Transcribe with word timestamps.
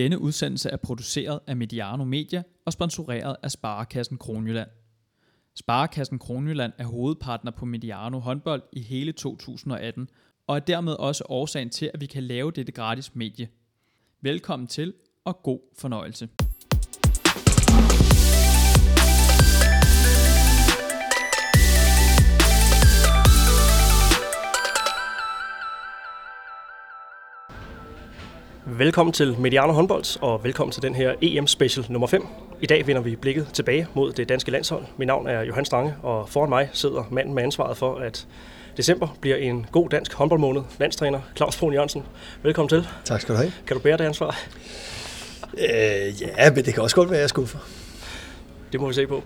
Denne 0.00 0.18
udsendelse 0.18 0.70
er 0.70 0.76
produceret 0.76 1.40
af 1.46 1.56
Mediano 1.56 2.04
Media 2.04 2.42
og 2.66 2.72
sponsoreret 2.72 3.36
af 3.42 3.50
Sparekassen 3.50 4.18
Kronjylland. 4.18 4.68
Sparekassen 5.54 6.18
Kronjylland 6.18 6.72
er 6.78 6.84
hovedpartner 6.84 7.50
på 7.50 7.64
Mediano 7.64 8.18
håndbold 8.18 8.62
i 8.72 8.80
hele 8.80 9.12
2018, 9.12 10.08
og 10.46 10.56
er 10.56 10.60
dermed 10.60 10.92
også 10.92 11.24
årsagen 11.28 11.70
til, 11.70 11.90
at 11.94 12.00
vi 12.00 12.06
kan 12.06 12.22
lave 12.22 12.50
dette 12.50 12.72
gratis 12.72 13.14
medie. 13.14 13.48
Velkommen 14.20 14.66
til, 14.66 14.94
og 15.24 15.42
god 15.42 15.60
fornøjelse. 15.78 16.28
Velkommen 28.78 29.12
til 29.12 29.36
Mediano 29.38 29.72
Håndbold, 29.72 30.20
og 30.20 30.44
velkommen 30.44 30.72
til 30.72 30.82
den 30.82 30.94
her 30.94 31.14
EM-special 31.22 31.86
nummer 31.88 32.06
5. 32.06 32.26
I 32.60 32.66
dag 32.66 32.86
vender 32.86 33.02
vi 33.02 33.16
blikket 33.16 33.48
tilbage 33.52 33.86
mod 33.94 34.12
det 34.12 34.28
danske 34.28 34.50
landshold. 34.50 34.84
Mit 34.96 35.06
navn 35.06 35.26
er 35.26 35.42
Johan 35.42 35.64
Strange, 35.64 35.94
og 36.02 36.28
foran 36.28 36.48
mig 36.48 36.70
sidder 36.72 37.04
manden 37.10 37.34
med 37.34 37.42
ansvaret 37.42 37.76
for, 37.76 37.94
at 37.94 38.26
december 38.76 39.08
bliver 39.20 39.36
en 39.36 39.66
god 39.72 39.88
dansk 39.88 40.12
håndboldmåned. 40.12 40.62
Landstræner 40.78 41.20
Claus 41.36 41.56
Brun 41.56 41.72
Jørgensen. 41.72 42.02
Velkommen 42.42 42.68
til. 42.68 42.88
Tak 43.04 43.20
skal 43.20 43.34
du 43.34 43.40
have. 43.40 43.52
Kan 43.66 43.76
du 43.76 43.82
bære 43.82 43.96
det 43.96 44.04
ansvar? 44.04 44.38
Øh, 45.58 46.22
ja, 46.22 46.50
men 46.54 46.64
det 46.64 46.74
kan 46.74 46.82
også 46.82 46.96
godt 46.96 47.10
være, 47.10 47.18
at 47.18 47.22
jeg 47.22 47.28
skuffer. 47.28 47.58
Det 48.72 48.80
må 48.80 48.88
vi 48.88 48.94
se 48.94 49.06
på. 49.06 49.22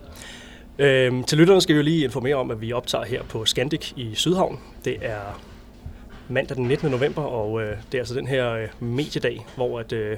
Øhm, 0.78 1.24
til 1.24 1.38
lytterne 1.38 1.60
skal 1.60 1.74
vi 1.74 1.78
jo 1.78 1.84
lige 1.84 2.04
informere 2.04 2.34
om, 2.34 2.50
at 2.50 2.60
vi 2.60 2.72
optager 2.72 3.04
her 3.04 3.22
på 3.22 3.44
Scandic 3.44 3.92
i 3.96 4.14
Sydhavn. 4.14 4.60
Det 4.84 4.96
er 5.02 5.40
mandag 6.28 6.56
den 6.56 6.68
19. 6.68 6.90
november, 6.90 7.22
og 7.22 7.62
øh, 7.62 7.76
det 7.92 7.98
er 7.98 8.02
altså 8.02 8.14
den 8.14 8.26
her 8.26 8.50
øh, 8.50 8.68
mediedag, 8.80 9.46
hvor 9.56 9.80
at, 9.80 9.92
øh, 9.92 10.16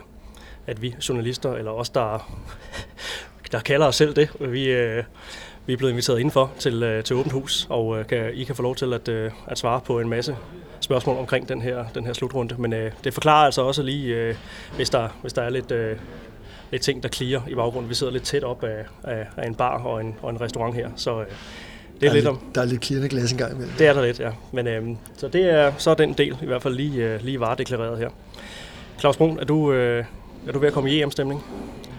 at 0.66 0.83
vi 0.83 0.95
journalister, 1.09 1.52
eller 1.52 1.70
os, 1.70 1.91
der, 1.91 2.38
der 3.52 3.60
kalder 3.60 3.87
os 3.87 3.97
selv 3.97 4.16
det, 4.16 4.28
vi, 4.41 4.64
øh, 4.70 5.05
vi 5.67 5.72
er 5.72 5.77
blevet 5.77 5.92
inviteret 5.92 6.19
indenfor 6.19 6.53
til, 6.58 6.83
øh, 6.83 7.05
til 7.05 7.17
åbent 7.17 7.33
hus, 7.33 7.67
og 7.70 7.98
øh, 7.98 8.06
kan, 8.06 8.34
I 8.34 8.45
kan 8.45 8.55
få 8.55 8.62
lov 8.62 8.77
til 8.77 8.92
at, 8.92 9.08
øh, 9.08 9.30
at 9.47 9.58
svare 9.58 9.80
på 9.80 10.00
en 10.00 10.08
masse 10.08 10.36
spørgsmål 10.80 11.17
omkring 11.17 11.48
den 11.48 11.62
her, 11.62 11.84
den 11.95 12.06
her 12.06 12.12
slutrunde. 12.12 12.55
Men 12.58 12.73
øh, 12.73 12.92
det 13.05 13.14
forklarer 13.14 13.45
altså 13.45 13.62
også 13.62 13.83
lige, 13.83 14.14
øh, 14.14 14.34
hvis, 14.77 14.91
der, 14.91 15.08
hvis 15.20 15.33
der 15.33 15.42
er 15.42 15.50
lidt, 15.50 15.70
øh, 15.70 15.97
lidt 16.70 16.83
ting, 16.83 17.02
der 17.02 17.08
klirer 17.08 17.41
i 17.48 17.55
baggrunden. 17.55 17.91
Vi 17.91 17.95
sidder 17.95 18.12
lidt 18.12 18.25
tæt 18.25 18.45
op 18.45 18.64
af, 18.64 18.84
af, 19.05 19.27
af 19.36 19.47
en 19.47 19.55
bar 19.55 19.78
og 19.78 20.00
en, 20.00 20.14
og 20.23 20.30
en 20.30 20.41
restaurant 20.41 20.75
her, 20.75 20.91
så 20.97 21.20
øh, 21.20 21.27
det 22.00 22.06
er, 22.06 22.11
der 22.11 22.11
er 22.11 22.14
lidt 22.14 22.27
om... 22.27 22.39
Der 22.55 22.61
er 22.61 22.64
lidt 22.64 22.80
klirrende 22.80 23.08
glas 23.08 23.33
engang 23.33 23.52
imellem. 23.52 23.72
Det 23.78 23.86
er 23.86 23.92
der 23.92 24.02
lidt, 24.06 24.20
ja. 24.20 24.30
Men, 24.52 24.66
øhm, 24.66 24.97
så 25.16 25.28
det 25.28 25.50
er 25.50 25.72
så 25.78 25.91
er 25.91 25.94
den 25.94 26.12
del 26.12 26.36
i 26.42 26.47
hvert 26.47 26.62
fald 26.62 26.75
lige, 26.75 27.05
øh, 27.05 27.20
lige 27.25 27.41
varedeklareret 27.41 27.98
her. 27.98 28.08
Claus 29.00 29.16
Brun, 29.16 29.39
er 29.39 29.44
du, 29.44 29.72
øh, 29.72 30.05
er 30.48 30.52
du 30.52 30.58
ved 30.58 30.67
at 30.69 30.72
komme 30.74 30.91
i 30.91 31.02
EM-stemning? 31.02 31.44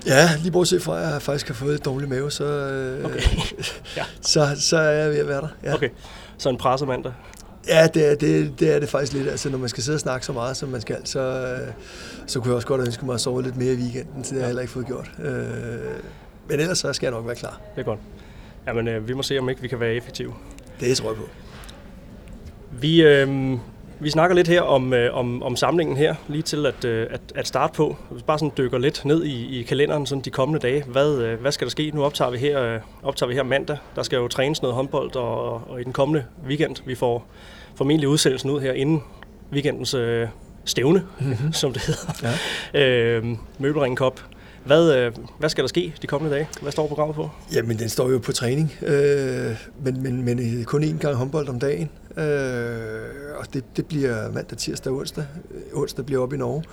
Ja, 0.06 0.30
lige 0.42 0.52
bortset 0.52 0.81
fra, 0.81 1.02
at 1.03 1.14
jeg 1.14 1.22
faktisk 1.22 1.48
har 1.48 1.53
fået 1.53 1.75
et 1.75 1.86
dårligt 1.86 2.09
mave, 2.09 2.31
så, 2.31 2.44
øh, 2.45 3.06
Okay. 3.06 3.20
Ja. 3.98 4.03
så, 4.22 4.48
så 4.59 4.78
er 4.78 4.92
jeg 4.92 5.09
ved 5.09 5.18
at 5.18 5.28
være 5.28 5.42
der. 5.42 5.48
Ja, 5.64 5.73
Okay, 5.73 5.90
så 6.38 6.50
en 6.50 6.58
presset 6.58 6.88
mandag. 6.88 7.12
ja 7.68 7.88
det, 7.88 8.12
er, 8.12 8.16
det, 8.16 8.53
det 8.59 8.75
er 8.75 8.80
det 8.80 8.90
faktisk 8.90 9.14
lidt. 9.14 9.28
Altså, 9.28 9.50
når 9.50 9.58
man 9.58 9.70
skal 9.70 9.84
sidde 9.84 9.95
og 9.95 10.00
snakke 10.00 10.25
så 10.25 10.34
meget, 10.34 10.58
som 10.58 10.70
man 10.70 10.81
skal, 10.81 10.98
så, 11.03 11.20
øh, 11.20 11.73
så 12.28 12.40
kunne 12.40 12.50
jeg 12.50 12.56
også 12.56 12.68
godt 12.68 12.81
ønske 12.81 13.06
mig 13.06 13.14
at 13.14 13.22
sove 13.22 13.44
lidt 13.44 13.58
mere 13.58 13.73
i 13.73 13.78
weekenden, 13.78 14.23
så 14.23 14.30
det 14.30 14.34
har 14.34 14.40
jeg 14.40 14.48
heller 14.48 14.62
ikke 14.62 14.73
fået 14.73 14.86
gjort. 14.88 15.12
Øh, 15.23 15.34
men 16.50 16.59
ellers 16.59 16.78
så 16.78 16.94
skal 16.94 17.08
jeg 17.08 17.12
nok 17.12 17.25
være 17.28 17.36
klar. 17.36 17.62
Det 17.75 17.81
er 17.81 17.86
godt. 17.86 18.00
Jamen, 18.68 18.88
øh, 18.88 19.08
vi 19.08 19.14
må 19.14 19.23
se, 19.23 19.40
om 19.40 19.50
ikke 19.50 19.62
vi 19.62 19.68
kan 19.68 19.80
være 19.80 19.94
effektive. 19.94 20.34
Det 20.80 20.98
tror 20.98 21.10
jeg 21.10 21.18
på. 21.18 21.23
Vi, 22.72 23.04
øh, 23.04 23.58
vi 24.00 24.09
snakker 24.09 24.36
lidt 24.36 24.48
her 24.48 24.62
om, 24.62 24.94
øh, 24.94 25.18
om, 25.18 25.44
om 25.44 25.56
samlingen 25.56 25.98
her, 25.98 26.16
lige 26.28 26.42
til 26.42 26.66
at, 26.66 26.86
øh, 26.86 27.08
at, 27.09 27.22
at 27.36 27.48
starte 27.48 27.74
på. 27.74 27.98
Hvis 28.09 28.22
vi 28.22 28.24
bare 28.28 28.40
sådan 28.40 28.52
dykker 28.58 28.78
lidt 28.78 29.06
ned 29.06 29.24
i, 29.24 29.59
i 29.59 29.64
kalenderen 29.64 30.06
sådan 30.06 30.22
de 30.22 30.30
kommende 30.30 30.59
dage. 30.59 30.84
Hvad, 30.84 31.18
øh, 31.18 31.42
hvad 31.42 31.52
skal 31.52 31.66
der 31.66 31.72
ske? 31.72 31.92
Nu 31.94 32.04
optager 32.04 32.32
vi, 32.32 32.38
her, 32.38 32.62
øh, 32.62 32.80
optager 33.04 33.28
vi 33.28 33.34
her 33.34 33.44
mandag. 33.44 33.78
Der 33.96 34.04
skal 34.04 34.18
jo 34.18 34.28
trænes 34.28 34.62
noget 34.62 34.76
håndbold, 34.76 35.16
og, 35.16 35.54
og 35.70 35.81
i 35.81 35.84
den 35.84 35.94
kommende 35.94 36.26
weekend, 36.47 36.75
vi 36.86 36.96
får 36.96 37.28
formentlig 37.75 38.09
udsendelsen 38.09 38.50
ud 38.50 38.62
her 38.62 38.74
inden 38.74 39.03
weekendens 39.53 39.94
øh, 39.94 40.28
stævne, 40.66 41.03
mm-hmm. 41.20 41.53
som 41.62 41.74
det 41.74 41.81
hedder. 41.81 42.36
Ja. 42.74 42.81
Øh, 42.81 43.25
Møbelring 43.59 43.97
Cup. 43.97 44.22
Hvad, 44.67 44.95
øh, 44.95 45.11
hvad 45.39 45.50
skal 45.50 45.63
der 45.63 45.67
ske 45.67 45.94
de 46.01 46.07
kommende 46.07 46.35
dage? 46.35 46.50
Hvad 46.61 46.72
står 46.72 46.88
programmet 46.88 47.16
på? 47.16 47.29
Jamen, 47.53 47.79
den 47.79 47.89
står 47.89 48.09
jo 48.09 48.17
på 48.17 48.31
træning, 48.31 48.73
øh, 48.81 49.66
men, 49.83 50.03
men, 50.03 50.23
men 50.23 50.39
øh, 50.39 50.63
kun 50.63 50.83
én 50.83 50.97
gang 50.97 51.16
håndbold 51.16 51.50
om 51.50 51.59
dagen. 51.59 51.89
Øh, 52.17 52.25
og 53.38 53.53
det, 53.53 53.63
det 53.78 53.85
bliver 53.85 54.31
mandag, 54.31 54.57
tirsdag 54.57 54.94
og 54.94 55.00
onsdag. 55.00 55.25
Øh, 55.51 55.61
onsdag 55.81 56.05
bliver 56.05 56.22
op 56.22 56.33
i 56.33 56.38
Norge. 56.38 56.63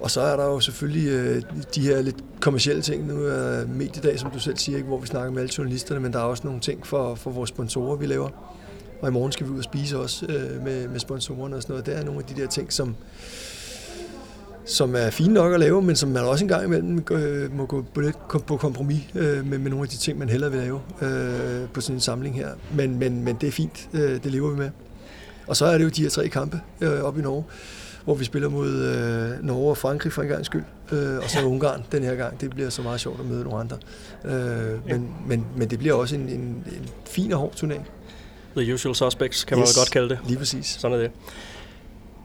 Og 0.00 0.10
så 0.10 0.20
er 0.20 0.36
der 0.36 0.44
jo 0.44 0.60
selvfølgelig 0.60 1.08
øh, 1.08 1.42
de 1.74 1.80
her 1.80 2.02
lidt 2.02 2.16
kommercielle 2.40 2.82
ting. 2.82 3.06
Nu 3.06 3.24
er 3.24 3.66
mediedag, 3.66 4.18
som 4.18 4.30
du 4.30 4.38
selv 4.38 4.56
siger, 4.56 4.76
ikke, 4.76 4.88
hvor 4.88 4.98
vi 4.98 5.06
snakker 5.06 5.32
med 5.32 5.42
alle 5.42 5.52
journalisterne, 5.58 6.00
men 6.00 6.12
der 6.12 6.18
er 6.18 6.24
også 6.24 6.46
nogle 6.46 6.60
ting 6.60 6.86
for, 6.86 7.14
for 7.14 7.30
vores 7.30 7.48
sponsorer, 7.48 7.96
vi 7.96 8.06
laver. 8.06 8.28
Og 9.00 9.08
i 9.08 9.12
morgen 9.12 9.32
skal 9.32 9.46
vi 9.46 9.52
ud 9.52 9.58
og 9.58 9.64
spise 9.64 9.98
også 9.98 10.26
øh, 10.26 10.64
med, 10.64 10.88
med 10.88 11.00
sponsorerne 11.00 11.56
og 11.56 11.62
sådan 11.62 11.72
noget. 11.72 11.86
Der 11.86 11.92
er 11.92 12.04
nogle 12.04 12.20
af 12.20 12.26
de 12.34 12.40
der 12.40 12.48
ting, 12.48 12.72
som, 12.72 12.96
som 14.66 14.94
er 14.96 15.10
fine 15.10 15.34
nok 15.34 15.52
at 15.52 15.60
lave, 15.60 15.82
men 15.82 15.96
som 15.96 16.08
man 16.08 16.24
også 16.24 16.44
en 16.44 16.48
gang 16.48 16.64
imellem 16.64 17.04
øh, 17.10 17.56
må 17.56 17.66
gå 17.66 17.84
på 17.94 18.00
lidt 18.00 18.16
på 18.46 18.56
kompromis 18.56 19.02
øh, 19.14 19.46
med, 19.46 19.58
med 19.58 19.70
nogle 19.70 19.82
af 19.82 19.88
de 19.88 19.96
ting, 19.96 20.18
man 20.18 20.28
hellere 20.28 20.50
vil 20.50 20.60
lave 20.60 20.80
øh, 21.02 21.68
på 21.68 21.80
sådan 21.80 21.96
en 21.96 22.00
samling 22.00 22.34
her. 22.34 22.48
Men, 22.74 22.98
men, 22.98 23.24
men 23.24 23.36
det 23.40 23.46
er 23.46 23.52
fint, 23.52 23.88
øh, 23.92 24.22
det 24.24 24.32
lever 24.32 24.50
vi 24.50 24.56
med. 24.56 24.70
Og 25.46 25.56
så 25.56 25.66
er 25.66 25.78
det 25.78 25.84
jo 25.84 25.88
de 25.88 26.02
her 26.02 26.10
tre 26.10 26.28
kampe 26.28 26.60
øh, 26.80 27.00
op 27.00 27.18
i 27.18 27.22
Norge, 27.22 27.44
hvor 28.04 28.14
vi 28.14 28.24
spiller 28.24 28.48
mod 28.48 28.68
øh, 28.68 29.46
Norge 29.46 29.70
og 29.70 29.76
Frankrig 29.76 30.12
for 30.12 30.22
en 30.22 30.28
gang 30.28 30.46
skyld, 30.46 30.64
øh, 30.92 31.16
og 31.16 31.30
så 31.30 31.44
Ungarn 31.44 31.82
den 31.92 32.02
her 32.02 32.14
gang. 32.14 32.40
Det 32.40 32.50
bliver 32.50 32.70
så 32.70 32.82
meget 32.82 33.00
sjovt 33.00 33.20
at 33.20 33.26
møde 33.26 33.44
nogle 33.44 33.58
andre. 33.60 33.76
Øh, 34.24 34.88
men, 34.88 35.10
men, 35.26 35.46
men 35.56 35.70
det 35.70 35.78
bliver 35.78 35.94
også 35.94 36.14
en, 36.14 36.28
en, 36.28 36.40
en 36.66 36.88
fin 37.06 37.32
og 37.32 37.38
hård 37.38 37.54
turnering. 37.54 37.88
The 38.56 38.74
usual 38.74 38.94
suspects, 38.94 39.44
kan 39.44 39.58
man 39.58 39.66
yes. 39.66 39.76
godt 39.76 39.90
kalde 39.90 40.08
det. 40.08 40.18
Lige 40.26 40.38
præcis. 40.38 40.66
Sådan 40.66 40.98
er 40.98 41.02
det. 41.02 41.10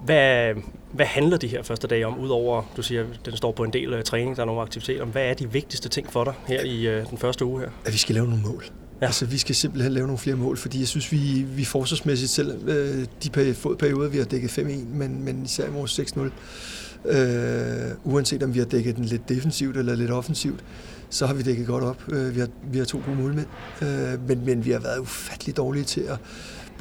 Hvad, 0.05 0.53
hvad 0.91 1.05
handler 1.05 1.37
de 1.37 1.47
her 1.47 1.63
første 1.63 1.87
dage 1.87 2.07
om, 2.07 2.19
udover, 2.19 2.63
du 2.77 2.81
siger, 2.81 3.05
den 3.25 3.37
står 3.37 3.51
på 3.51 3.63
en 3.63 3.73
del 3.73 3.93
uh, 3.93 4.01
træning, 4.01 4.35
der 4.35 4.41
er 4.41 4.45
nogle 4.45 4.61
aktiviteter. 4.61 5.05
Hvad 5.05 5.25
er 5.25 5.33
de 5.33 5.51
vigtigste 5.51 5.89
ting 5.89 6.11
for 6.11 6.23
dig 6.23 6.33
her 6.47 6.61
i 6.61 6.99
uh, 6.99 7.09
den 7.09 7.17
første 7.17 7.45
uge 7.45 7.59
her? 7.59 7.69
at 7.85 7.93
vi 7.93 7.97
skal 7.97 8.15
lave 8.15 8.27
nogle 8.27 8.43
mål. 8.43 8.65
Ja. 9.01 9.05
Altså, 9.05 9.25
vi 9.25 9.37
skal 9.37 9.55
simpelthen 9.55 9.93
lave 9.93 10.07
nogle 10.07 10.17
flere 10.17 10.35
mål, 10.35 10.57
fordi 10.57 10.79
jeg 10.79 10.87
synes, 10.87 11.11
vi, 11.11 11.45
vi 11.55 11.65
forsvarsmæssigt 11.65 12.31
selv, 12.31 12.69
øh, 12.69 13.05
de 13.23 13.29
perioder, 13.79 14.09
vi 14.09 14.17
har 14.17 14.25
dækket 14.25 14.49
5-1, 14.49 14.61
men, 14.93 15.23
men 15.23 15.43
især 15.45 15.67
i 15.67 15.71
vores 15.71 15.99
6-0, 15.99 16.19
øh, 17.09 17.91
uanset 18.03 18.43
om 18.43 18.53
vi 18.53 18.59
har 18.59 18.65
dækket 18.65 18.95
den 18.95 19.05
lidt 19.05 19.29
defensivt 19.29 19.77
eller 19.77 19.95
lidt 19.95 20.11
offensivt, 20.11 20.63
så 21.09 21.25
har 21.25 21.33
vi 21.33 21.41
dækket 21.41 21.67
godt 21.67 21.83
op. 21.83 22.03
Øh, 22.11 22.35
vi, 22.35 22.39
har, 22.39 22.47
vi 22.63 22.77
har 22.77 22.85
to 22.85 23.01
gode 23.05 23.17
målmænd, 23.17 23.47
øh, 23.81 24.27
men, 24.27 24.45
men 24.45 24.65
vi 24.65 24.71
har 24.71 24.79
været 24.79 24.99
ufattelig 24.99 25.57
dårlige 25.57 25.83
til 25.83 26.01
at 26.01 26.17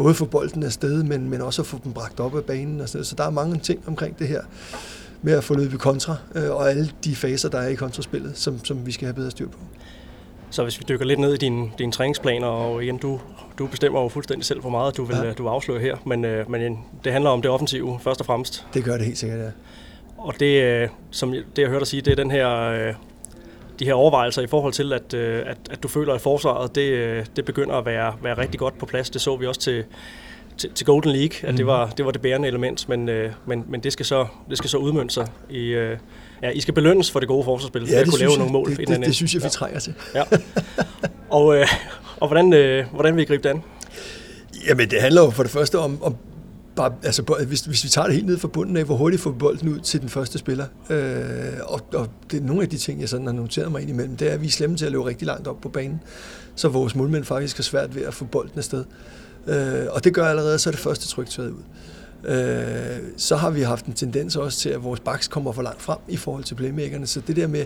både 0.02 0.14
få 0.14 0.24
bolden 0.24 0.62
afsted, 0.62 1.02
men, 1.02 1.30
men 1.30 1.40
også 1.40 1.62
at 1.62 1.66
få 1.66 1.78
dem 1.84 1.92
bragt 1.92 2.20
op 2.20 2.36
af 2.36 2.44
banen. 2.44 2.80
Og 2.80 2.88
sådan 2.88 2.98
noget. 2.98 3.06
Så 3.06 3.14
der 3.14 3.24
er 3.24 3.30
mange 3.30 3.58
ting 3.58 3.82
omkring 3.86 4.18
det 4.18 4.28
her 4.28 4.40
med 5.22 5.32
at 5.32 5.44
få 5.44 5.54
løbet 5.54 5.80
kontra, 5.80 6.16
øh, 6.34 6.50
og 6.50 6.70
alle 6.70 6.90
de 7.04 7.16
faser, 7.16 7.48
der 7.48 7.58
er 7.58 7.68
i 7.68 7.74
kontraspillet, 7.74 8.32
som, 8.34 8.64
som 8.64 8.86
vi 8.86 8.92
skal 8.92 9.06
have 9.06 9.14
bedre 9.14 9.30
styr 9.30 9.48
på. 9.48 9.58
Så 10.50 10.62
hvis 10.62 10.78
vi 10.80 10.84
dykker 10.88 11.06
lidt 11.06 11.20
ned 11.20 11.34
i 11.34 11.36
dine, 11.36 11.70
dine 11.78 11.92
træningsplaner, 11.92 12.46
og 12.46 12.84
igen, 12.84 12.98
du, 12.98 13.20
du 13.58 13.66
bestemmer 13.66 14.02
jo 14.02 14.08
fuldstændig 14.08 14.46
selv, 14.46 14.60
hvor 14.60 14.70
meget 14.70 14.96
du 14.96 15.04
vil, 15.04 15.16
Ja. 15.16 15.24
ja. 15.24 15.32
du 15.32 15.42
vil 15.42 15.50
afsløre 15.50 15.80
her, 15.80 15.96
men, 16.06 16.24
uh, 16.24 16.50
men 16.50 16.78
det 17.04 17.12
handler 17.12 17.30
om 17.30 17.42
det 17.42 17.50
offensive 17.50 17.98
først 18.02 18.20
og 18.20 18.26
fremmest. 18.26 18.66
Det 18.74 18.84
gør 18.84 18.96
det 18.96 19.06
helt 19.06 19.18
sikkert, 19.18 19.38
ja. 19.38 19.50
Og 20.18 20.34
det, 20.40 20.84
uh, 20.84 20.90
som 21.10 21.30
det 21.30 21.62
jeg 21.62 21.68
hørte 21.68 21.80
dig 21.80 21.86
sige, 21.86 22.02
det 22.02 22.12
er 22.12 22.16
den 22.16 22.30
her, 22.30 22.70
uh, 22.88 22.94
de 23.80 23.84
her 23.84 23.94
overvejelser 23.94 24.42
i 24.42 24.46
forhold 24.46 24.72
til, 24.72 24.92
at, 24.92 25.14
uh, 25.14 25.20
at, 25.50 25.58
at 25.70 25.82
du 25.82 25.88
føler, 25.88 26.14
at 26.14 26.20
forsvaret 26.20 26.74
det, 26.74 27.18
uh, 27.18 27.24
det 27.36 27.44
begynder 27.44 27.74
at 27.74 27.86
være, 27.86 28.14
være 28.22 28.38
rigtig 28.38 28.60
godt 28.60 28.78
på 28.78 28.86
plads. 28.86 29.10
Det 29.10 29.20
så 29.20 29.36
vi 29.36 29.46
også 29.46 29.60
til, 29.60 29.84
til, 30.58 30.70
til 30.72 30.86
Golden 30.86 31.10
League, 31.10 31.36
at 31.42 31.48
det 31.48 31.58
Mhm. 31.58 31.66
var 31.66 31.86
det, 31.96 32.04
var 32.04 32.10
det 32.10 32.20
bærende 32.22 32.48
element, 32.48 32.88
men, 32.88 33.08
uh, 33.08 33.14
men, 33.46 33.64
men 33.68 33.80
det, 33.80 33.92
skal 33.92 34.06
så, 34.06 34.26
det 34.50 34.58
skal 34.58 34.70
så 34.70 34.76
udmønte 34.76 35.14
sig 35.14 35.26
i... 35.50 35.86
Ja, 36.42 36.50
I 36.50 36.60
skal 36.60 36.74
belønnes 36.74 37.10
for 37.10 37.20
det 37.20 37.28
gode 37.28 37.44
forsvarsspil, 37.44 37.88
ja, 37.90 38.00
at 38.00 38.08
kunne 38.08 38.18
lave 38.18 38.30
jeg, 38.30 38.38
nogle 38.38 38.52
mål. 38.52 38.70
det, 38.70 38.78
den 38.88 38.88
det, 39.00 39.06
det 39.06 39.14
synes 39.16 39.34
jeg, 39.34 39.42
vi 39.42 39.44
ende. 39.46 39.54
trænger 39.54 39.80
til. 39.80 39.94
Ja. 40.14 40.22
Og, 41.30 41.56
øh, 41.56 41.66
og 42.20 42.28
hvordan, 42.28 42.52
øh, 42.52 42.84
hvordan 42.94 43.16
vil 43.16 43.22
I 43.22 43.24
gribe 43.24 43.42
det 43.42 43.48
an? 43.48 43.62
Jamen, 44.68 44.90
det 44.90 45.00
handler 45.00 45.22
jo 45.22 45.30
for 45.30 45.42
det 45.42 45.52
første 45.52 45.78
om, 45.78 46.02
om 46.02 46.16
bare, 46.80 46.92
altså, 47.02 47.22
hvis, 47.46 47.60
hvis 47.60 47.84
vi 47.84 47.88
tager 47.88 48.06
det 48.06 48.14
helt 48.14 48.26
ned 48.26 48.38
fra 48.38 48.48
bunden 48.48 48.76
af, 48.76 48.84
hvor 48.84 48.96
hurtigt 48.96 49.22
får 49.22 49.30
vi 49.30 49.38
bolden 49.38 49.68
ud 49.68 49.78
til 49.80 50.00
den 50.00 50.08
første 50.08 50.38
spiller. 50.38 50.66
Øh, 50.90 51.60
og, 51.62 51.80
og 51.94 52.08
det 52.30 52.42
er 52.42 52.44
nogle 52.44 52.62
af 52.62 52.68
de 52.68 52.76
ting, 52.76 53.00
jeg 53.00 53.08
sådan 53.08 53.26
har 53.26 53.32
noteret 53.32 53.72
mig 53.72 53.80
ind 53.80 53.90
imellem, 53.90 54.16
det 54.16 54.28
er, 54.28 54.32
at 54.32 54.42
vi 54.42 54.46
er 54.46 54.50
slemme 54.50 54.76
til 54.76 54.86
at 54.86 54.92
løbe 54.92 55.06
rigtig 55.06 55.26
langt 55.26 55.48
op 55.48 55.60
på 55.60 55.68
banen, 55.68 56.00
så 56.54 56.68
vores 56.68 56.94
målmænd 56.94 57.24
faktisk 57.24 57.56
har 57.56 57.62
svært 57.62 57.94
ved 57.94 58.02
at 58.02 58.14
få 58.14 58.24
bolden 58.24 58.58
afsted. 58.58 58.84
Øh, 59.46 59.86
og 59.90 60.04
det 60.04 60.14
gør 60.14 60.24
allerede, 60.24 60.58
så 60.58 60.70
er 60.70 60.72
det 60.72 60.80
første 60.80 61.08
tryk 61.08 61.28
taget 61.28 61.50
ud. 61.50 61.62
Øh, 62.24 62.98
så 63.16 63.36
har 63.36 63.50
vi 63.50 63.62
haft 63.62 63.86
en 63.86 63.92
tendens 63.92 64.36
også 64.36 64.58
til, 64.58 64.68
at 64.68 64.84
vores 64.84 65.00
backs 65.00 65.28
kommer 65.28 65.52
for 65.52 65.62
langt 65.62 65.82
frem 65.82 65.98
i 66.08 66.16
forhold 66.16 66.44
til 66.44 66.54
playmakerne, 66.54 67.06
så 67.06 67.20
det 67.26 67.36
der 67.36 67.46
med, 67.46 67.64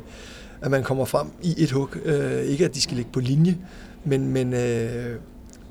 at 0.60 0.70
man 0.70 0.82
kommer 0.82 1.04
frem 1.04 1.26
i 1.42 1.54
et 1.58 1.70
hug, 1.70 1.88
øh, 2.04 2.42
ikke 2.42 2.64
at 2.64 2.74
de 2.74 2.80
skal 2.80 2.96
ligge 2.96 3.10
på 3.12 3.20
linje, 3.20 3.58
men, 4.04 4.28
men 4.28 4.54
øh, 4.54 5.16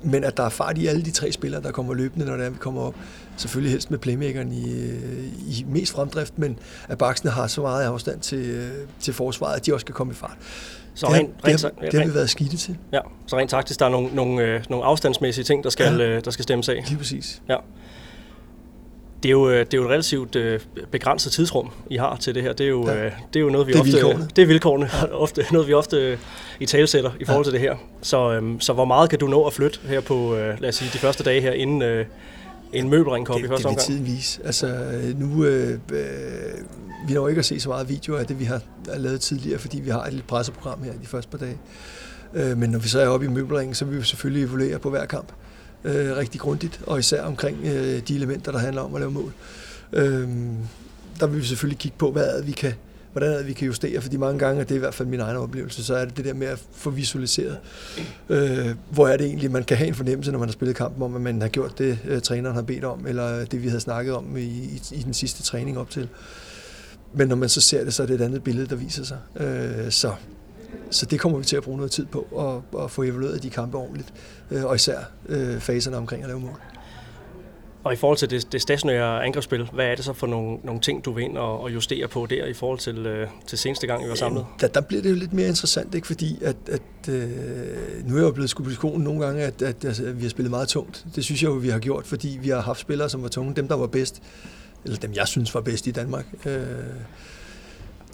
men 0.04 0.24
at 0.24 0.38
der 0.38 0.44
er 0.44 0.50
fart 0.50 0.78
i 0.78 0.88
alle 0.88 1.02
de 1.02 1.12
tre 1.12 1.32
spillere, 1.32 1.62
der 1.62 1.72
kommer 1.72 1.94
løbende, 1.94 2.26
når 2.26 2.38
det 2.38 2.46
er, 2.46 2.50
vi 2.50 2.58
kommer 2.58 2.82
op. 2.82 2.96
Selvfølgelig 3.38 3.72
helst 3.72 3.92
med 3.92 4.00
playmakeren 4.00 4.52
i, 4.52 4.66
i 5.48 5.66
mest 5.68 5.92
fremdrift, 5.92 6.40
men 6.40 6.60
at 6.88 6.98
baksene 6.98 7.32
har 7.32 7.48
så 7.48 7.62
meget 7.62 7.86
afstand 7.86 8.20
til, 8.20 8.72
til 9.00 9.14
forsvaret, 9.14 9.56
at 9.56 9.66
de 9.66 9.74
også 9.74 9.86
kan 9.86 9.96
komme 9.96 10.14
i 10.14 10.16
fart. 10.16 10.38
Så 10.96 11.06
det, 11.06 11.16
rent, 11.16 11.30
har, 11.44 11.50
rent, 11.50 11.62
det, 11.62 11.74
har, 11.82 11.90
det 11.92 12.00
har 12.00 12.08
vi 12.08 12.14
været 12.14 12.30
skidte 12.30 12.58
til. 12.58 12.78
Ja, 12.94 13.00
så 13.28 13.38
rent 13.38 13.50
taktisk, 13.50 13.80
der 13.80 13.86
er 13.86 13.90
nogle, 13.90 14.16
nogle, 14.16 14.44
øh, 14.44 14.64
nogle 14.70 14.86
afstandsmæssige 14.86 15.44
ting, 15.44 15.64
der 15.64 15.70
skal, 15.70 15.96
ja. 15.96 16.08
øh, 16.08 16.26
der 16.26 16.32
skal 16.32 16.44
stemmes 16.44 16.70
af. 16.70 16.84
Lige 16.88 16.98
præcis. 16.98 17.42
Ja. 17.50 17.58
Det 19.24 19.30
er, 19.30 19.32
jo, 19.32 19.50
øh, 19.50 19.60
det 19.60 19.74
er 19.74 19.78
jo 19.78 19.84
et 19.84 19.90
relativt 19.90 20.36
øh, 20.36 20.60
begrænset 20.92 21.32
tidsrum, 21.32 21.72
I 21.90 21.98
har 21.98 22.16
til 22.16 22.36
det 22.36 22.44
her. 22.44 22.54
Det 22.54 22.64
er 22.64 22.70
jo, 22.70 22.88
ja. 22.88 23.06
øh, 23.06 23.12
det 23.34 23.40
er 23.40 23.44
jo 23.44 23.50
noget, 23.50 23.68
vi 23.68 23.74
det 23.74 23.78
er 23.78 23.82
ofte... 23.82 23.92
Vilkårene. 23.92 24.28
Det 24.36 24.42
er 24.42 24.46
vilkårene. 24.46 24.90
ofte, 25.24 25.46
noget, 25.52 25.68
vi 25.68 25.74
ofte 25.74 25.98
øh, 25.98 26.18
i 26.60 26.66
talesætter 26.66 27.12
i 27.20 27.26
forhold 27.26 27.46
ja. 27.46 27.52
til 27.52 27.54
det 27.54 27.62
her. 27.62 27.76
Så, 28.02 28.32
øhm, 28.32 28.60
så 28.60 28.74
hvor 28.74 28.86
meget 28.86 29.10
kan 29.10 29.20
du 29.20 29.28
nå 29.28 29.46
at 29.46 29.54
flytte 29.54 29.80
her 29.88 30.02
på, 30.02 30.36
øh, 30.36 30.62
lad 30.62 30.70
os 30.70 30.76
sige, 30.76 30.90
de 30.94 30.98
første 30.98 31.24
dage 31.24 31.42
her, 31.42 31.52
inden 31.52 31.82
øh, 31.82 32.06
en 32.74 32.90
møbelring 32.90 33.26
kom 33.26 33.36
det, 33.36 33.46
i 33.46 33.48
første 33.48 33.66
omgang? 33.66 33.88
Det 33.88 33.88
vil 33.88 33.96
tiden 33.96 34.16
vise. 34.16 34.42
Altså, 34.46 34.92
nu... 35.16 35.46
Øh, 35.46 35.80
øh, 35.94 36.00
vi 37.08 37.14
når 37.14 37.28
ikke 37.28 37.40
at 37.40 37.46
se 37.46 37.60
så 37.60 37.70
meget 37.70 37.90
video 37.90 38.16
af 38.16 38.26
det, 38.26 38.40
vi 38.40 38.46
har 38.46 38.62
lavet 38.98 39.22
tidligere, 39.22 39.60
fordi 39.60 39.80
vi 39.80 39.90
har 39.90 40.04
et 40.04 40.14
lille 40.14 40.26
presseprogram 40.28 40.84
her 40.84 40.92
de 40.92 41.08
første 41.08 41.32
par 41.32 41.38
dage. 41.38 41.58
Øh, 42.34 42.58
men 42.58 42.70
når 42.70 42.80
vi 42.80 42.88
så 42.88 43.00
er 43.00 43.08
oppe 43.08 43.26
i 43.26 43.30
møbelringen, 43.30 43.76
så 43.76 43.86
vil 43.86 44.00
vi 44.00 44.04
selvfølgelig 44.04 44.44
evaluere 44.44 44.80
på 44.80 44.90
hver 44.90 45.06
kamp 45.06 45.28
øh, 45.28 45.53
Øh, 45.86 46.18
rigtig 46.18 46.42
grundigt, 46.42 46.82
og 46.88 47.00
især 47.00 47.24
omkring 47.24 47.58
øh, 47.66 48.02
de 48.08 48.16
elementer, 48.16 48.52
der 48.52 48.60
handler 48.60 48.82
om 48.82 48.96
at 48.96 49.02
lave 49.02 49.12
mål. 49.12 49.34
Øh, 49.94 50.30
der 51.20 51.28
vil 51.28 51.42
vi 51.42 51.46
selvfølgelig 51.46 51.80
kigge 51.80 51.98
på, 51.98 52.12
hvad 52.12 52.44
vi 52.44 52.52
kan, 52.52 52.74
hvordan 53.12 53.48
vi 53.48 53.54
kan 53.54 53.66
justere, 53.66 54.02
fordi 54.02 54.18
mange 54.18 54.40
gange, 54.40 54.62
og 54.62 54.70
det 54.70 54.76
er 54.76 54.80
i 54.80 54.80
hvert 54.80 54.94
fald 54.94 55.08
min 55.08 55.20
egen 55.20 55.38
oplevelse, 55.38 55.84
så 55.84 55.96
er 55.96 56.06
det 56.06 56.18
det 56.18 56.26
der 56.26 56.34
med 56.34 56.48
at 56.48 56.64
få 56.76 56.90
visualiseret, 56.90 57.58
øh, 58.30 58.70
hvor 58.90 59.08
er 59.08 59.18
det 59.18 59.26
egentlig, 59.26 59.52
man 59.52 59.64
kan 59.64 59.78
have 59.78 59.88
en 59.88 59.96
fornemmelse, 59.96 60.32
når 60.32 60.40
man 60.40 60.48
har 60.48 60.54
spillet 60.54 60.76
kampen 60.76 61.04
om, 61.04 61.16
at 61.16 61.22
man 61.22 61.42
har 61.42 61.50
gjort 61.50 61.78
det, 61.78 62.00
øh, 62.06 62.22
træneren 62.22 62.56
har 62.56 62.62
bedt 62.62 62.84
om, 62.84 63.08
eller 63.08 63.46
det, 63.46 63.64
vi 63.64 63.68
havde 63.68 63.82
snakket 63.82 64.14
om 64.14 64.38
i, 64.38 64.42
i, 64.42 64.82
i 64.92 65.04
den 65.04 65.14
sidste 65.14 65.44
træning 65.44 65.78
op 65.80 65.90
til. 65.90 66.10
Men 67.14 67.28
når 67.28 67.36
man 67.36 67.50
så 67.50 67.62
ser 67.62 67.84
det, 67.84 67.94
så 67.94 68.04
er 68.04 68.08
det 68.08 68.22
et 68.22 68.22
andet 68.22 68.44
billede, 68.44 68.68
der 68.68 68.76
viser 68.76 69.04
sig. 69.04 69.18
Øh, 69.40 69.92
så, 69.92 70.14
så 70.90 71.06
det 71.06 71.20
kommer 71.20 71.38
vi 71.38 71.44
til 71.44 71.56
at 71.56 71.64
bruge 71.64 71.78
noget 71.78 71.92
tid 71.92 72.06
på, 72.06 72.28
at, 72.74 72.84
at 72.84 72.92
få 72.92 73.04
evalueret 73.04 73.44
de 73.44 73.50
kampe 73.50 73.78
ordentligt, 73.78 74.14
øh, 74.52 74.66
og 74.66 74.76
især 74.76 74.98
øh, 75.30 75.60
faserne 75.60 75.98
omkring 75.98 76.24
at 76.24 76.30
lave 76.30 76.40
mål. 76.40 76.60
Og 77.84 77.94
i 77.94 77.96
forhold 77.96 78.18
til 78.18 78.30
det, 78.30 78.52
det 78.52 78.62
stationære 78.62 79.26
angrebsspil, 79.26 79.70
hvad 79.74 79.86
er 79.86 79.96
det 79.96 80.06
så 80.06 80.14
for 80.14 80.28
nogle, 80.28 80.58
nogle 80.64 80.82
ting, 80.82 81.06
du 81.06 81.12
vil 81.12 81.24
ind 81.24 81.38
og, 81.38 81.62
og 81.62 81.74
justere 81.74 82.08
på 82.08 82.26
der 82.30 82.46
i 82.46 82.54
forhold 82.54 82.80
til, 82.80 82.98
øh, 83.06 83.28
til 83.48 83.58
seneste 83.58 83.88
gang, 83.88 84.04
vi 84.04 84.10
var 84.10 84.16
samlet? 84.16 84.46
Der, 84.62 84.68
der 84.68 84.82
bliver 84.82 85.02
det 85.02 85.10
jo 85.10 85.16
lidt 85.16 85.34
mere 85.34 85.48
interessant, 85.48 85.96
ikke? 85.96 86.08
fordi 86.08 86.40
at, 86.42 86.56
at, 86.72 87.10
øh, 87.10 87.28
nu 88.06 88.14
er 88.14 88.20
jeg 88.20 88.26
jo 88.26 88.32
blevet 88.32 88.50
skudt 88.50 88.68
på 88.68 88.74
skolen 88.74 89.04
nogle 89.04 89.26
gange, 89.26 89.44
at, 89.44 89.62
at, 89.62 89.86
at 89.86 90.18
vi 90.18 90.22
har 90.22 90.30
spillet 90.30 90.52
meget 90.52 90.68
tungt. 90.68 91.06
Det 91.16 91.24
synes 91.24 91.44
jeg 91.44 91.50
jo, 91.50 91.54
vi 91.54 91.70
har 91.70 91.80
gjort, 91.80 92.06
fordi 92.06 92.40
vi 92.42 92.50
har 92.50 92.62
haft 92.62 92.80
spillere, 92.80 93.10
som 93.10 93.24
var 93.24 93.30
tunge. 93.30 93.56
Dem, 93.56 93.68
der 93.68 93.76
var 93.76 93.88
bedst, 93.88 94.22
eller 94.86 94.98
dem 94.98 95.14
jeg 95.14 95.28
synes 95.28 95.56
var 95.56 95.62
bedst 95.62 95.88
i 95.88 95.92
Danmark, 95.92 96.26
øh, 96.46 96.62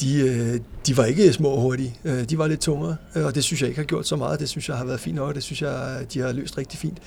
de, 0.01 0.19
øh, 0.19 0.60
de 0.88 0.98
var 0.98 1.06
ikke 1.06 1.34
små 1.34 1.50
og 1.50 1.62
hurtige. 1.62 1.96
Øh, 2.06 2.24
de 2.24 2.38
var 2.38 2.48
lidt 2.48 2.60
tungere, 2.60 2.96
øh, 3.16 3.25
og 3.25 3.36
det 3.36 3.44
synes 3.44 3.62
jeg 3.62 3.69
ikke 3.69 3.80
har 3.80 3.86
gjort 3.86 4.07
så 4.07 4.16
meget. 4.16 4.40
Det 4.40 4.50
synes 4.50 4.69
jeg 4.69 4.78
har 4.78 4.86
været 4.86 5.00
fint 5.00 5.16
nok, 5.16 5.36
det 5.36 5.44
synes 5.44 5.62
jeg, 5.62 6.06
de 6.13 6.19
har 6.19 6.31
løst 6.31 6.57
rigtig 6.57 6.80
fint. 6.80 6.98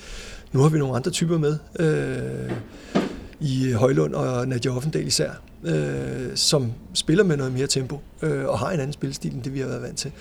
Nu 0.51 0.59
har 0.59 0.69
vi 0.69 0.79
nogle 0.79 0.95
andre 0.95 1.11
typer 1.11 1.37
med, 1.37 1.57
øh, 1.79 2.51
i 3.39 3.71
Højlund 3.71 4.13
og 4.13 4.47
Nadia 4.47 4.71
Offendal 4.71 5.07
især, 5.07 5.31
øh, 5.63 6.35
som 6.35 6.71
spiller 6.93 7.23
med 7.23 7.37
noget 7.37 7.53
mere 7.53 7.67
tempo, 7.67 7.99
øh, 8.21 8.45
og 8.45 8.59
har 8.59 8.71
en 8.71 8.79
anden 8.79 8.93
spilstil, 8.93 9.33
end 9.33 9.43
det 9.43 9.53
vi 9.53 9.59
har 9.59 9.67
været 9.67 9.81
vant 9.81 9.97
til. 9.97 10.11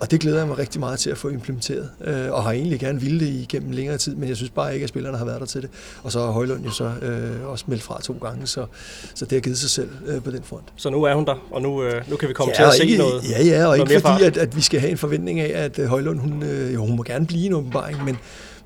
Og 0.00 0.10
det 0.10 0.20
glæder 0.20 0.38
jeg 0.38 0.48
mig 0.48 0.58
rigtig 0.58 0.80
meget 0.80 0.98
til 0.98 1.10
at 1.10 1.18
få 1.18 1.28
implementeret, 1.28 1.90
øh, 2.04 2.32
og 2.32 2.42
har 2.42 2.52
egentlig 2.52 2.80
gerne 2.80 3.00
ville 3.00 3.20
det 3.20 3.26
igennem 3.26 3.70
længere 3.70 3.98
tid, 3.98 4.14
men 4.14 4.28
jeg 4.28 4.36
synes 4.36 4.50
bare 4.50 4.74
ikke, 4.74 4.84
at 4.84 4.88
spillerne 4.88 5.18
har 5.18 5.24
været 5.24 5.40
der 5.40 5.46
til 5.46 5.62
det. 5.62 5.70
Og 6.02 6.12
så 6.12 6.20
har 6.20 6.30
Højlund 6.30 6.64
jo 6.64 6.70
så 6.70 6.92
øh, 7.02 7.48
også 7.48 7.64
meldt 7.68 7.82
fra 7.82 8.00
to 8.02 8.16
gange, 8.22 8.46
så, 8.46 8.66
så 9.14 9.24
det 9.24 9.32
har 9.32 9.40
givet 9.40 9.58
sig 9.58 9.70
selv 9.70 9.88
øh, 10.06 10.22
på 10.22 10.30
den 10.30 10.42
front. 10.42 10.64
Så 10.76 10.90
nu 10.90 11.02
er 11.02 11.14
hun 11.14 11.24
der, 11.24 11.34
og 11.50 11.62
nu, 11.62 11.82
øh, 11.82 12.10
nu 12.10 12.16
kan 12.16 12.28
vi 12.28 12.34
komme 12.34 12.52
ja, 12.58 12.62
til 12.62 12.62
at 12.62 12.74
se 12.74 12.84
ikke, 12.84 12.98
noget 12.98 13.30
Ja, 13.30 13.44
ja, 13.44 13.66
og 13.66 13.78
ikke 13.78 14.00
fordi, 14.00 14.24
at, 14.24 14.36
at 14.36 14.56
vi 14.56 14.60
skal 14.60 14.80
have 14.80 14.90
en 14.90 14.98
forventning 14.98 15.40
af, 15.40 15.64
at 15.64 15.78
øh, 15.78 15.86
Højlund, 15.86 16.18
hun, 16.18 16.42
øh, 16.42 16.74
jo, 16.74 16.80
hun 16.86 16.96
må 16.96 17.02
gerne 17.02 17.26
blive 17.26 17.46
en 17.46 17.52
åbenbaring, 17.52 18.04
men, 18.04 18.18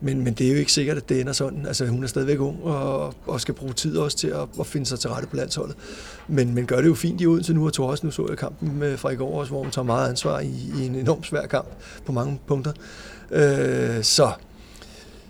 men, 0.05 0.25
men 0.25 0.35
det 0.35 0.47
er 0.47 0.53
jo 0.53 0.59
ikke 0.59 0.73
sikkert, 0.73 0.97
at 0.97 1.09
det 1.09 1.21
ender 1.21 1.33
sådan. 1.33 1.67
Altså, 1.67 1.87
hun 1.87 2.03
er 2.03 2.07
stadigvæk 2.07 2.41
ung 2.41 2.65
og, 2.65 3.15
og 3.27 3.41
skal 3.41 3.55
bruge 3.55 3.73
tid 3.73 3.97
også 3.97 4.17
til 4.17 4.29
at, 4.29 4.49
at 4.61 4.67
finde 4.67 4.87
sig 4.87 5.01
til 5.01 5.11
rette 5.11 5.29
på 5.29 5.37
landsholdet. 5.37 5.77
Men, 6.29 6.55
men 6.55 6.67
gør 6.67 6.77
det 6.77 6.89
jo 6.89 6.95
fint 6.95 7.21
i 7.21 7.27
Odense 7.27 7.55
nu, 7.55 7.67
og 7.67 7.73
tog 7.73 7.87
også, 7.87 8.07
nu 8.07 8.11
så 8.11 8.27
jeg 8.29 8.39
kampen 8.39 8.79
med 8.79 8.97
fra 8.97 9.11
i 9.11 9.17
går 9.17 9.41
også, 9.41 9.53
hvor 9.53 9.63
hun 9.63 9.71
tager 9.71 9.87
meget 9.87 10.09
ansvar 10.09 10.41
i, 10.41 10.53
i 10.81 10.87
en 10.87 10.95
enormt 10.95 11.27
svær 11.27 11.47
kamp 11.47 11.69
på 12.07 12.13
mange 12.13 12.41
punkter. 12.47 12.73
Øh, 13.31 14.03
så, 14.03 14.33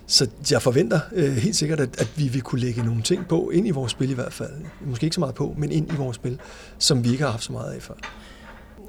så 0.06 0.28
jeg 0.50 0.62
forventer 0.62 1.00
øh, 1.12 1.32
helt 1.32 1.56
sikkert, 1.56 1.80
at, 1.80 2.00
at 2.00 2.10
vi 2.16 2.28
vil 2.28 2.42
kunne 2.42 2.60
lægge 2.60 2.82
nogle 2.82 3.02
ting 3.02 3.28
på, 3.28 3.50
ind 3.50 3.66
i 3.66 3.70
vores 3.70 3.92
spil 3.92 4.10
i 4.10 4.14
hvert 4.14 4.32
fald. 4.32 4.52
Måske 4.86 5.04
ikke 5.04 5.14
så 5.14 5.20
meget 5.20 5.34
på, 5.34 5.54
men 5.58 5.72
ind 5.72 5.92
i 5.92 5.96
vores 5.96 6.14
spil, 6.14 6.40
som 6.78 7.04
vi 7.04 7.10
ikke 7.10 7.24
har 7.24 7.30
haft 7.30 7.44
så 7.44 7.52
meget 7.52 7.72
af 7.72 7.82
før. 7.82 7.94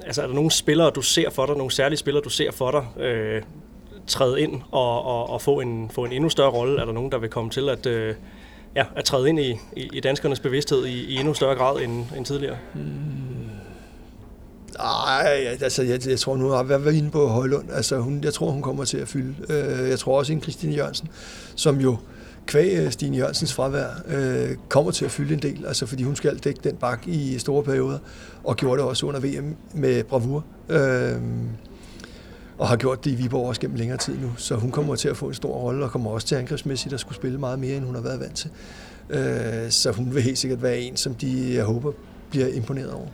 Altså 0.06 0.22
er 0.22 0.26
der 0.26 0.34
nogle 0.34 0.50
spillere, 0.50 0.90
du 0.90 1.02
ser 1.02 1.30
for 1.30 1.46
dig, 1.46 1.56
nogle 1.56 1.72
særlige 1.72 1.98
spillere, 1.98 2.24
du 2.24 2.30
ser 2.30 2.52
for 2.52 2.70
dig, 2.70 3.02
øh, 3.04 3.42
træde 4.06 4.40
ind 4.40 4.62
og, 4.70 5.04
og, 5.04 5.30
og 5.30 5.42
få, 5.42 5.60
en, 5.60 5.90
få 5.90 6.04
en 6.04 6.12
endnu 6.12 6.28
større 6.28 6.50
rolle? 6.50 6.80
Er 6.80 6.84
der 6.84 6.92
nogen, 6.92 7.12
der 7.12 7.18
vil 7.18 7.30
komme 7.30 7.50
til 7.50 7.68
at, 7.68 7.86
øh, 7.86 8.14
ja, 8.76 8.84
at 8.96 9.04
træde 9.04 9.28
ind 9.28 9.40
i, 9.40 9.50
i, 9.76 9.88
i 9.92 10.00
danskernes 10.00 10.40
bevidsthed 10.40 10.86
i, 10.86 11.04
i 11.04 11.16
endnu 11.16 11.34
større 11.34 11.54
grad 11.54 11.80
end, 11.80 12.04
end 12.16 12.24
tidligere? 12.24 12.56
Hmm. 12.74 13.36
Ej, 14.78 15.56
altså 15.60 15.82
jeg, 15.82 16.06
jeg 16.08 16.18
tror 16.18 16.36
nu, 16.36 16.54
at 16.54 16.70
jeg 16.70 16.84
var 16.84 16.90
inde 16.90 17.10
på 17.10 17.26
Højlund. 17.26 17.70
Altså, 17.72 17.98
hun, 17.98 18.20
jeg 18.24 18.34
tror, 18.34 18.50
hun 18.50 18.62
kommer 18.62 18.84
til 18.84 18.98
at 18.98 19.08
fylde. 19.08 19.34
Øh, 19.48 19.88
jeg 19.88 19.98
tror 19.98 20.18
også, 20.18 20.32
en 20.32 20.42
Christine 20.42 20.74
Jørgensen, 20.74 21.08
som 21.54 21.80
jo 21.80 21.96
kvæg 22.46 22.78
øh, 22.78 22.90
Stine 22.90 23.16
Jørgensens 23.16 23.54
fravær, 23.54 23.88
øh, 24.08 24.56
kommer 24.68 24.90
til 24.90 25.04
at 25.04 25.10
fylde 25.10 25.34
en 25.34 25.42
del, 25.42 25.66
altså 25.66 25.86
fordi 25.86 26.02
hun 26.02 26.16
skal 26.16 26.38
dække 26.38 26.60
den 26.64 26.76
bak 26.76 27.06
i 27.06 27.38
store 27.38 27.62
perioder, 27.62 27.98
og 28.44 28.56
gjorde 28.56 28.82
det 28.82 28.88
også 28.88 29.06
under 29.06 29.20
VM 29.20 29.56
med 29.74 30.04
bravur. 30.04 30.44
Øh, 30.68 31.16
og 32.58 32.68
har 32.68 32.76
gjort 32.76 33.04
det 33.04 33.10
i 33.10 33.14
Viborg 33.14 33.48
også 33.48 33.60
gennem 33.60 33.76
længere 33.76 33.98
tid 33.98 34.18
nu. 34.18 34.32
Så 34.36 34.54
hun 34.54 34.70
kommer 34.70 34.96
til 34.96 35.08
at 35.08 35.16
få 35.16 35.28
en 35.28 35.34
stor 35.34 35.52
rolle, 35.52 35.84
og 35.84 35.90
kommer 35.90 36.10
også 36.10 36.26
til 36.26 36.34
angrebsmæssigt 36.34 36.94
at 36.94 37.00
skulle 37.00 37.16
spille 37.16 37.38
meget 37.38 37.58
mere, 37.58 37.76
end 37.76 37.84
hun 37.84 37.94
har 37.94 38.02
været 38.02 38.20
vant 38.20 38.34
til. 38.34 38.50
Øh, 39.10 39.70
så 39.70 39.90
hun 39.90 40.14
vil 40.14 40.22
helt 40.22 40.38
sikkert 40.38 40.62
være 40.62 40.78
en, 40.78 40.96
som 40.96 41.14
de, 41.14 41.54
jeg 41.54 41.64
håber, 41.64 41.92
bliver 42.30 42.48
imponeret 42.48 42.92
over. 42.92 43.06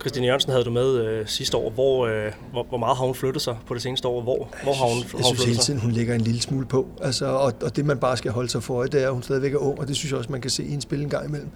Christine 0.00 0.26
Jørgensen 0.26 0.52
havde 0.52 0.64
du 0.64 0.70
med 0.70 1.04
øh, 1.04 1.26
sidste 1.26 1.56
år. 1.56 1.70
Hvor, 1.70 2.06
øh, 2.06 2.32
hvor, 2.52 2.66
hvor 2.68 2.78
meget 2.78 2.96
har 2.96 3.04
hun 3.04 3.14
flyttet 3.14 3.42
sig 3.42 3.56
på 3.66 3.74
det 3.74 3.82
seneste 3.82 4.08
år? 4.08 4.22
Hvor, 4.22 4.48
hvor 4.62 4.74
har 4.74 4.86
hun, 4.86 4.98
jeg 4.98 5.08
synes, 5.08 5.26
hun 5.26 5.36
flyttet 5.36 5.46
hele 5.46 5.58
tiden, 5.58 5.80
hun 5.80 5.90
ligger 5.90 6.14
en 6.14 6.20
lille 6.20 6.40
smule 6.40 6.66
på. 6.66 6.86
Altså, 7.02 7.26
og, 7.26 7.52
og 7.62 7.76
det, 7.76 7.86
man 7.86 7.98
bare 7.98 8.16
skal 8.16 8.30
holde 8.30 8.48
sig 8.48 8.62
for 8.62 8.74
øje, 8.74 8.88
det 8.88 9.02
er, 9.02 9.06
at 9.06 9.12
hun 9.12 9.22
stadigvæk 9.22 9.52
er 9.54 9.58
ung, 9.58 9.78
og 9.78 9.88
det 9.88 9.96
synes 9.96 10.10
jeg 10.10 10.18
også, 10.18 10.32
man 10.32 10.40
kan 10.40 10.50
se 10.50 10.64
i 10.64 10.74
en 10.74 10.80
spil 10.80 11.02
en 11.02 11.08
gang 11.08 11.28
imellem. 11.28 11.50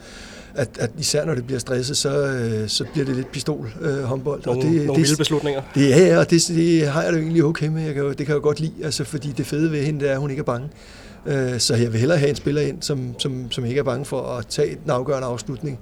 At, 0.56 0.68
at 0.78 0.90
især 0.98 1.24
når 1.24 1.34
det 1.34 1.46
bliver 1.46 1.58
stresset, 1.58 1.96
så, 1.96 2.26
øh, 2.26 2.68
så 2.68 2.84
bliver 2.92 3.06
det 3.06 3.16
lidt 3.16 3.32
pistol 3.32 3.72
øh, 3.80 4.02
håndbold. 4.02 4.42
Nogle, 4.46 4.60
og 4.60 4.64
det, 4.64 4.74
nogle 4.74 4.88
det, 4.88 4.96
vilde 4.96 5.16
beslutninger. 5.16 5.62
Det, 5.74 5.90
ja, 5.90 6.06
ja, 6.06 6.18
og 6.18 6.30
det, 6.30 6.48
det 6.48 6.88
har 6.88 7.02
jeg 7.02 7.12
det 7.12 7.20
egentlig 7.20 7.44
okay 7.44 7.68
med. 7.68 7.82
Jeg 7.82 7.94
kan, 7.94 8.04
det 8.04 8.26
kan 8.26 8.34
jeg 8.34 8.42
godt 8.42 8.60
lide, 8.60 8.72
altså, 8.84 9.04
fordi 9.04 9.32
det 9.32 9.46
fede 9.46 9.72
ved 9.72 9.82
hende, 9.82 10.00
det 10.00 10.08
er, 10.08 10.12
at 10.12 10.20
hun 10.20 10.30
ikke 10.30 10.40
er 10.40 10.44
bange. 10.44 10.68
Øh, 11.26 11.58
så 11.58 11.74
jeg 11.74 11.92
vil 11.92 12.00
hellere 12.00 12.18
have 12.18 12.30
en 12.30 12.36
spiller 12.36 12.62
ind, 12.62 12.82
som, 12.82 13.14
som, 13.18 13.50
som 13.50 13.64
ikke 13.64 13.78
er 13.78 13.82
bange 13.82 14.04
for 14.04 14.22
at 14.22 14.46
tage 14.46 14.70
en 14.70 14.90
afgørende 14.90 15.28
afslutning, 15.28 15.78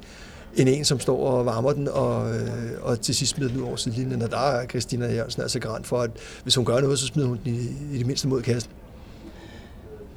end 0.56 0.68
en, 0.68 0.84
som 0.84 1.00
står 1.00 1.26
og 1.26 1.46
varmer 1.46 1.72
den, 1.72 1.88
og, 1.88 2.34
øh, 2.34 2.40
og 2.82 3.00
til 3.00 3.14
sidst 3.14 3.34
smider 3.34 3.50
den 3.50 3.60
ud 3.60 3.66
over 3.66 3.76
sidelinjen. 3.76 4.22
Og 4.22 4.30
der 4.30 4.50
er 4.50 4.66
Christina 4.66 5.14
Jørgensen 5.14 5.42
altså 5.42 5.58
garant 5.58 5.86
for, 5.86 6.00
at 6.00 6.10
hvis 6.42 6.54
hun 6.54 6.64
gør 6.64 6.80
noget, 6.80 6.98
så 6.98 7.06
smider 7.06 7.28
hun 7.28 7.38
den 7.44 7.54
i, 7.54 7.94
i 7.94 7.98
det 7.98 8.06
mindste 8.06 8.28
mod 8.28 8.42
kassen. 8.42 8.72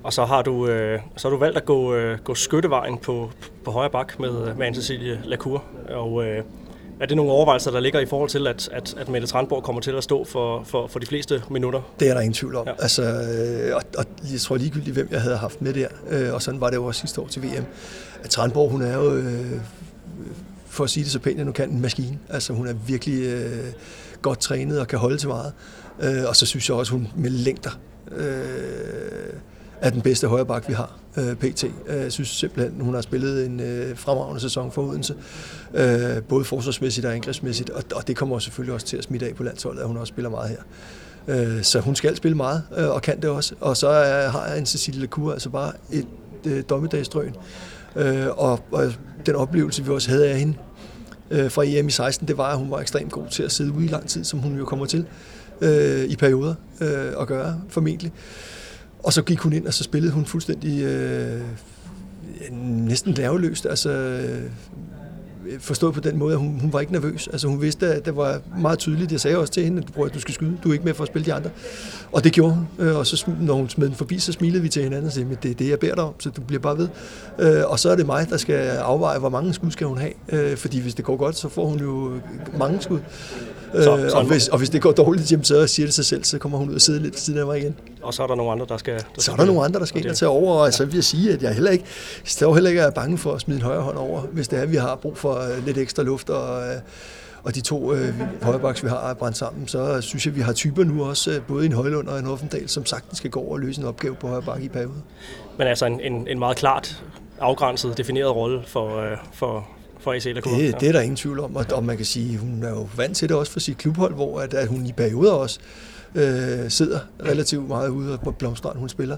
Og 0.05 0.13
så 0.13 0.25
har 0.25 0.41
du, 0.41 0.67
øh, 0.67 0.99
så 1.17 1.27
har 1.27 1.35
du 1.35 1.39
valgt 1.39 1.57
at 1.57 1.65
gå, 1.65 1.93
øh, 1.93 2.19
gå 2.19 2.35
skyttevejen 2.35 2.97
på, 2.97 3.31
på 3.63 3.71
højre 3.71 3.89
bak 3.89 4.19
med, 4.19 4.55
med 4.55 4.67
Anne-Cecilie 4.67 5.27
Lacour. 5.27 5.63
Og 5.89 6.25
øh, 6.25 6.43
er 6.99 7.05
det 7.05 7.17
nogle 7.17 7.31
overvejelser, 7.31 7.71
der 7.71 7.79
ligger 7.79 7.99
i 7.99 8.05
forhold 8.05 8.29
til, 8.29 8.47
at, 8.47 8.69
at, 8.71 8.95
at 8.97 9.09
Mette 9.09 9.27
Trandborg 9.27 9.63
kommer 9.63 9.81
til 9.81 9.91
at 9.91 10.03
stå 10.03 10.25
for, 10.25 10.63
for, 10.63 10.87
for 10.87 10.99
de 10.99 11.05
fleste 11.05 11.43
minutter? 11.49 11.81
Det 11.99 12.09
er 12.09 12.13
der 12.13 12.21
ingen 12.21 12.33
tvivl 12.33 12.55
om. 12.55 12.67
Ja. 12.67 12.73
Altså, 12.79 13.03
øh, 13.03 13.75
og, 13.75 13.81
og 13.97 14.05
jeg 14.31 14.39
tror 14.39 14.57
ligegyldigt, 14.57 14.93
hvem 14.93 15.07
jeg 15.11 15.21
havde 15.21 15.37
haft 15.37 15.61
med 15.61 15.73
der, 15.73 15.87
øh, 16.09 16.33
og 16.33 16.41
sådan 16.41 16.61
var 16.61 16.69
det 16.69 16.75
jo 16.75 16.85
også 16.85 17.01
sidste 17.01 17.21
år 17.21 17.27
til 17.27 17.43
VM. 17.43 17.65
At 18.23 18.29
Trandborg, 18.29 18.71
hun 18.71 18.81
er 18.81 18.97
jo, 18.97 19.15
øh, 19.15 19.51
for 20.65 20.83
at 20.83 20.89
sige 20.89 21.03
det 21.03 21.11
så 21.11 21.19
pænt, 21.19 21.37
jeg 21.37 21.45
nu 21.45 21.51
kan, 21.51 21.69
en 21.69 21.81
maskine. 21.81 22.19
Altså, 22.29 22.53
hun 22.53 22.67
er 22.67 22.73
virkelig 22.73 23.23
øh, 23.23 23.65
godt 24.21 24.39
trænet 24.39 24.79
og 24.79 24.87
kan 24.87 24.99
holde 24.99 25.17
til 25.17 25.29
meget. 25.29 25.53
Øh, 25.99 26.23
og 26.27 26.35
så 26.35 26.45
synes 26.45 26.69
jeg 26.69 26.77
også, 26.77 26.91
hun 26.91 27.07
med 27.15 27.29
længder 27.29 27.79
øh, 28.11 29.33
er 29.81 29.89
den 29.89 30.01
bedste 30.01 30.27
højreback, 30.27 30.67
vi 30.67 30.73
har, 30.73 30.99
øh, 31.17 31.35
PT. 31.35 31.63
Øh, 31.63 31.71
jeg 31.87 32.11
synes 32.11 32.29
simpelthen, 32.29 32.81
hun 32.81 32.93
har 32.93 33.01
spillet 33.01 33.45
en 33.45 33.59
øh, 33.59 33.97
fremragende 33.97 34.41
sæson 34.41 34.71
for 34.71 34.81
Odense, 34.81 35.15
øh, 35.73 36.23
både 36.29 36.45
forsvarsmæssigt 36.45 37.05
og 37.05 37.13
angrebsmæssigt, 37.13 37.69
og, 37.69 37.83
og 37.95 38.07
det 38.07 38.15
kommer 38.15 38.39
selvfølgelig 38.39 38.73
også 38.73 38.85
til 38.85 38.97
at 38.97 39.03
smitte 39.03 39.27
af 39.27 39.35
på 39.35 39.43
landsholdet, 39.43 39.81
at 39.81 39.87
hun 39.87 39.97
også 39.97 40.11
spiller 40.11 40.29
meget 40.29 40.49
her. 40.49 40.57
Øh, 41.27 41.63
så 41.63 41.79
hun 41.79 41.95
skal 41.95 42.15
spille 42.15 42.37
meget, 42.37 42.63
øh, 42.77 42.89
og 42.89 43.01
kan 43.01 43.21
det 43.21 43.29
også. 43.29 43.55
Og 43.59 43.77
så 43.77 43.87
er, 43.87 44.27
har 44.29 44.47
jeg 44.47 44.59
en 44.59 44.65
Cecilie 44.65 45.01
Lacour, 45.01 45.31
altså 45.31 45.49
bare 45.49 45.71
et 45.91 46.07
øh, 46.45 46.63
dommedagsdrøn. 46.69 47.35
Øh, 47.95 48.27
og, 48.27 48.59
og 48.71 48.93
den 49.25 49.35
oplevelse, 49.35 49.85
vi 49.85 49.91
også 49.91 50.09
havde 50.09 50.29
af 50.29 50.39
hende 50.39 50.53
øh, 51.31 51.51
fra 51.51 51.63
EM 51.65 51.87
i 51.87 51.91
16, 51.91 52.27
det 52.27 52.37
var, 52.37 52.51
at 52.51 52.57
hun 52.57 52.71
var 52.71 52.79
ekstremt 52.79 53.11
god 53.11 53.27
til 53.31 53.43
at 53.43 53.51
sidde 53.51 53.71
ude 53.71 53.85
i 53.85 53.87
lang 53.87 54.09
tid, 54.09 54.23
som 54.23 54.39
hun 54.39 54.57
jo 54.57 54.65
kommer 54.65 54.85
til 54.85 55.05
øh, 55.61 56.03
i 56.03 56.15
perioder 56.15 56.55
øh, 56.81 57.21
at 57.21 57.27
gøre, 57.27 57.61
formentlig. 57.69 58.11
Og 59.05 59.13
så 59.13 59.21
gik 59.21 59.39
hun 59.39 59.53
ind, 59.53 59.67
og 59.67 59.73
så 59.73 59.83
spillede 59.83 60.13
hun 60.13 60.25
fuldstændig 60.25 60.83
øh, 60.83 61.41
næsten 62.61 63.15
nerveløst. 63.17 63.65
Altså, 63.65 63.89
øh, 63.89 64.41
forstået 65.59 65.93
på 65.93 65.99
den 65.99 66.17
måde, 66.17 66.33
at 66.33 66.39
hun, 66.39 66.59
hun 66.59 66.73
var 66.73 66.79
ikke 66.79 66.91
nervøs. 66.91 67.27
Altså 67.27 67.47
hun 67.47 67.61
vidste, 67.61 67.87
at 67.87 68.05
det 68.05 68.15
var 68.15 68.41
meget 68.59 68.79
tydeligt. 68.79 69.11
Jeg 69.11 69.19
sagde 69.19 69.37
også 69.37 69.53
til 69.53 69.63
hende, 69.63 69.83
at 70.05 70.13
du 70.13 70.19
skal 70.19 70.33
skyde, 70.33 70.57
du 70.63 70.69
er 70.69 70.73
ikke 70.73 70.85
med 70.85 70.93
for 70.93 71.03
at 71.03 71.07
spille 71.07 71.25
de 71.25 71.33
andre. 71.33 71.49
Og 72.11 72.23
det 72.23 72.31
gjorde 72.31 72.53
hun. 72.53 72.67
Øh, 72.79 72.95
og 72.95 73.07
så 73.07 73.31
når 73.41 73.53
hun 73.53 73.69
smed 73.69 73.87
den 73.87 73.95
forbi, 73.95 74.19
så 74.19 74.31
smilede 74.31 74.61
vi 74.61 74.69
til 74.69 74.83
hinanden 74.83 75.07
og 75.07 75.13
sagde, 75.13 75.31
at 75.31 75.43
det 75.43 75.51
er 75.51 75.55
det, 75.55 75.69
jeg 75.69 75.79
beder 75.79 75.95
dig 75.95 76.03
om, 76.03 76.13
så 76.19 76.29
du 76.29 76.41
bliver 76.41 76.61
bare 76.61 76.77
ved. 76.77 76.87
Øh, 77.39 77.63
og 77.65 77.79
så 77.79 77.89
er 77.89 77.95
det 77.95 78.05
mig, 78.05 78.29
der 78.29 78.37
skal 78.37 78.67
afveje, 78.67 79.19
hvor 79.19 79.29
mange 79.29 79.53
skud 79.53 79.71
skal 79.71 79.87
hun 79.87 79.97
have. 79.97 80.57
Fordi 80.57 80.79
hvis 80.79 80.93
det 80.95 81.05
går 81.05 81.17
godt, 81.17 81.37
så 81.37 81.49
får 81.49 81.67
hun 81.67 81.79
jo 81.79 82.11
mange 82.59 82.81
skud. 82.81 82.99
Så, 83.73 83.83
så 83.83 84.17
og, 84.17 84.25
hvis, 84.25 84.47
og 84.47 84.57
hvis 84.57 84.69
det 84.69 84.81
går 84.81 84.91
dårligt, 84.91 85.31
jamen, 85.31 85.43
så 85.43 85.67
siger 85.67 85.87
det 85.87 85.93
sig 85.93 86.05
selv, 86.05 86.23
så 86.23 86.37
kommer 86.37 86.57
hun 86.57 86.69
ud 86.69 86.75
og 86.75 86.81
sidder 86.81 86.99
lidt 86.99 87.13
ved 87.13 87.19
siden 87.19 87.39
af 87.39 87.45
mig 87.45 87.59
igen. 87.59 87.75
Og 88.05 88.13
så 88.13 88.23
er 88.23 88.27
der 88.27 88.35
nogle 88.35 88.51
andre, 88.51 88.65
der 88.69 88.77
skal... 88.77 88.93
Der 88.93 89.21
så 89.21 89.31
er 89.31 89.35
der 89.35 89.45
nogle 89.45 89.63
andre, 89.63 89.79
der 89.79 89.85
skal 89.85 90.01
ind 90.01 90.09
og 90.09 90.17
tage 90.17 90.29
over, 90.29 90.53
og 90.53 90.73
så 90.73 90.85
vil 90.85 90.95
jeg 90.95 91.03
sige, 91.03 91.33
at 91.33 91.43
jeg 91.43 91.53
heller 91.53 91.71
ikke, 91.71 91.85
jeg 92.41 92.53
heller 92.53 92.69
ikke 92.69 92.81
er 92.81 92.89
bange 92.89 93.17
for 93.17 93.33
at 93.33 93.41
smide 93.41 93.57
en 93.57 93.63
højre 93.63 93.81
hånd 93.81 93.97
over, 93.97 94.21
hvis 94.21 94.47
det 94.47 94.59
er, 94.59 94.63
at 94.63 94.71
vi 94.71 94.77
har 94.77 94.95
brug 94.95 95.17
for 95.17 95.41
lidt 95.65 95.77
ekstra 95.77 96.03
luft, 96.03 96.29
og, 96.29 96.63
og 97.43 97.55
de 97.55 97.61
to 97.61 97.93
øh, 97.93 98.13
højrebaks, 98.41 98.83
vi 98.83 98.89
har 98.89 99.13
brændt 99.13 99.37
sammen, 99.37 99.67
så 99.67 100.01
synes 100.01 100.25
jeg, 100.25 100.31
at 100.31 100.37
vi 100.37 100.41
har 100.41 100.53
typer 100.53 100.83
nu 100.83 101.03
også, 101.03 101.31
øh, 101.31 101.41
både 101.41 101.65
en 101.65 101.73
Højlund 101.73 102.07
og 102.07 102.19
en 102.19 102.27
Offendal, 102.27 102.69
som 102.69 102.85
sagtens 102.85 103.17
skal 103.17 103.29
gå 103.29 103.39
over 103.39 103.51
og 103.51 103.59
løse 103.59 103.81
en 103.81 103.87
opgave 103.87 104.15
på 104.15 104.27
højre 104.27 104.61
i 104.61 104.69
perioden. 104.69 105.03
Men 105.57 105.67
altså 105.67 105.85
en, 105.85 105.99
en, 105.99 106.27
en 106.27 106.39
meget 106.39 106.57
klart 106.57 107.03
afgrænset, 107.39 107.97
defineret 107.97 108.35
rolle 108.35 108.63
for, 108.67 108.99
øh, 108.99 109.17
for, 109.33 109.67
for 110.05 110.13
AC 110.13 110.23
Det, 110.23 110.79
det 110.79 110.87
er 110.87 110.91
der 110.91 111.01
ingen 111.01 111.15
tvivl 111.15 111.39
om, 111.39 111.55
og, 111.55 111.65
og 111.73 111.83
man 111.83 111.97
kan 111.97 112.05
sige, 112.05 112.37
hun 112.37 112.63
er 112.63 112.69
jo 112.69 112.87
vant 112.95 113.17
til 113.17 113.29
det 113.29 113.37
også 113.37 113.51
for 113.51 113.59
sit 113.59 113.77
klubhold, 113.77 114.13
hvor 114.13 114.39
at, 114.39 114.53
at 114.53 114.67
hun 114.67 114.85
i 114.85 114.91
perioder 114.91 115.31
også 115.31 115.59
øh, 116.15 116.69
sidder 116.69 116.99
relativt 117.25 117.67
meget 117.67 117.89
ude 117.89 118.17
på 118.23 118.31
blomstrand, 118.31 118.77
hun 118.77 118.89
spiller. 118.89 119.17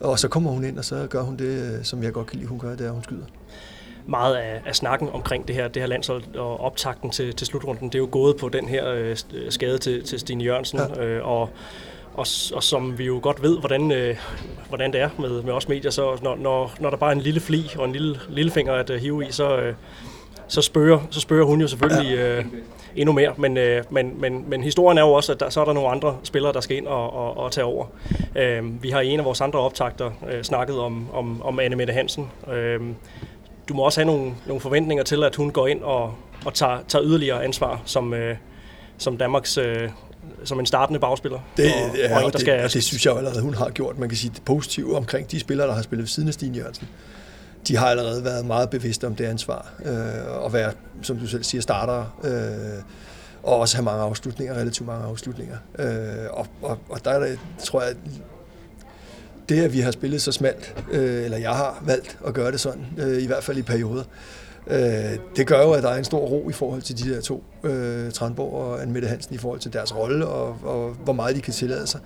Og 0.00 0.18
så 0.18 0.28
kommer 0.28 0.50
hun 0.50 0.64
ind, 0.64 0.78
og 0.78 0.84
så 0.84 1.06
gør 1.10 1.22
hun 1.22 1.36
det, 1.36 1.74
øh, 1.74 1.84
som 1.84 2.02
jeg 2.02 2.12
godt 2.12 2.26
kan 2.26 2.38
lide, 2.38 2.48
hun 2.48 2.58
gør, 2.58 2.70
det 2.70 2.80
er, 2.80 2.88
at 2.88 2.94
hun 2.94 3.04
skyder 3.04 3.24
meget 4.06 4.36
af, 4.36 4.60
af 4.66 4.76
snakken 4.76 5.08
omkring 5.12 5.48
det 5.48 5.56
her, 5.56 5.68
det 5.68 5.82
her 5.82 5.86
landshold 5.86 6.36
og 6.36 6.60
optakten 6.60 7.10
til, 7.10 7.34
til 7.34 7.46
slutrunden, 7.46 7.88
det 7.88 7.94
er 7.94 7.98
jo 7.98 8.08
gået 8.10 8.36
på 8.36 8.48
den 8.48 8.68
her 8.68 8.92
øh, 8.92 9.16
skade 9.50 9.78
til, 9.78 10.04
til 10.04 10.20
Stine 10.20 10.44
Jørgensen, 10.44 10.78
ja. 10.78 11.04
øh, 11.04 11.28
og, 11.28 11.40
og, 12.14 12.26
og 12.54 12.62
som 12.62 12.98
vi 12.98 13.04
jo 13.04 13.20
godt 13.22 13.42
ved, 13.42 13.58
hvordan, 13.58 13.92
øh, 13.92 14.16
hvordan 14.68 14.92
det 14.92 15.00
er 15.00 15.08
med, 15.18 15.42
med 15.42 15.52
os 15.52 15.68
medier, 15.68 15.90
så 15.90 16.18
når, 16.22 16.36
når, 16.36 16.74
når 16.80 16.90
der 16.90 16.96
bare 16.96 17.10
er 17.10 17.14
en 17.14 17.20
lille 17.20 17.40
fli 17.40 17.70
og 17.78 17.84
en 17.84 17.92
lille, 17.92 18.20
lille 18.28 18.50
finger 18.50 18.72
at 18.72 18.90
uh, 18.90 18.96
hive 18.96 19.28
i, 19.28 19.32
så, 19.32 19.56
øh, 19.56 19.74
så, 20.52 20.62
spørger, 20.62 21.00
så 21.10 21.20
spørger 21.20 21.44
hun 21.44 21.60
jo 21.60 21.68
selvfølgelig 21.68 22.18
øh, 22.18 22.44
endnu 22.96 23.12
mere. 23.12 23.34
Men, 23.36 23.56
øh, 23.56 23.84
men, 23.90 24.20
men, 24.20 24.44
men 24.48 24.62
historien 24.62 24.98
er 24.98 25.02
jo 25.02 25.12
også, 25.12 25.32
at 25.32 25.40
der, 25.40 25.50
så 25.50 25.60
er 25.60 25.64
der 25.64 25.72
nogle 25.72 25.88
andre 25.88 26.16
spillere, 26.22 26.52
der 26.52 26.60
skal 26.60 26.76
ind 26.76 26.86
og, 26.86 27.12
og, 27.12 27.36
og 27.36 27.52
tage 27.52 27.64
over. 27.64 27.86
Øh, 28.36 28.82
vi 28.82 28.90
har 28.90 29.00
i 29.00 29.08
en 29.08 29.18
af 29.18 29.24
vores 29.24 29.40
andre 29.40 29.58
optagter 29.58 30.10
øh, 30.32 30.42
snakket 30.42 30.78
om, 30.78 31.06
om, 31.12 31.42
om 31.42 31.60
Anne 31.60 31.76
Mette 31.76 31.92
Hansen. 31.92 32.30
Øh, 32.52 32.80
du 33.68 33.74
må 33.74 33.82
også 33.82 34.00
have 34.00 34.06
nogle, 34.06 34.34
nogle 34.46 34.60
forventninger 34.60 35.04
til, 35.04 35.24
at 35.24 35.36
hun 35.36 35.50
går 35.50 35.66
ind 35.66 35.82
og, 35.82 36.14
og 36.44 36.54
tager, 36.54 36.78
tager 36.88 37.04
yderligere 37.04 37.44
ansvar 37.44 37.82
som, 37.84 38.14
øh, 38.14 38.36
som 38.98 39.16
Danmarks 39.16 39.58
øh, 39.58 39.88
som 40.44 40.60
en 40.60 40.66
startende 40.66 41.00
bagspiller. 41.00 41.38
Det, 41.56 41.64
og, 41.64 41.96
ja, 41.96 42.16
og 42.16 42.24
en, 42.24 42.32
der 42.32 42.38
skal, 42.38 42.62
det, 42.62 42.72
det 42.72 42.84
synes 42.84 43.06
jeg 43.06 43.16
allerede, 43.16 43.42
hun 43.42 43.54
har 43.54 43.70
gjort. 43.70 43.98
Man 43.98 44.08
kan 44.08 44.18
sige 44.18 44.30
det 44.34 44.42
positive 44.42 44.96
omkring 44.96 45.30
de 45.30 45.40
spillere, 45.40 45.66
der 45.66 45.74
har 45.74 45.82
spillet 45.82 46.02
ved 46.02 46.08
siden 46.08 46.28
af 46.28 46.34
Stine 46.34 46.56
Jørgensen. 46.56 46.88
De 47.68 47.76
har 47.76 47.86
allerede 47.86 48.24
været 48.24 48.46
meget 48.46 48.70
bevidste 48.70 49.06
om 49.06 49.14
det 49.14 49.24
ansvar. 49.24 49.72
Øh, 49.84 50.44
og 50.44 50.52
være, 50.52 50.72
som 51.02 51.16
du 51.18 51.26
selv 51.26 51.44
siger, 51.44 51.62
starter. 51.62 52.18
Øh, 52.24 52.82
og 53.42 53.58
også 53.58 53.76
have 53.76 53.84
mange 53.84 54.02
afslutninger, 54.02 54.54
relativt 54.54 54.86
mange 54.86 55.06
afslutninger. 55.06 55.56
Øh, 55.78 56.30
og, 56.30 56.46
og, 56.62 56.78
og 56.88 57.04
der 57.04 57.10
er 57.10 57.20
det, 57.20 57.38
tror 57.64 57.82
jeg, 57.82 57.94
det, 59.48 59.64
at 59.64 59.72
vi 59.72 59.80
har 59.80 59.90
spillet 59.90 60.22
så 60.22 60.32
smalt, 60.32 60.74
øh, 60.92 61.24
eller 61.24 61.38
jeg 61.38 61.50
har 61.50 61.82
valgt 61.86 62.18
at 62.26 62.34
gøre 62.34 62.52
det 62.52 62.60
sådan, 62.60 62.86
øh, 62.98 63.22
i 63.22 63.26
hvert 63.26 63.44
fald 63.44 63.58
i 63.58 63.62
perioder, 63.62 64.04
øh, 64.66 65.18
det 65.36 65.46
gør 65.46 65.62
jo, 65.62 65.72
at 65.72 65.82
der 65.82 65.88
er 65.88 65.98
en 65.98 66.04
stor 66.04 66.18
ro 66.18 66.50
i 66.50 66.52
forhold 66.52 66.82
til 66.82 66.98
de 67.04 67.14
der 67.14 67.20
to, 67.20 67.44
øh, 67.64 68.12
Tranborg 68.12 68.52
og 68.52 68.82
Anne 68.82 68.92
Mette 68.92 69.08
Hansen, 69.08 69.34
i 69.34 69.38
forhold 69.38 69.60
til 69.60 69.72
deres 69.72 69.96
rolle 69.96 70.26
og, 70.26 70.56
og 70.62 70.90
hvor 70.90 71.12
meget 71.12 71.36
de 71.36 71.40
kan 71.40 71.52
tillade 71.52 71.86
sig. 71.86 72.00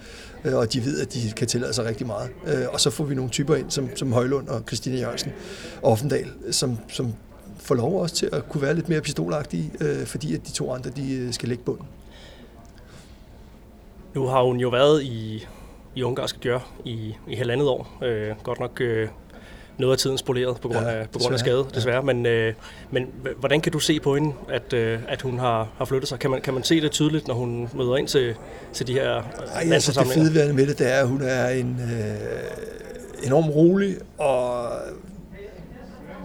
Øh, 0.44 0.54
og 0.56 0.72
de 0.72 0.84
ved, 0.84 1.00
at 1.00 1.14
de 1.14 1.32
kan 1.36 1.46
tillade 1.46 1.72
sig 1.72 1.84
rigtig 1.84 2.06
meget. 2.06 2.30
Øh, 2.46 2.66
og 2.72 2.80
så 2.80 2.90
får 2.90 3.04
vi 3.04 3.14
nogle 3.14 3.30
typer 3.30 3.54
ind, 3.54 3.70
som, 3.70 3.96
som 3.96 4.12
Højlund 4.12 4.48
og 4.48 4.62
Christine 4.66 4.98
Jørgensen 4.98 5.32
og 5.82 5.92
Offendal, 5.92 6.32
som, 6.50 6.78
som 6.88 7.14
får 7.58 7.74
lov 7.74 8.00
også 8.00 8.14
til 8.14 8.28
at 8.32 8.48
kunne 8.48 8.62
være 8.62 8.74
lidt 8.74 8.88
mere 8.88 9.00
pistolagtige, 9.00 9.72
øh, 9.80 10.06
fordi 10.06 10.34
at 10.34 10.46
de 10.46 10.52
to 10.52 10.72
andre 10.72 10.90
de 10.90 11.14
øh, 11.14 11.32
skal 11.32 11.48
lægge 11.48 11.64
bunden. 11.64 11.86
Nu 14.14 14.26
har 14.26 14.42
hun 14.42 14.56
jo 14.56 14.68
været 14.68 15.02
i 15.02 15.46
i 15.96 16.02
ungarsk 16.02 16.40
gør 16.40 16.58
i, 16.84 17.14
i 17.28 17.34
halvandet 17.34 17.68
år. 17.68 17.98
Øh, 18.02 18.36
godt 18.42 18.60
nok 18.60 18.80
øh, 18.80 19.08
noget 19.78 19.92
af 19.92 19.98
tiden 19.98 20.18
spoleret 20.18 20.60
på 20.60 20.68
grund 20.68 20.86
af, 20.86 21.00
ja, 21.00 21.06
på 21.12 21.18
grund 21.18 21.34
af 21.34 21.40
skade, 21.40 21.66
desværre. 21.74 21.96
Ja. 21.96 22.02
Men, 22.02 22.26
øh, 22.26 22.54
men 22.90 23.06
hvordan 23.38 23.60
kan 23.60 23.72
du 23.72 23.78
se 23.78 24.00
på 24.00 24.14
hende, 24.14 24.32
at, 24.48 24.72
øh, 24.72 24.98
at 25.08 25.22
hun 25.22 25.38
har, 25.38 25.68
har 25.78 25.84
flyttet 25.84 26.08
sig? 26.08 26.18
Kan 26.18 26.30
man, 26.30 26.40
kan 26.40 26.54
man 26.54 26.62
se 26.62 26.80
det 26.80 26.90
tydeligt, 26.90 27.28
når 27.28 27.34
hun 27.34 27.68
møder 27.74 27.96
ind 27.96 28.08
til, 28.08 28.34
til 28.72 28.86
de 28.86 28.92
her 28.92 29.22
Ej, 29.54 29.72
altså, 29.72 30.00
Det 30.00 30.12
fede 30.12 30.34
ved 30.34 30.52
med 30.52 30.66
det, 30.66 30.78
det 30.78 30.92
er, 30.92 31.00
at 31.00 31.08
hun 31.08 31.22
er 31.22 31.48
en 31.48 31.80
øh, 31.82 33.26
enormt 33.26 33.54
rolig 33.54 33.96
og 34.18 34.68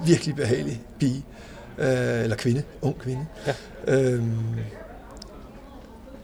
virkelig 0.06 0.36
behagelig 0.36 0.82
pige. 1.00 1.26
Øh, 1.78 2.24
eller 2.24 2.36
kvinde, 2.36 2.64
ung 2.82 3.00
kvinde. 3.00 3.26
Ja. 3.48 3.54
Øhm, 3.88 4.38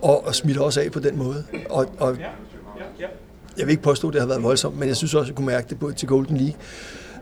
og, 0.01 0.27
og 0.27 0.36
smitter 0.36 0.62
også 0.62 0.81
af 0.81 0.91
på 0.91 1.00
den 1.00 1.17
måde. 1.17 1.43
Og, 1.69 1.88
og 2.00 2.17
jeg 3.57 3.65
vil 3.65 3.72
ikke 3.72 3.84
påstå, 3.84 4.07
at 4.07 4.13
det 4.13 4.22
har 4.22 4.27
været 4.27 4.43
voldsomt, 4.43 4.79
men 4.79 4.88
jeg 4.88 4.96
synes 4.96 5.13
også, 5.13 5.24
at 5.24 5.27
jeg 5.27 5.36
kunne 5.36 5.46
mærke 5.46 5.69
det 5.69 5.79
på 5.79 5.91
til 5.91 6.07
Golden 6.07 6.38
League, 6.38 6.55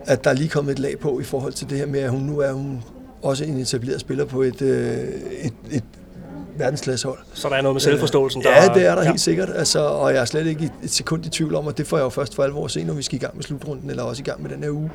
at 0.05 0.23
der 0.23 0.29
er 0.29 0.33
lige 0.33 0.49
kommet 0.49 0.71
et 0.71 0.79
lag 0.79 0.99
på 0.99 1.19
i 1.19 1.23
forhold 1.23 1.53
til 1.53 1.69
det 1.69 1.77
her 1.77 1.85
med, 1.85 1.99
at 1.99 2.09
hun 2.09 2.21
nu 2.21 2.39
er 2.39 2.51
hun 2.51 2.83
også 3.21 3.43
en 3.43 3.59
etableret 3.59 4.01
spiller 4.01 4.25
på 4.25 4.41
et, 4.41 4.61
øh, 4.61 4.97
et, 5.41 5.53
et 5.71 5.83
verdensklassehold. 6.57 7.19
Så 7.33 7.49
der 7.49 7.55
er 7.55 7.61
noget 7.61 7.75
med 7.75 7.81
selvforståelsen? 7.81 8.43
Der 8.43 8.49
ja, 8.49 8.73
det 8.73 8.85
er 8.85 8.95
der 8.95 9.01
ja. 9.01 9.07
helt 9.07 9.21
sikkert, 9.21 9.49
altså, 9.55 9.79
og 9.79 10.13
jeg 10.13 10.21
er 10.21 10.25
slet 10.25 10.47
ikke 10.47 10.71
et 10.83 10.91
sekund 10.91 11.25
i 11.25 11.29
tvivl 11.29 11.55
om, 11.55 11.67
og 11.67 11.77
det 11.77 11.87
får 11.87 11.97
jeg 11.97 12.03
jo 12.03 12.09
først 12.09 12.35
for 12.35 12.43
alvor 12.43 12.65
at 12.65 12.71
se, 12.71 12.83
når 12.83 12.93
vi 12.93 13.03
skal 13.03 13.15
i 13.15 13.19
gang 13.19 13.35
med 13.35 13.43
slutrunden, 13.43 13.89
eller 13.89 14.03
også 14.03 14.21
i 14.21 14.23
gang 14.23 14.41
med 14.41 14.49
den 14.49 14.63
her 14.63 14.69
uge, 14.69 14.91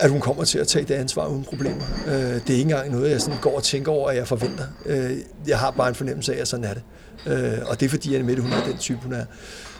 at 0.00 0.10
hun 0.10 0.20
kommer 0.20 0.44
til 0.44 0.58
at 0.58 0.68
tage 0.68 0.84
det 0.84 0.94
ansvar 0.94 1.26
uden 1.26 1.44
problemer. 1.44 1.82
Øh, 2.06 2.12
det 2.14 2.30
er 2.30 2.38
ikke 2.38 2.60
engang 2.60 2.92
noget, 2.92 3.10
jeg 3.10 3.20
sådan 3.20 3.40
går 3.40 3.56
og 3.56 3.62
tænker 3.62 3.92
over, 3.92 4.10
at 4.10 4.16
jeg 4.16 4.28
forventer. 4.28 4.64
Øh, 4.86 5.10
jeg 5.46 5.58
har 5.58 5.70
bare 5.70 5.88
en 5.88 5.94
fornemmelse 5.94 6.34
af, 6.34 6.40
at 6.40 6.48
sådan 6.48 6.64
er 6.64 6.74
det. 6.74 6.82
Øh, 7.26 7.58
og 7.66 7.80
det 7.80 7.86
er 7.86 7.90
fordi, 7.90 8.14
at 8.14 8.24
Mette, 8.24 8.42
hun 8.42 8.52
er 8.52 8.64
den 8.66 8.78
type, 8.78 8.98
hun 9.02 9.12
er. 9.12 9.24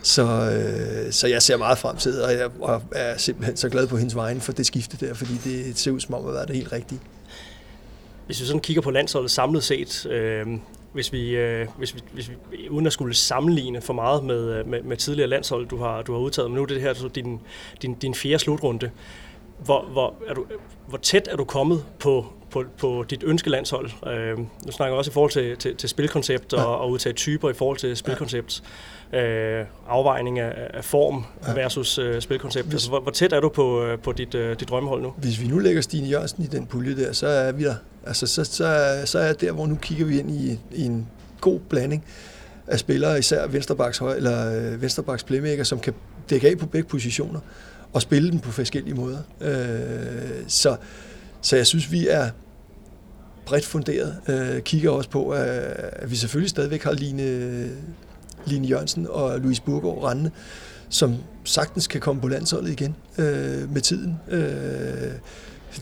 Så, 0.09 0.23
øh, 0.23 1.13
så 1.13 1.27
jeg 1.27 1.43
ser 1.43 1.57
meget 1.57 1.79
frem 1.79 1.97
til 1.97 2.23
og 2.23 2.33
jeg 2.33 2.51
og 2.61 2.83
er 2.93 3.19
simpelthen 3.19 3.57
så 3.57 3.69
glad 3.69 3.87
på 3.87 3.97
hendes 3.97 4.17
vegne 4.17 4.41
for 4.41 4.53
det 4.53 4.67
skifte 4.67 5.07
der, 5.07 5.15
fordi 5.15 5.33
det 5.45 5.79
ser 5.79 5.91
ud 5.91 6.01
som 6.01 6.15
om 6.15 6.27
at 6.27 6.35
være 6.35 6.47
det 6.47 6.57
helt 6.57 6.73
rigtige. 6.73 7.01
Hvis 8.27 8.41
vi 8.41 8.47
sådan 8.47 8.61
kigger 8.61 8.83
på 8.83 8.91
landsholdet 8.91 9.31
samlet 9.31 9.65
set, 9.65 10.07
øh, 10.07 10.47
hvis 10.93 11.13
vi, 11.13 11.37
øh, 11.37 11.67
hvis 11.79 11.95
vi, 11.95 12.01
hvis 12.13 12.31
vi, 12.31 12.35
uden 12.69 12.87
at 12.87 12.93
skulle 12.93 13.15
sammenligne 13.15 13.81
for 13.81 13.93
meget 13.93 14.25
med, 14.25 14.59
øh, 14.59 14.69
med, 14.69 14.83
med 14.83 14.97
tidligere 14.97 15.29
landshold, 15.29 15.69
du 15.69 15.77
har, 15.77 16.03
du 16.03 16.13
har 16.13 16.21
udtaget, 16.21 16.51
men 16.51 16.57
nu 16.57 16.63
er 16.63 16.67
det 16.67 16.81
her 16.81 16.95
så 16.95 17.09
din, 17.09 17.41
din, 17.83 17.95
din 17.95 18.15
fjerde 18.15 18.39
slutrunde. 18.39 18.91
Hvor, 19.65 19.83
hvor, 19.83 20.15
er 20.29 20.35
du, 20.35 20.47
hvor 20.87 20.99
tæt 20.99 21.29
er 21.31 21.37
du 21.37 21.45
kommet 21.45 21.85
på, 21.99 22.27
på, 22.51 22.65
på 22.79 23.05
dit 23.11 23.23
ønskelandshold? 23.23 23.91
Øh, 24.07 24.39
nu 24.39 24.73
snakker 24.73 24.93
jeg 24.93 24.99
også 24.99 25.11
i 25.11 25.13
forhold 25.13 25.31
til, 25.31 25.57
til, 25.57 25.77
til 25.77 25.89
spilkoncept 25.89 26.53
og, 26.53 26.59
ja. 26.59 26.65
og 26.65 26.91
udtage 26.91 27.13
typer 27.13 27.51
i 27.51 27.55
forhold 27.55 27.79
til 27.79 27.97
spilkoncept. 27.97 28.63
Øh, 29.13 29.65
afvejning 29.89 30.39
af, 30.39 30.69
af 30.75 30.85
form 30.85 31.25
ja. 31.47 31.53
versus 31.55 31.99
øh, 31.99 32.21
spilkoncept. 32.21 32.67
Hvis, 32.67 32.75
altså, 32.75 32.89
hvor, 32.89 33.01
hvor 33.01 33.11
tæt 33.11 33.33
er 33.33 33.41
du 33.41 33.49
på, 33.49 33.85
øh, 33.85 33.99
på 33.99 34.13
dit, 34.13 34.35
øh, 34.35 34.61
dit 34.61 34.69
drømmehold 34.69 35.03
nu? 35.03 35.13
Hvis 35.17 35.41
vi 35.41 35.47
nu 35.47 35.59
lægger 35.59 35.83
Stine 35.83 36.09
Jørgensen 36.09 36.45
i 36.45 36.47
den 36.47 36.67
pulje 36.67 36.97
der, 36.97 37.13
så 37.13 37.27
er 37.27 37.53
vi 37.53 37.65
der. 37.65 37.75
Altså, 38.07 38.27
så, 38.27 38.45
så, 38.45 39.03
så 39.05 39.19
er 39.19 39.33
der, 39.33 39.53
hvor 39.53 39.67
nu 39.67 39.75
kigger 39.75 40.07
vi 40.07 40.19
ind 40.19 40.31
i, 40.31 40.61
i 40.73 40.85
en 40.85 41.09
god 41.41 41.61
blanding 41.61 42.05
af 42.67 42.79
spillere, 42.79 43.19
især 43.19 43.47
venstrebaks, 43.47 44.01
eller 44.17 44.73
øh, 44.73 44.83
venstrebaks 44.83 45.25
playmaker, 45.25 45.65
som 45.65 45.81
kan 45.81 45.95
dække 46.31 46.49
af 46.49 46.59
på 46.59 46.67
begge 46.67 46.89
positioner 46.89 47.41
og 47.93 48.03
spille 48.03 48.31
den 48.31 48.41
på 48.41 48.53
forskellige 48.53 48.95
måder. 48.95 49.19
Øh, 49.41 50.45
så, 50.49 50.77
så 51.41 51.57
jeg 51.57 51.67
synes, 51.67 51.93
vi 51.93 52.09
er 52.09 52.31
bredt 53.47 53.67
funderet. 53.67 54.17
Øh, 54.29 54.63
kigger 54.63 54.91
også 54.91 55.11
på, 55.11 55.31
at, 55.31 56.11
vi 56.11 56.17
selvfølgelig 56.17 56.51
stadigvæk 56.51 56.85
har 56.85 56.93
Line, 56.93 57.69
Line 58.47 58.67
Jørgensen 58.69 59.07
og 59.11 59.41
Louise 59.41 59.63
Burgaard 59.63 60.05
rendende, 60.05 60.31
som 60.89 61.15
sagtens 61.45 61.87
kan 61.87 62.01
komme 62.01 62.21
på 62.21 62.29
landsholdet 62.29 62.71
igen 62.71 62.97
øh, 63.19 63.73
med 63.73 63.81
tiden. 63.81 64.21
Øh, 64.29 65.13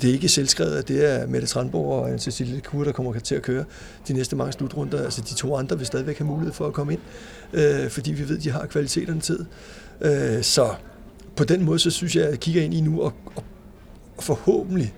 det 0.03 0.11
er 0.11 0.13
ikke 0.13 0.29
selvskrevet, 0.29 0.77
at 0.77 0.89
det 0.89 1.13
er 1.13 1.27
Mette 1.27 1.47
Tranborg 1.47 2.03
og 2.03 2.21
Cecilie 2.21 2.61
Kur, 2.61 2.85
der 2.85 2.93
kommer 2.93 3.19
til 3.19 3.35
at 3.35 3.43
køre 3.43 3.65
de 4.09 4.13
næste 4.13 4.37
mange 4.37 4.53
slutrunder. 4.53 5.05
Altså 5.05 5.21
de 5.21 5.35
to 5.35 5.57
andre 5.57 5.79
vil 5.79 5.87
stadigvæk 5.87 6.19
have 6.19 6.27
mulighed 6.27 6.53
for 6.53 6.67
at 6.67 6.73
komme 6.73 6.93
ind, 6.93 7.01
øh, 7.53 7.91
fordi 7.91 8.13
vi 8.13 8.29
ved, 8.29 8.37
at 8.37 8.43
de 8.43 8.51
har 8.51 8.67
kvaliteterne 8.67 9.21
tid. 9.21 9.45
Øh, 10.01 10.43
så 10.43 10.75
på 11.37 11.45
den 11.45 11.65
måde, 11.65 11.79
så 11.79 11.91
synes 11.91 12.17
jeg, 12.17 12.25
at 12.25 12.31
jeg 12.31 12.41
kigger 12.41 12.63
ind 12.63 12.75
i 12.75 12.81
nu, 12.81 13.01
og, 13.03 13.13
og 14.17 14.23
forhåbentlig 14.25 14.95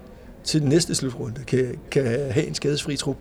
til 0.48 0.60
den 0.60 0.68
næste 0.68 0.94
slutrunde 0.94 1.44
kan, 1.46 1.78
kan 1.90 2.04
have 2.06 2.46
en 2.46 2.54
skadesfri 2.54 2.96
trup, 2.96 3.16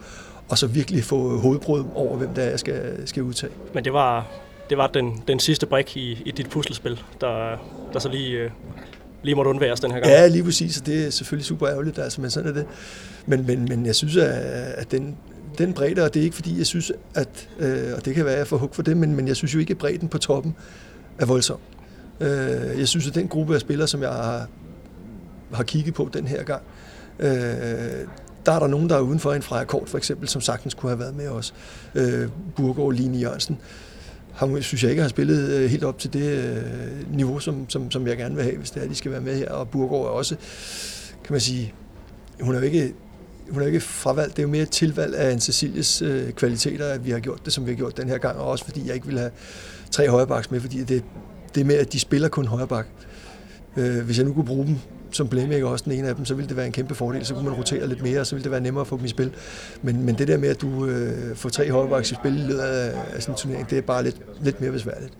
og 0.49 0.57
så 0.57 0.67
virkelig 0.67 1.03
få 1.03 1.37
hovedbrud 1.37 1.83
over, 1.95 2.17
hvem 2.17 2.33
der 2.33 2.41
er, 2.41 2.57
skal, 2.57 3.07
skal 3.07 3.23
udtage. 3.23 3.53
Men 3.73 3.85
det 3.85 3.93
var, 3.93 4.27
det 4.69 4.77
var 4.77 4.87
den, 4.87 5.23
den 5.27 5.39
sidste 5.39 5.65
brik 5.65 5.97
i, 5.97 6.21
i 6.25 6.31
dit 6.31 6.49
puslespil, 6.49 7.03
der, 7.21 7.57
der 7.93 7.99
så 7.99 8.09
lige, 8.09 8.39
øh, 8.39 8.49
lige 9.23 9.35
måtte 9.35 9.49
undværes 9.49 9.79
den 9.79 9.91
her 9.91 9.99
gang. 9.99 10.11
Ja, 10.11 10.27
lige 10.27 10.43
præcis, 10.43 10.79
og 10.79 10.85
det 10.85 11.05
er 11.05 11.09
selvfølgelig 11.09 11.45
super 11.45 11.69
ærgerligt, 11.69 11.99
altså, 11.99 12.21
men 12.21 12.29
sådan 12.29 12.49
er 12.49 12.53
det. 12.53 12.65
Men, 13.25 13.47
men, 13.47 13.65
men 13.65 13.85
jeg 13.85 13.95
synes, 13.95 14.17
at, 14.17 14.29
at 14.77 14.91
den, 14.91 15.17
den 15.57 15.73
bredde, 15.73 16.03
og 16.03 16.13
det 16.13 16.19
er 16.19 16.23
ikke 16.23 16.35
fordi, 16.35 16.57
jeg 16.57 16.65
synes, 16.65 16.91
at, 17.15 17.49
øh, 17.59 17.93
og 17.95 18.05
det 18.05 18.15
kan 18.15 18.25
være, 18.25 18.33
at 18.33 18.39
jeg 18.39 18.47
får 18.47 18.57
hug 18.57 18.75
for 18.75 18.81
det, 18.81 18.97
men, 18.97 19.15
men 19.15 19.27
jeg 19.27 19.35
synes 19.35 19.53
jo 19.53 19.59
ikke, 19.59 19.71
at 19.71 19.77
bredden 19.77 20.07
på 20.07 20.17
toppen 20.17 20.55
er 21.19 21.25
voldsom. 21.25 21.59
Øh, 22.19 22.79
jeg 22.79 22.87
synes, 22.87 23.07
at 23.07 23.15
den 23.15 23.27
gruppe 23.27 23.55
af 23.55 23.61
spillere, 23.61 23.87
som 23.87 24.01
jeg 24.01 24.09
har, 24.09 24.47
har 25.53 25.63
kigget 25.63 25.93
på 25.93 26.09
den 26.13 26.27
her 26.27 26.43
gang, 26.43 26.61
øh, 27.19 28.07
der 28.45 28.51
er 28.51 28.59
der 28.59 28.67
nogen, 28.67 28.89
der 28.89 28.95
er 28.95 28.99
udenfor 28.99 29.33
en 29.33 29.41
Freja 29.41 29.63
Kort, 29.63 29.89
for 29.89 29.97
eksempel, 29.97 30.27
som 30.27 30.41
sagtens 30.41 30.73
kunne 30.73 30.89
have 30.89 30.99
været 30.99 31.15
med 31.15 31.27
os. 31.27 31.53
Øh, 31.95 32.29
Burgård, 32.55 32.93
Line 32.93 33.17
Jørgensen. 33.17 33.57
Ham 34.33 34.61
synes 34.61 34.83
jeg 34.83 34.91
ikke 34.91 35.01
har 35.01 35.09
spillet 35.09 35.49
øh, 35.49 35.69
helt 35.69 35.83
op 35.83 35.99
til 35.99 36.13
det 36.13 36.29
øh, 36.29 37.15
niveau, 37.15 37.39
som, 37.39 37.69
som, 37.69 37.91
som 37.91 38.07
jeg 38.07 38.17
gerne 38.17 38.35
vil 38.35 38.43
have, 38.43 38.57
hvis 38.57 38.71
det 38.71 38.83
er, 38.83 38.87
de 38.87 38.95
skal 38.95 39.11
være 39.11 39.21
med 39.21 39.37
her. 39.37 39.49
Og 39.49 39.69
Burgård 39.69 40.05
er 40.05 40.09
også, 40.09 40.35
kan 41.23 41.33
man 41.33 41.41
sige, 41.41 41.73
hun 42.41 42.55
er 42.55 42.59
jo 42.59 42.65
ikke 42.65 42.93
hun 43.49 43.61
er 43.61 43.65
ikke 43.65 43.79
fravalgt, 43.79 44.37
det 44.37 44.41
er 44.41 44.43
jo 44.43 44.49
mere 44.49 44.61
et 44.61 44.69
tilvalg 44.69 45.15
af 45.15 45.31
en 45.31 45.39
Cecilies 45.39 46.01
øh, 46.01 46.31
kvaliteter, 46.31 46.85
at 46.85 47.05
vi 47.05 47.11
har 47.11 47.19
gjort 47.19 47.45
det, 47.45 47.53
som 47.53 47.65
vi 47.65 47.71
har 47.71 47.75
gjort 47.75 47.97
den 47.97 48.09
her 48.09 48.17
gang, 48.17 48.37
og 48.37 48.47
også 48.47 48.65
fordi 48.65 48.87
jeg 48.87 48.95
ikke 48.95 49.07
vil 49.07 49.19
have 49.19 49.31
tre 49.91 50.09
højrebacks 50.09 50.51
med, 50.51 50.59
fordi 50.59 50.83
det, 50.83 51.03
det 51.55 51.61
er 51.61 51.65
med, 51.65 51.75
at 51.75 51.93
de 51.93 51.99
spiller 51.99 52.29
kun 52.29 52.47
højreback. 52.47 52.87
Øh, 53.77 54.05
hvis 54.05 54.17
jeg 54.17 54.25
nu 54.25 54.33
kunne 54.33 54.45
bruge 54.45 54.65
dem 54.65 54.77
som 55.17 55.27
playmaker 55.27 55.67
også 55.67 55.85
den 55.85 55.93
ene 55.93 56.07
af 56.07 56.15
dem, 56.15 56.25
så 56.25 56.33
ville 56.33 56.49
det 56.49 56.57
være 56.57 56.65
en 56.65 56.71
kæmpe 56.71 56.95
fordel. 56.95 57.25
Så 57.25 57.33
kunne 57.33 57.45
man 57.45 57.53
rotere 57.53 57.87
lidt 57.87 58.03
mere, 58.03 58.19
og 58.19 58.27
så 58.27 58.35
ville 58.35 58.43
det 58.43 58.51
være 58.51 58.61
nemmere 58.61 58.81
at 58.81 58.87
få 58.87 58.97
dem 58.97 59.05
i 59.05 59.07
spil. 59.07 59.31
Men, 59.81 60.05
men 60.05 60.15
det 60.17 60.27
der 60.27 60.37
med, 60.37 60.49
at 60.49 60.61
du 60.61 60.85
øh, 60.85 61.35
får 61.35 61.49
tre 61.49 61.71
højrebacks 61.71 62.11
i 62.11 62.15
spil 62.15 62.35
i 62.35 62.47
løbet 62.47 62.59
af, 62.59 62.93
af 63.15 63.21
sådan 63.21 63.33
en 63.33 63.37
turnering, 63.37 63.69
det 63.69 63.77
er 63.77 63.81
bare 63.81 64.03
lidt, 64.03 64.17
lidt 64.41 64.61
mere 64.61 64.71
besværligt. 64.71 65.13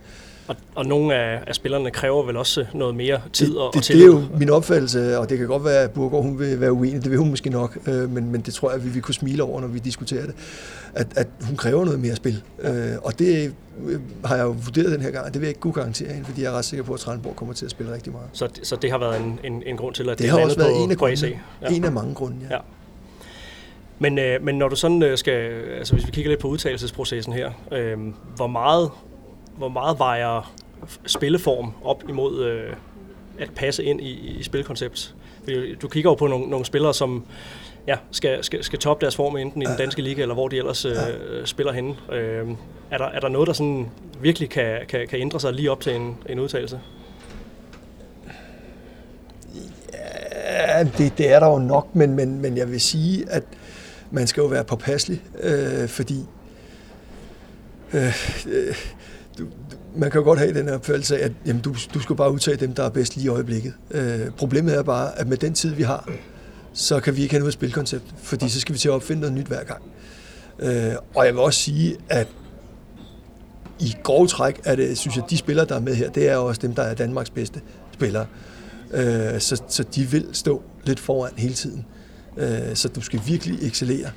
Og, 0.47 0.55
og 0.75 0.85
nogle 0.85 1.15
af, 1.15 1.43
af 1.47 1.55
spillerne 1.55 1.91
kræver 1.91 2.25
vel 2.25 2.37
også 2.37 2.65
noget 2.73 2.95
mere 2.95 3.21
tid 3.33 3.47
det, 3.47 3.57
og, 3.57 3.73
det, 3.73 3.87
det 3.87 4.01
er 4.01 4.05
jo 4.05 4.23
min 4.39 4.49
opfattelse, 4.49 5.19
og 5.19 5.29
det 5.29 5.37
kan 5.37 5.47
godt 5.47 5.65
være, 5.65 5.83
at 5.83 5.91
Burgård 5.91 6.23
hun 6.23 6.39
vil 6.39 6.61
være 6.61 6.71
uenig, 6.71 7.03
det 7.03 7.11
vil 7.11 7.19
hun 7.19 7.29
måske 7.29 7.49
nok, 7.49 7.77
øh, 7.87 8.11
men, 8.11 8.31
men 8.31 8.41
det 8.41 8.53
tror 8.53 8.71
jeg, 8.71 8.83
vi 8.83 8.89
vil 8.89 9.01
kunne 9.01 9.15
smile 9.15 9.43
over, 9.43 9.61
når 9.61 9.67
vi 9.67 9.79
diskuterer 9.79 10.25
det, 10.25 10.35
at, 10.93 11.07
at 11.15 11.27
hun 11.41 11.55
kræver 11.55 11.85
noget 11.85 11.99
mere 11.99 12.15
spil. 12.15 12.43
Øh, 12.61 12.71
og 13.01 13.19
det 13.19 13.53
har 14.25 14.35
jeg 14.35 14.43
jo 14.43 14.55
vurderet 14.65 14.91
den 14.91 15.01
her 15.01 15.11
gang, 15.11 15.25
det 15.25 15.33
vil 15.33 15.41
jeg 15.41 15.49
ikke 15.49 15.59
kunne 15.59 15.73
garantere 15.73 16.13
hende, 16.13 16.25
fordi 16.25 16.41
jeg 16.41 16.53
er 16.53 16.57
ret 16.57 16.65
sikker 16.65 16.83
på, 16.83 16.93
at 16.93 16.99
Tranborg 16.99 17.35
kommer 17.35 17.53
til 17.53 17.65
at 17.65 17.71
spille 17.71 17.93
rigtig 17.93 18.13
meget. 18.13 18.27
Så, 18.33 18.49
så 18.63 18.75
det 18.75 18.91
har 18.91 18.97
været 18.97 19.21
en, 19.21 19.39
en, 19.43 19.63
en 19.65 19.77
grund 19.77 19.95
til, 19.95 20.09
at 20.09 20.17
det, 20.17 20.19
det 20.19 20.29
har 20.29 20.39
også 20.39 20.57
været 20.57 20.73
på, 20.73 20.83
en 20.83 20.91
af, 20.91 20.97
grundene, 20.97 21.39
ja. 21.61 21.67
en 21.67 21.83
af 21.83 21.91
mange 21.91 22.13
grunde, 22.13 22.37
ja. 22.49 22.55
ja. 22.55 22.61
Men, 23.99 24.17
øh, 24.17 24.43
men 24.43 24.55
når 24.55 24.69
du 24.69 24.75
sådan 24.75 25.03
øh, 25.03 25.17
skal, 25.17 25.33
altså 25.77 25.93
hvis 25.93 26.05
vi 26.05 26.11
kigger 26.11 26.31
lidt 26.31 26.39
på 26.39 26.47
udtalelsesprocessen 26.47 27.33
her, 27.33 27.51
øh, 27.71 27.97
hvor 28.35 28.47
meget, 28.47 28.91
hvor 29.57 29.69
meget 29.69 29.99
vejer 29.99 30.53
spilleform 31.05 31.71
op 31.83 32.03
imod 32.09 32.45
øh, 32.45 32.73
at 33.39 33.49
passe 33.55 33.83
ind 33.83 34.01
i, 34.01 34.11
i 34.39 34.43
spilkoncept. 34.43 35.15
Fordi 35.43 35.75
du 35.75 35.87
kigger 35.87 36.11
jo 36.11 36.15
på 36.15 36.27
nogle, 36.27 36.49
nogle 36.49 36.65
spillere, 36.65 36.93
som 36.93 37.25
ja, 37.87 37.97
skal, 38.11 38.43
skal, 38.43 38.63
skal 38.63 38.79
toppe 38.79 39.05
deres 39.05 39.15
form 39.15 39.37
enten 39.37 39.61
i 39.61 39.65
den 39.65 39.77
danske 39.77 40.01
liga, 40.01 40.21
eller 40.21 40.33
hvor 40.33 40.47
de 40.47 40.57
ellers 40.57 40.85
øh, 40.85 40.95
spiller 41.45 41.73
henne. 41.73 41.95
Øh, 42.11 42.47
er, 42.91 42.97
der, 42.97 43.05
er 43.05 43.19
der 43.19 43.29
noget, 43.29 43.47
der 43.47 43.53
sådan 43.53 43.89
virkelig 44.21 44.49
kan, 44.49 44.79
kan, 44.89 45.07
kan 45.07 45.19
ændre 45.19 45.39
sig 45.39 45.53
lige 45.53 45.71
op 45.71 45.81
til 45.81 45.95
en, 45.95 46.17
en 46.29 46.39
udtalelse? 46.39 46.79
Ja, 50.33 50.83
det, 50.83 51.17
det 51.17 51.31
er 51.31 51.39
der 51.39 51.47
jo 51.47 51.59
nok, 51.59 51.95
men, 51.95 52.15
men, 52.15 52.41
men 52.41 52.57
jeg 52.57 52.71
vil 52.71 52.81
sige, 52.81 53.25
at 53.29 53.43
man 54.11 54.27
skal 54.27 54.41
jo 54.41 54.47
være 54.47 54.63
påpasselig, 54.63 55.21
øh, 55.39 55.87
fordi 55.87 56.25
øh, 57.93 58.13
øh 58.47 58.75
du, 59.37 59.47
man 59.95 60.11
kan 60.11 60.19
jo 60.19 60.23
godt 60.23 60.39
have 60.39 60.53
den 60.53 60.67
her 60.67 60.75
opfattelse 60.75 61.19
af, 61.19 61.25
at 61.25 61.31
jamen, 61.45 61.61
du, 61.61 61.75
du 61.93 61.99
skal 61.99 62.15
bare 62.15 62.31
udtage 62.31 62.57
dem, 62.57 62.73
der 62.73 62.83
er 62.83 62.89
bedst 62.89 63.15
lige 63.15 63.25
i 63.25 63.29
øjeblikket. 63.29 63.73
Øh, 63.91 64.19
problemet 64.37 64.77
er 64.77 64.83
bare, 64.83 65.19
at 65.19 65.27
med 65.27 65.37
den 65.37 65.53
tid, 65.53 65.75
vi 65.75 65.83
har, 65.83 66.09
så 66.77 66.99
kan 66.99 67.15
vi 67.15 67.21
ikke 67.21 67.33
have 67.33 67.39
noget 67.39 67.53
spilkoncept, 67.53 68.03
fordi 68.17 68.49
så 68.49 68.59
skal 68.59 68.73
vi 68.73 68.79
til 68.79 68.89
at 68.89 68.93
opfinde 68.93 69.21
noget 69.21 69.35
nyt 69.35 69.45
hver 69.45 69.63
gang. 69.63 69.81
Øh, 70.59 70.95
og 71.15 71.25
jeg 71.25 71.33
vil 71.33 71.41
også 71.41 71.59
sige, 71.59 71.97
at 72.09 72.27
i 73.79 73.95
grov 74.03 74.27
træk 74.27 74.59
er 74.63 74.75
det, 74.75 74.97
synes 74.97 75.15
jeg, 75.15 75.23
de 75.29 75.37
spillere, 75.37 75.65
der 75.65 75.75
er 75.75 75.79
med 75.79 75.95
her, 75.95 76.09
det 76.09 76.29
er 76.29 76.35
også 76.35 76.61
dem, 76.61 76.75
der 76.75 76.83
er 76.83 76.93
Danmarks 76.93 77.29
bedste 77.29 77.61
spillere. 77.93 78.25
Øh, 78.93 79.39
så, 79.39 79.61
så 79.67 79.83
de 79.83 80.03
vil 80.03 80.27
stå 80.33 80.61
lidt 80.83 80.99
foran 80.99 81.31
hele 81.37 81.53
tiden. 81.53 81.85
Øh, 82.37 82.75
så 82.75 82.87
du 82.87 83.01
skal 83.01 83.21
virkelig 83.25 83.67
excellere 83.67 84.09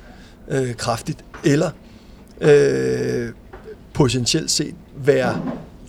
øh, 0.47 0.75
kraftigt, 0.75 1.25
eller 1.43 1.71
øh, 2.41 3.29
potentielt 3.93 4.51
set 4.51 4.75
være, 4.97 5.41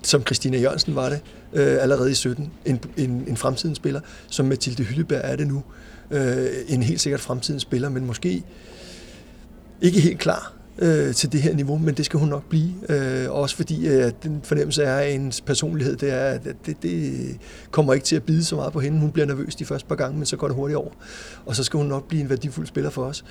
som 0.02 0.22
Christina 0.22 0.58
Jørgensen 0.58 0.94
var 0.94 1.08
det, 1.08 1.20
øh, 1.52 1.82
allerede 1.82 2.10
i 2.10 2.14
17, 2.14 2.52
en, 2.64 2.80
en, 2.96 3.24
en 3.28 3.36
fremtidens 3.36 3.76
spiller, 3.76 4.00
som 4.28 4.46
Mathilde 4.46 4.82
Hylleberg 4.82 5.20
er 5.24 5.36
det 5.36 5.46
nu. 5.46 5.56
Øh, 5.56 5.91
øh, 6.12 6.46
en 6.68 6.82
helt 6.82 7.00
sikkert 7.00 7.20
fremtidens 7.20 7.62
spiller, 7.62 7.88
men 7.88 8.06
måske 8.06 8.42
ikke 9.80 10.00
helt 10.00 10.18
klar 10.18 10.52
øh, 10.78 11.14
til 11.14 11.32
det 11.32 11.42
her 11.42 11.54
niveau, 11.54 11.78
men 11.78 11.94
det 11.94 12.04
skal 12.04 12.20
hun 12.20 12.28
nok 12.28 12.48
blive. 12.48 12.72
Øh, 12.88 13.30
også 13.30 13.56
fordi 13.56 13.88
øh, 13.88 14.12
den 14.22 14.40
fornemmelse 14.42 14.82
er, 14.82 14.96
at 14.96 15.14
ens 15.14 15.40
personlighed, 15.40 15.96
det, 15.96 16.10
er, 16.10 16.26
at 16.26 16.42
det, 16.66 16.82
det 16.82 17.36
kommer 17.70 17.94
ikke 17.94 18.04
til 18.04 18.16
at 18.16 18.22
bide 18.22 18.44
så 18.44 18.56
meget 18.56 18.72
på 18.72 18.80
hende. 18.80 19.00
Hun 19.00 19.12
bliver 19.12 19.26
nervøs 19.26 19.54
de 19.54 19.64
første 19.64 19.88
par 19.88 19.94
gange, 19.94 20.16
men 20.16 20.26
så 20.26 20.36
går 20.36 20.46
det 20.46 20.56
hurtigt 20.56 20.76
over. 20.76 20.90
Og 21.46 21.56
så 21.56 21.64
skal 21.64 21.78
hun 21.78 21.86
nok 21.86 22.08
blive 22.08 22.22
en 22.22 22.30
værdifuld 22.30 22.66
spiller 22.66 22.90
for 22.90 23.04
os. 23.04 23.24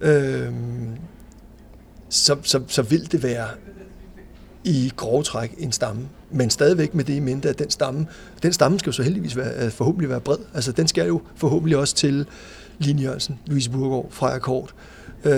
Øh, 0.00 0.52
så, 2.08 2.36
så, 2.42 2.62
så 2.66 2.82
vil 2.82 3.12
det 3.12 3.22
være 3.22 3.48
i 4.64 4.92
grove 4.96 5.22
træk 5.22 5.54
en 5.58 5.72
stamme, 5.72 6.08
men 6.30 6.50
stadigvæk 6.50 6.94
med 6.94 7.04
det 7.04 7.14
i 7.14 7.20
mente, 7.20 7.48
at 7.48 7.58
den 7.58 7.70
stamme, 7.70 8.06
den 8.42 8.52
stamme 8.52 8.78
skal 8.78 8.90
jo 8.90 8.92
så 8.92 9.02
heldigvis 9.02 9.36
være, 9.36 9.64
øh, 9.64 9.70
forhåbentlig 9.70 10.10
være 10.10 10.20
bred. 10.20 10.38
Altså 10.54 10.72
den 10.72 10.88
skal 10.88 11.06
jo 11.06 11.20
forhåbentlig 11.36 11.76
også 11.76 11.94
til 11.94 12.26
Line 12.78 13.02
Jørgensen, 13.02 13.38
Louise 13.46 13.70
Burgaard, 13.70 14.06
Freja 14.10 14.38
Kort, 14.38 14.74
øh, 15.24 15.32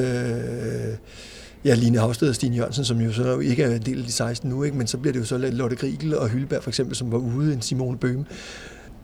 ja, 1.65 1.75
Line 1.75 1.99
Havsted 1.99 2.29
og 2.29 2.35
Stine 2.35 2.57
Jørgensen, 2.57 2.85
som 2.85 3.01
jo 3.01 3.13
så 3.13 3.39
ikke 3.39 3.63
er 3.63 3.77
en 3.77 3.83
del 3.83 3.99
af 3.99 4.05
de 4.05 4.13
16 4.13 4.51
nu, 4.51 4.63
ikke? 4.63 4.77
men 4.77 4.87
så 4.87 4.99
bliver 4.99 5.13
det 5.13 5.21
jo 5.21 5.25
så 5.25 5.39
Lotte 5.39 5.77
Grigel 5.77 6.17
og 6.19 6.29
Hylberg 6.29 6.63
for 6.63 6.71
eksempel, 6.71 6.97
som 6.97 7.13
var 7.13 7.19
ude, 7.19 7.53
en 7.53 7.63
Simone 7.63 7.99
Bøhm. 7.99 8.25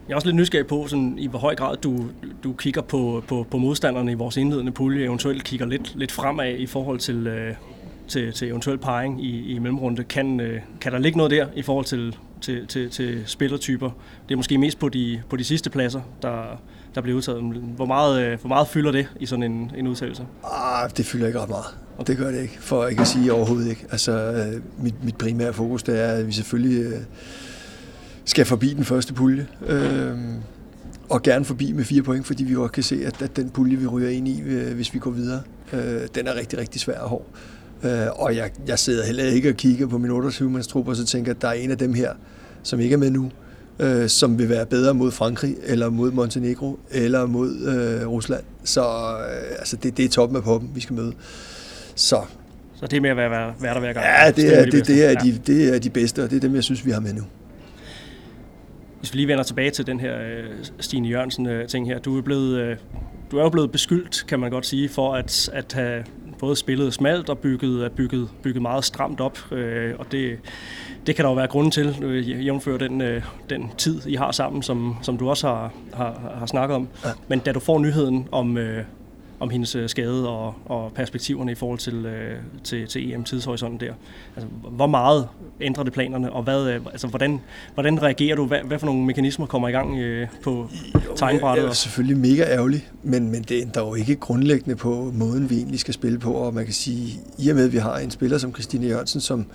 Jeg 0.08 0.14
er 0.14 0.16
også 0.16 0.28
lidt 0.28 0.36
nysgerrig 0.36 0.66
på, 0.66 0.86
sådan, 0.86 1.18
i 1.18 1.26
hvor 1.26 1.38
høj 1.38 1.54
grad 1.54 1.76
du, 1.76 2.04
du 2.44 2.52
kigger 2.52 2.82
på, 2.82 3.24
på, 3.28 3.46
på 3.50 3.58
modstanderne 3.58 4.12
i 4.12 4.14
vores 4.14 4.36
indledende 4.36 4.72
pulje, 4.72 5.04
eventuelt 5.04 5.44
kigger 5.44 5.66
lidt, 5.66 5.92
lidt 5.96 6.12
fremad 6.12 6.54
i 6.58 6.66
forhold 6.66 6.98
til, 6.98 7.26
øh, 7.26 7.54
til, 8.10 8.32
til 8.32 8.48
eventuel 8.48 8.78
parring 8.78 9.24
i, 9.24 9.54
i 9.54 9.58
mellemrunde. 9.58 10.04
Kan, 10.04 10.40
øh, 10.40 10.60
kan 10.80 10.92
der 10.92 10.98
ligge 10.98 11.18
noget 11.18 11.30
der 11.30 11.46
i 11.56 11.62
forhold 11.62 11.84
til, 11.84 12.16
til, 12.40 12.66
til, 12.66 12.90
til 12.90 13.22
spillertyper? 13.26 13.90
Det 14.28 14.34
er 14.34 14.36
måske 14.36 14.58
mest 14.58 14.78
på 14.78 14.88
de, 14.88 15.22
på 15.30 15.36
de 15.36 15.44
sidste 15.44 15.70
pladser, 15.70 16.00
der, 16.22 16.62
der 16.94 17.00
bliver 17.00 17.16
udtaget. 17.16 17.42
Hvor 17.76 17.86
meget, 17.86 18.22
øh, 18.22 18.40
hvor 18.40 18.48
meget 18.48 18.68
fylder 18.68 18.92
det 18.92 19.08
i 19.20 19.26
sådan 19.26 19.42
en, 19.42 19.72
en 19.76 19.86
udtalelse? 19.86 20.26
Ah, 20.44 20.90
det 20.96 21.06
fylder 21.06 21.26
ikke 21.26 21.40
ret 21.40 21.48
meget. 21.48 21.64
Okay. 21.98 22.06
Det 22.06 22.18
gør 22.18 22.30
det 22.30 22.42
ikke, 22.42 22.56
for 22.60 22.86
ikke 22.86 23.00
at 23.00 23.08
sige 23.08 23.32
overhovedet 23.32 23.70
ikke. 23.70 23.86
Altså, 23.90 24.12
øh, 24.12 24.84
mit, 24.84 25.04
mit 25.04 25.16
primære 25.16 25.52
fokus 25.52 25.82
det 25.82 26.00
er, 26.00 26.12
at 26.12 26.26
vi 26.26 26.32
selvfølgelig 26.32 26.84
øh, 26.84 27.00
skal 28.24 28.44
forbi 28.44 28.74
den 28.74 28.84
første 28.84 29.14
pulje. 29.14 29.46
Øh, 29.66 30.18
og 31.08 31.22
gerne 31.22 31.44
forbi 31.44 31.72
med 31.72 31.84
fire 31.84 32.02
point, 32.02 32.26
fordi 32.26 32.44
vi 32.44 32.54
godt 32.54 32.72
kan 32.72 32.82
se, 32.82 33.06
at, 33.06 33.22
at 33.22 33.36
den 33.36 33.50
pulje, 33.50 33.76
vi 33.76 33.86
ryger 33.86 34.10
ind 34.10 34.28
i, 34.28 34.40
øh, 34.40 34.74
hvis 34.74 34.94
vi 34.94 34.98
går 34.98 35.10
videre, 35.10 35.42
øh, 35.72 36.00
den 36.14 36.26
er 36.26 36.34
rigtig, 36.34 36.58
rigtig 36.58 36.80
svær 36.80 36.98
og 36.98 37.08
hård. 37.08 37.26
Øh, 37.84 38.06
og 38.14 38.36
jeg, 38.36 38.50
jeg 38.66 38.78
sidder 38.78 39.06
heller 39.06 39.24
ikke 39.24 39.48
og 39.48 39.54
kigger 39.54 39.86
på 39.86 39.98
min 39.98 40.10
28-mandstrup, 40.10 40.88
og 40.88 40.96
så 40.96 41.06
tænker, 41.06 41.30
at 41.30 41.42
der 41.42 41.48
er 41.48 41.52
en 41.52 41.70
af 41.70 41.78
dem 41.78 41.94
her, 41.94 42.12
som 42.62 42.80
ikke 42.80 42.92
er 42.92 42.98
med 42.98 43.10
nu, 43.10 43.30
øh, 43.78 44.08
som 44.08 44.38
vil 44.38 44.48
være 44.48 44.66
bedre 44.66 44.94
mod 44.94 45.10
Frankrig, 45.10 45.56
eller 45.64 45.90
mod 45.90 46.10
Montenegro, 46.10 46.78
eller 46.90 47.26
mod 47.26 47.50
øh, 47.50 48.08
Rusland. 48.08 48.42
Så 48.64 48.82
øh, 48.82 49.58
altså 49.58 49.76
det, 49.76 49.96
det 49.96 50.04
er 50.04 50.08
toppen 50.08 50.36
af 50.36 50.42
poppen, 50.42 50.70
vi 50.74 50.80
skal 50.80 50.96
møde. 50.96 51.12
Så 51.94 52.22
så 52.80 52.86
det 52.86 52.96
er 52.96 53.00
med 53.00 53.10
at 53.10 53.16
være, 53.16 53.30
være, 53.30 53.54
være 53.60 53.74
der 53.74 53.80
hver 53.80 53.92
gang? 53.92 54.06
Ja, 54.06 54.30
det 54.30 54.58
er, 54.58 54.64
det, 54.64 54.86
det, 54.86 55.10
er 55.10 55.14
de, 55.14 55.38
det 55.46 55.74
er 55.74 55.78
de 55.78 55.90
bedste, 55.90 56.24
og 56.24 56.30
det 56.30 56.36
er 56.36 56.40
dem, 56.40 56.54
jeg 56.54 56.64
synes, 56.64 56.86
vi 56.86 56.90
har 56.90 57.00
med 57.00 57.12
nu. 57.12 57.22
Hvis 58.98 59.12
vi 59.12 59.18
lige 59.18 59.28
vender 59.28 59.44
tilbage 59.44 59.70
til 59.70 59.86
den 59.86 60.00
her 60.00 60.18
øh, 60.18 60.44
Stine 60.78 61.08
Jørgensen-ting 61.08 61.86
her. 61.86 61.98
Du 61.98 62.18
er, 62.18 62.22
blevet, 62.22 62.58
øh, 62.58 62.76
du 63.30 63.38
er 63.38 63.42
jo 63.42 63.48
blevet 63.48 63.72
beskyldt, 63.72 64.24
kan 64.28 64.40
man 64.40 64.50
godt 64.50 64.66
sige, 64.66 64.88
for 64.88 65.14
at, 65.14 65.50
at 65.52 65.72
have 65.72 66.04
både 66.40 66.56
spillet 66.56 66.94
smalt 66.94 67.28
og 67.28 67.38
bygget, 67.38 67.92
bygget, 67.92 68.28
bygget 68.42 68.62
meget 68.62 68.84
stramt 68.84 69.20
op. 69.20 69.52
Øh, 69.52 69.94
og 69.98 70.12
det, 70.12 70.38
det 71.06 71.16
kan 71.16 71.24
der 71.24 71.30
jo 71.30 71.34
være 71.34 71.46
grund 71.46 71.72
til, 71.72 71.96
øh, 72.02 72.46
jævnfør 72.46 72.78
den, 72.78 73.00
øh, 73.00 73.22
den 73.50 73.70
tid, 73.78 74.00
I 74.06 74.14
har 74.14 74.32
sammen, 74.32 74.62
som, 74.62 74.96
som 75.02 75.18
du 75.18 75.30
også 75.30 75.46
har, 75.46 75.72
har, 75.94 76.34
har 76.38 76.46
snakket 76.46 76.76
om. 76.76 76.88
Ja. 77.04 77.10
Men 77.28 77.38
da 77.38 77.52
du 77.52 77.60
får 77.60 77.78
nyheden 77.78 78.28
om, 78.32 78.58
øh, 78.58 78.84
om 79.40 79.50
hendes 79.50 79.74
øh, 79.74 79.88
skade 79.88 80.28
og, 80.28 80.54
og 80.64 80.92
perspektiverne 80.92 81.52
i 81.52 81.54
forhold 81.54 81.78
til, 81.78 82.06
øh, 82.06 82.36
til, 82.64 82.86
til 82.86 83.12
EM-tidshorisonten 83.12 83.80
der. 83.80 83.92
Altså, 84.36 84.48
hvor 84.70 84.86
meget 84.86 85.28
ændrer 85.60 85.84
det 85.84 85.92
planerne, 85.92 86.32
og 86.32 86.42
hvad, 86.42 86.68
øh, 86.68 86.80
altså, 86.92 87.06
hvordan, 87.06 87.40
hvordan 87.74 88.02
reagerer 88.02 88.36
du? 88.36 88.46
Hvad, 88.46 88.58
hvad 88.64 88.78
for 88.78 88.86
nogle 88.86 89.04
mekanismer 89.04 89.46
kommer 89.46 89.68
i 89.68 89.72
gang 89.72 89.98
øh, 89.98 90.28
på 90.42 90.68
tegnbrættet? 91.16 91.62
Jeg 91.62 91.70
er 91.70 91.74
selvfølgelig 91.74 92.16
mega 92.16 92.42
ærgerlig, 92.42 92.88
men, 93.02 93.30
men 93.30 93.42
det 93.42 93.62
ændrer 93.62 93.82
jo 93.82 93.94
ikke 93.94 94.16
grundlæggende 94.16 94.76
på 94.76 95.12
måden, 95.14 95.50
vi 95.50 95.56
egentlig 95.56 95.80
skal 95.80 95.94
spille 95.94 96.18
på, 96.18 96.32
og 96.32 96.54
man 96.54 96.64
kan 96.64 96.74
sige, 96.74 97.20
i 97.38 97.48
og 97.48 97.56
med, 97.56 97.64
at 97.64 97.72
vi 97.72 97.78
har 97.78 97.98
en 97.98 98.10
spiller 98.10 98.38
som 98.38 98.52
Christine 98.52 98.86
Jørgensen, 98.86 99.20
som 99.20 99.46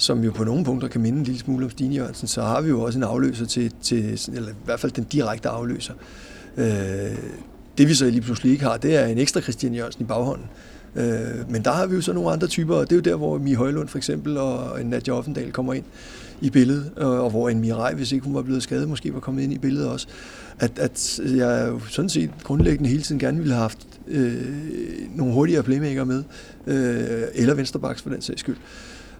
som 0.00 0.24
jo 0.24 0.30
på 0.30 0.44
nogle 0.44 0.64
punkter 0.64 0.88
kan 0.88 1.00
minde 1.00 1.18
en 1.18 1.24
lille 1.24 1.40
smule 1.40 1.64
om 1.64 1.70
Stine 1.70 1.94
Jørgensen, 1.94 2.28
så 2.28 2.42
har 2.42 2.60
vi 2.60 2.68
jo 2.68 2.82
også 2.82 2.98
en 2.98 3.02
afløser 3.02 3.46
til, 3.46 3.72
til 3.82 4.20
eller 4.34 4.50
i 4.50 4.54
hvert 4.64 4.80
fald 4.80 4.92
den 4.92 5.04
direkte 5.04 5.48
afløser. 5.48 5.94
Øh, 6.56 7.18
det 7.78 7.88
vi 7.88 7.94
så 7.94 8.10
lige 8.10 8.20
pludselig 8.20 8.52
ikke 8.52 8.64
har, 8.64 8.76
det 8.76 8.96
er 8.96 9.06
en 9.06 9.18
ekstra 9.18 9.40
Christian 9.40 9.74
Jørgensen 9.74 10.02
i 10.02 10.04
baghånden. 10.04 10.46
Øh, 10.96 11.50
men 11.50 11.64
der 11.64 11.72
har 11.72 11.86
vi 11.86 11.94
jo 11.94 12.00
så 12.00 12.12
nogle 12.12 12.30
andre 12.30 12.46
typer, 12.46 12.74
og 12.74 12.90
det 12.90 12.92
er 12.92 12.96
jo 12.96 13.02
der, 13.12 13.16
hvor 13.16 13.38
Mie 13.38 13.56
Højlund 13.56 13.88
for 13.88 13.98
eksempel 13.98 14.36
og 14.36 14.80
en 14.80 14.86
Nadia 14.86 15.14
Offendal 15.14 15.52
kommer 15.52 15.74
ind 15.74 15.84
i 16.40 16.50
billedet, 16.50 16.92
og, 16.96 17.22
og 17.22 17.30
hvor 17.30 17.48
en 17.48 17.60
Mirai, 17.60 17.94
hvis 17.94 18.12
ikke 18.12 18.24
hun 18.24 18.34
var 18.34 18.42
blevet 18.42 18.62
skadet, 18.62 18.88
måske 18.88 19.14
var 19.14 19.20
kommet 19.20 19.42
ind 19.42 19.52
i 19.52 19.58
billedet 19.58 19.88
også. 19.88 20.06
At, 20.58 20.78
at 20.78 21.20
jeg 21.36 21.68
jo 21.68 21.80
sådan 21.88 22.08
set 22.08 22.30
grundlæggende 22.42 22.90
hele 22.90 23.02
tiden 23.02 23.18
gerne 23.18 23.38
ville 23.38 23.54
have 23.54 23.62
haft 23.62 23.86
øh, 24.08 24.42
nogle 25.14 25.34
hurtigere 25.34 25.62
playmaker 25.62 26.04
med, 26.04 26.24
øh, 26.66 27.22
eller 27.34 27.54
vensterbaks 27.54 28.02
for 28.02 28.10
den 28.10 28.22
sags 28.22 28.40
skyld. 28.40 28.56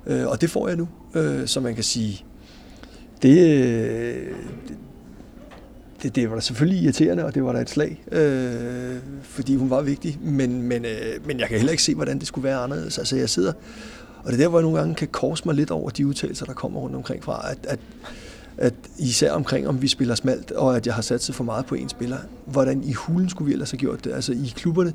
Øh, 0.06 0.26
og 0.26 0.40
det 0.40 0.50
får 0.50 0.68
jeg 0.68 0.76
nu, 0.76 0.88
øh, 1.14 1.46
så 1.46 1.60
man 1.60 1.74
kan 1.74 1.84
sige, 1.84 2.24
det, 3.22 3.58
øh, 3.58 4.26
det, 6.02 6.16
det 6.16 6.28
var 6.28 6.34
da 6.34 6.40
selvfølgelig 6.40 6.82
irriterende, 6.82 7.24
og 7.24 7.34
det 7.34 7.44
var 7.44 7.52
da 7.52 7.60
et 7.60 7.70
slag, 7.70 8.02
øh, 8.12 8.96
fordi 9.22 9.56
hun 9.56 9.70
var 9.70 9.82
vigtig, 9.82 10.18
men, 10.22 10.62
men, 10.62 10.84
øh, 10.84 11.26
men 11.26 11.40
jeg 11.40 11.48
kan 11.48 11.56
heller 11.56 11.70
ikke 11.70 11.82
se, 11.82 11.94
hvordan 11.94 12.18
det 12.18 12.26
skulle 12.26 12.44
være 12.44 12.58
anderledes. 12.58 12.98
Altså 12.98 13.16
jeg 13.16 13.30
sidder, 13.30 13.52
og 14.18 14.32
det 14.32 14.32
er 14.32 14.36
der, 14.36 14.48
hvor 14.48 14.58
jeg 14.58 14.62
nogle 14.62 14.78
gange 14.78 14.94
kan 14.94 15.08
korse 15.08 15.42
mig 15.46 15.54
lidt 15.54 15.70
over 15.70 15.90
de 15.90 16.06
udtalelser, 16.06 16.46
der 16.46 16.52
kommer 16.52 16.80
rundt 16.80 16.96
omkring 16.96 17.24
fra, 17.24 17.50
at, 17.50 17.58
at, 17.62 17.78
at 18.56 18.74
især 18.98 19.32
omkring, 19.32 19.68
om 19.68 19.82
vi 19.82 19.88
spiller 19.88 20.14
smalt, 20.14 20.50
og 20.50 20.76
at 20.76 20.86
jeg 20.86 20.94
har 20.94 21.02
sat 21.02 21.22
sig 21.22 21.34
for 21.34 21.44
meget 21.44 21.66
på 21.66 21.74
en 21.74 21.88
spiller. 21.88 22.18
Hvordan 22.46 22.84
i 22.84 22.92
hulen 22.92 23.28
skulle 23.28 23.46
vi 23.46 23.52
ellers 23.52 23.70
have 23.70 23.78
gjort 23.78 24.04
det? 24.04 24.12
Altså 24.12 24.32
i 24.32 24.52
klubberne, 24.56 24.92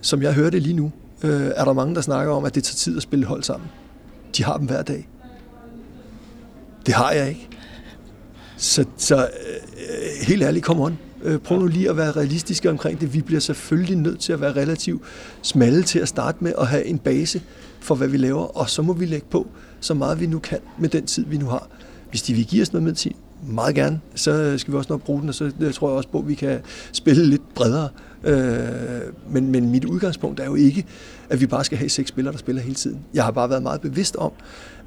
som 0.00 0.22
jeg 0.22 0.34
hører 0.34 0.50
det 0.50 0.62
lige 0.62 0.74
nu, 0.74 0.92
øh, 1.24 1.50
er 1.56 1.64
der 1.64 1.72
mange, 1.72 1.94
der 1.94 2.00
snakker 2.00 2.32
om, 2.32 2.44
at 2.44 2.54
det 2.54 2.64
tager 2.64 2.76
tid 2.76 2.96
at 2.96 3.02
spille 3.02 3.26
hold 3.26 3.42
sammen. 3.42 3.68
De 4.36 4.44
har 4.44 4.56
dem 4.56 4.66
hver 4.66 4.82
dag. 4.82 5.08
Det 6.86 6.94
har 6.94 7.12
jeg 7.12 7.28
ikke. 7.28 7.49
Så, 8.60 8.84
så 8.96 9.16
øh, 9.16 9.22
øh 9.78 10.26
helt 10.26 10.42
ærligt, 10.42 10.64
kom 10.64 10.80
on. 10.80 10.98
Øh, 11.22 11.38
prøv 11.38 11.58
nu 11.58 11.66
lige 11.66 11.90
at 11.90 11.96
være 11.96 12.12
realistiske 12.12 12.70
omkring 12.70 13.00
det. 13.00 13.14
Vi 13.14 13.20
bliver 13.20 13.40
selvfølgelig 13.40 13.96
nødt 13.96 14.20
til 14.20 14.32
at 14.32 14.40
være 14.40 14.52
relativt 14.52 15.02
smalle 15.42 15.82
til 15.82 15.98
at 15.98 16.08
starte 16.08 16.44
med 16.44 16.52
og 16.52 16.68
have 16.68 16.84
en 16.84 16.98
base 16.98 17.42
for, 17.80 17.94
hvad 17.94 18.08
vi 18.08 18.16
laver, 18.16 18.58
og 18.58 18.70
så 18.70 18.82
må 18.82 18.92
vi 18.92 19.06
lægge 19.06 19.26
på 19.30 19.46
så 19.80 19.94
meget 19.94 20.20
vi 20.20 20.26
nu 20.26 20.38
kan 20.38 20.58
med 20.78 20.88
den 20.88 21.06
tid, 21.06 21.24
vi 21.26 21.36
nu 21.36 21.46
har. 21.46 21.68
Hvis 22.10 22.22
de 22.22 22.34
vil 22.34 22.46
give 22.46 22.62
os 22.62 22.72
noget 22.72 22.82
med 22.82 22.94
tid, 22.94 23.10
meget 23.46 23.74
gerne, 23.74 24.00
så 24.14 24.58
skal 24.58 24.72
vi 24.72 24.78
også 24.78 24.92
nok 24.92 25.02
bruge 25.02 25.20
den, 25.20 25.28
og 25.28 25.34
så 25.34 25.52
øh, 25.60 25.72
tror 25.72 25.88
jeg 25.88 25.96
også 25.96 26.08
på, 26.08 26.18
at 26.18 26.28
vi 26.28 26.34
kan 26.34 26.60
spille 26.92 27.26
lidt 27.26 27.54
bredere. 27.54 27.88
Øh, 28.24 29.12
men, 29.30 29.50
men 29.50 29.70
mit 29.70 29.84
udgangspunkt 29.84 30.40
er 30.40 30.44
jo 30.44 30.54
ikke, 30.54 30.86
at 31.30 31.40
vi 31.40 31.46
bare 31.46 31.64
skal 31.64 31.78
have 31.78 31.88
seks 31.88 32.08
spillere, 32.08 32.32
der 32.32 32.38
spiller 32.38 32.62
hele 32.62 32.74
tiden. 32.74 32.98
Jeg 33.14 33.24
har 33.24 33.30
bare 33.30 33.50
været 33.50 33.62
meget 33.62 33.80
bevidst 33.80 34.16
om, 34.16 34.32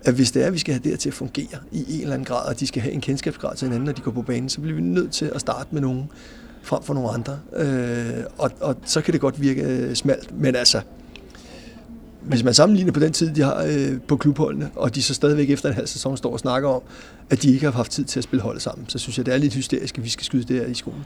at 0.05 0.13
hvis 0.13 0.31
det 0.31 0.43
er, 0.43 0.47
at 0.47 0.53
vi 0.53 0.59
skal 0.59 0.73
have 0.73 0.83
det 0.83 0.91
her 0.91 0.97
til 0.97 1.09
at 1.09 1.13
fungere 1.13 1.59
i 1.71 1.95
en 1.95 2.01
eller 2.01 2.13
anden 2.13 2.25
grad, 2.25 2.45
og 2.47 2.59
de 2.59 2.67
skal 2.67 2.81
have 2.81 2.93
en 2.93 3.01
kendskabsgrad 3.01 3.55
til 3.55 3.65
hinanden, 3.65 3.85
når 3.85 3.93
de 3.93 4.01
går 4.01 4.11
på 4.11 4.21
banen, 4.21 4.49
så 4.49 4.61
bliver 4.61 4.75
vi 4.75 4.81
nødt 4.81 5.11
til 5.11 5.31
at 5.35 5.41
starte 5.41 5.69
med 5.71 5.81
nogen 5.81 6.09
frem 6.63 6.83
for 6.83 6.93
nogle 6.93 7.09
andre. 7.09 7.39
Øh, 7.55 8.23
og, 8.37 8.51
og 8.61 8.75
så 8.85 9.01
kan 9.01 9.13
det 9.13 9.21
godt 9.21 9.41
virke 9.41 9.61
øh, 9.61 9.95
smalt, 9.95 10.39
men 10.39 10.55
altså, 10.55 10.81
hvis 12.21 12.43
man 12.43 12.53
sammenligner 12.53 12.91
på 12.91 12.99
den 12.99 13.13
tid, 13.13 13.35
de 13.35 13.41
har 13.41 13.63
øh, 13.67 14.01
på 14.07 14.17
klubholdene, 14.17 14.71
og 14.75 14.95
de 14.95 15.03
så 15.03 15.13
stadigvæk 15.13 15.49
efter 15.49 15.69
en 15.69 15.75
halv 15.75 15.87
sæson 15.87 16.17
står 16.17 16.33
og 16.33 16.39
snakker 16.39 16.69
om, 16.69 16.81
at 17.29 17.41
de 17.41 17.53
ikke 17.53 17.65
har 17.65 17.71
haft 17.71 17.91
tid 17.91 18.05
til 18.05 18.19
at 18.19 18.23
spille 18.23 18.43
hold 18.43 18.59
sammen, 18.59 18.89
så 18.89 18.99
synes 18.99 19.17
jeg, 19.17 19.25
det 19.25 19.33
er 19.33 19.37
lidt 19.37 19.53
hysterisk, 19.53 19.97
at 19.97 20.03
vi 20.03 20.09
skal 20.09 20.25
skyde 20.25 20.43
det 20.43 20.55
her 20.55 20.65
i 20.65 20.73
skolen. 20.73 21.05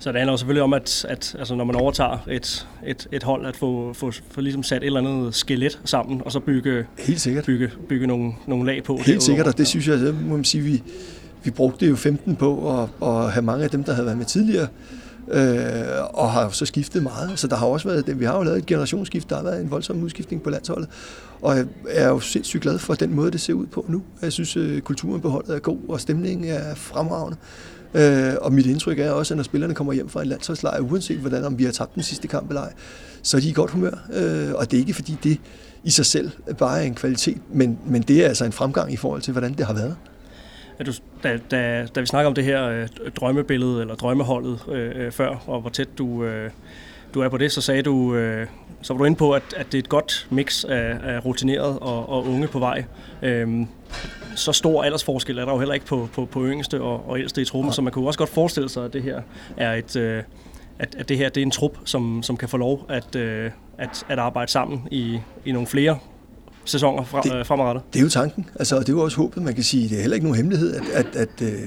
Så 0.00 0.12
det 0.12 0.18
handler 0.18 0.32
jo 0.32 0.36
selvfølgelig 0.36 0.62
om, 0.62 0.72
at, 0.72 1.06
at 1.08 1.36
altså, 1.38 1.54
når 1.54 1.64
man 1.64 1.76
overtager 1.76 2.18
et, 2.30 2.66
et, 2.86 3.08
et 3.12 3.22
hold, 3.22 3.46
at 3.46 3.56
få, 3.56 3.92
få, 3.92 4.12
få 4.30 4.40
ligesom 4.40 4.62
sat 4.62 4.82
et 4.82 4.86
eller 4.86 5.00
andet 5.00 5.34
skelet 5.34 5.80
sammen, 5.84 6.22
og 6.24 6.32
så 6.32 6.40
bygge, 6.40 6.86
Helt 6.98 7.20
sikkert. 7.20 7.44
bygge, 7.44 7.70
bygge 7.88 8.06
nogle, 8.06 8.32
nogle 8.46 8.66
lag 8.66 8.84
på. 8.84 8.96
Helt 8.96 9.06
derudover. 9.06 9.20
sikkert, 9.20 9.46
og 9.46 9.58
det 9.58 9.66
synes 9.66 9.88
jeg, 9.88 9.98
det 9.98 10.22
må 10.24 10.36
man 10.36 10.44
sige, 10.44 10.62
vi, 10.62 10.82
vi 11.44 11.50
brugte 11.50 11.86
jo 11.86 11.96
15 11.96 12.36
på 12.36 12.80
at, 12.80 13.08
at 13.08 13.32
have 13.32 13.42
mange 13.42 13.64
af 13.64 13.70
dem, 13.70 13.84
der 13.84 13.92
havde 13.92 14.06
været 14.06 14.18
med 14.18 14.26
tidligere, 14.26 14.68
øh, 15.30 15.40
og 16.14 16.30
har 16.30 16.42
jo 16.44 16.50
så 16.50 16.66
skiftet 16.66 17.02
meget. 17.02 17.38
Så 17.38 17.46
der 17.46 17.56
har 17.56 17.66
også 17.66 17.88
været, 17.88 18.20
vi 18.20 18.24
har 18.24 18.36
jo 18.36 18.42
lavet 18.42 18.58
et 18.58 18.66
generationsskift, 18.66 19.30
der 19.30 19.36
har 19.36 19.42
været 19.42 19.60
en 19.60 19.70
voldsom 19.70 20.02
udskiftning 20.02 20.42
på 20.42 20.50
landsholdet, 20.50 20.88
og 21.42 21.56
jeg 21.56 21.66
er 21.88 22.08
jo 22.08 22.20
sindssygt 22.20 22.62
glad 22.62 22.78
for 22.78 22.94
den 22.94 23.14
måde, 23.14 23.30
det 23.30 23.40
ser 23.40 23.52
ud 23.52 23.66
på 23.66 23.84
nu. 23.88 24.02
Jeg 24.22 24.32
synes, 24.32 24.56
øh, 24.56 24.80
kulturen 24.80 25.20
på 25.20 25.28
holdet 25.28 25.54
er 25.54 25.58
god, 25.58 25.78
og 25.88 26.00
stemningen 26.00 26.50
er 26.50 26.74
fremragende. 26.74 27.36
Øh, 27.94 28.32
og 28.40 28.52
mit 28.52 28.66
indtryk 28.66 28.98
er 28.98 29.10
også, 29.10 29.34
at 29.34 29.36
når 29.36 29.44
spillerne 29.44 29.74
kommer 29.74 29.92
hjem 29.92 30.08
fra 30.08 30.22
en 30.22 30.28
landsholdslejr, 30.28 30.80
uanset 30.80 31.18
hvordan, 31.18 31.44
om 31.44 31.58
vi 31.58 31.64
har 31.64 31.72
tabt 31.72 31.94
den 31.94 32.02
sidste 32.02 32.28
kamp 32.28 32.48
eller 32.48 32.62
ej, 32.62 32.72
så 33.22 33.36
er 33.36 33.40
de 33.40 33.48
i 33.48 33.52
godt 33.52 33.70
humør. 33.70 34.08
Øh, 34.12 34.54
og 34.54 34.70
det 34.70 34.76
er 34.76 34.80
ikke 34.80 34.94
fordi 34.94 35.18
det 35.22 35.38
i 35.84 35.90
sig 35.90 36.06
selv 36.06 36.30
bare 36.58 36.80
er 36.80 36.82
en 36.86 36.94
kvalitet, 36.94 37.38
men, 37.52 37.78
men 37.86 38.02
det 38.02 38.24
er 38.24 38.28
altså 38.28 38.44
en 38.44 38.52
fremgang 38.52 38.92
i 38.92 38.96
forhold 38.96 39.22
til, 39.22 39.32
hvordan 39.32 39.54
det 39.54 39.66
har 39.66 39.74
været. 39.74 39.96
at 40.78 40.86
du, 40.86 40.92
da, 41.22 41.38
da, 41.50 41.86
da 41.94 42.00
vi 42.00 42.06
snakker 42.06 42.28
om 42.28 42.34
det 42.34 42.44
her 42.44 42.68
øh, 42.68 42.88
drømmebillede, 43.16 43.80
eller 43.80 43.94
drømmeholdet 43.94 44.58
øh, 44.68 44.92
øh, 44.94 45.12
før, 45.12 45.44
og 45.46 45.60
hvor 45.60 45.70
tæt 45.70 45.88
du, 45.98 46.24
øh, 46.24 46.50
du 47.14 47.20
er 47.20 47.28
på 47.28 47.36
det, 47.36 47.52
så 47.52 47.60
sagde 47.60 47.82
du, 47.82 48.14
øh, 48.14 48.46
så 48.82 48.92
var 48.92 48.98
du 48.98 49.04
inde 49.04 49.16
på, 49.16 49.32
at, 49.32 49.42
at 49.56 49.66
det 49.66 49.74
er 49.74 49.82
et 49.82 49.88
godt 49.88 50.26
mix 50.30 50.64
af, 50.64 50.96
af 51.04 51.24
rutineret 51.24 51.78
og, 51.80 52.08
og 52.08 52.26
unge 52.26 52.48
på 52.48 52.58
vej. 52.58 52.84
Øh, 53.22 53.66
så 54.34 54.52
stor 54.52 54.82
aldersforskel 54.82 55.38
er 55.38 55.44
der 55.44 55.52
jo 55.52 55.58
heller 55.58 55.74
ikke 55.74 55.86
på, 55.86 56.08
på, 56.14 56.24
på 56.24 56.44
yngste 56.46 56.80
og, 56.80 57.08
og 57.08 57.18
ældste 57.18 57.42
i 57.42 57.44
truppen, 57.44 57.72
så 57.72 57.82
man 57.82 57.92
kunne 57.92 58.06
også 58.06 58.18
godt 58.18 58.30
forestille 58.30 58.68
sig, 58.68 58.84
at 58.84 58.92
det 58.92 59.02
her 59.02 59.20
er 59.56 59.74
et... 59.74 59.96
Øh, 59.96 60.22
at, 60.78 60.94
at 60.98 61.08
det 61.08 61.16
her 61.18 61.28
det 61.28 61.40
er 61.40 61.42
en 61.46 61.50
trup, 61.50 61.78
som, 61.84 62.22
som 62.22 62.36
kan 62.36 62.48
få 62.48 62.56
lov 62.56 62.86
at, 62.88 63.16
øh, 63.16 63.50
at, 63.78 64.04
at 64.08 64.18
arbejde 64.18 64.50
sammen 64.50 64.88
i, 64.90 65.18
i 65.44 65.52
nogle 65.52 65.66
flere 65.66 65.98
sæsoner 66.64 67.04
fra, 67.04 67.20
Det- 67.20 67.34
øh, 67.34 67.46
fremadrettet. 67.46 67.82
Det 67.92 67.98
er 67.98 68.02
jo 68.02 68.08
tanken, 68.08 68.46
altså, 68.58 68.76
og 68.76 68.80
det 68.80 68.88
er 68.88 68.96
jo 68.96 69.02
også 69.04 69.16
håbet, 69.16 69.42
man 69.42 69.54
kan 69.54 69.64
sige. 69.64 69.88
Det 69.88 69.96
er 69.96 70.00
heller 70.00 70.14
ikke 70.14 70.26
nogen 70.26 70.36
hemmelighed, 70.36 70.74
at, 70.74 70.82
at, 70.94 71.16
at 71.16 71.42
øh, 71.42 71.58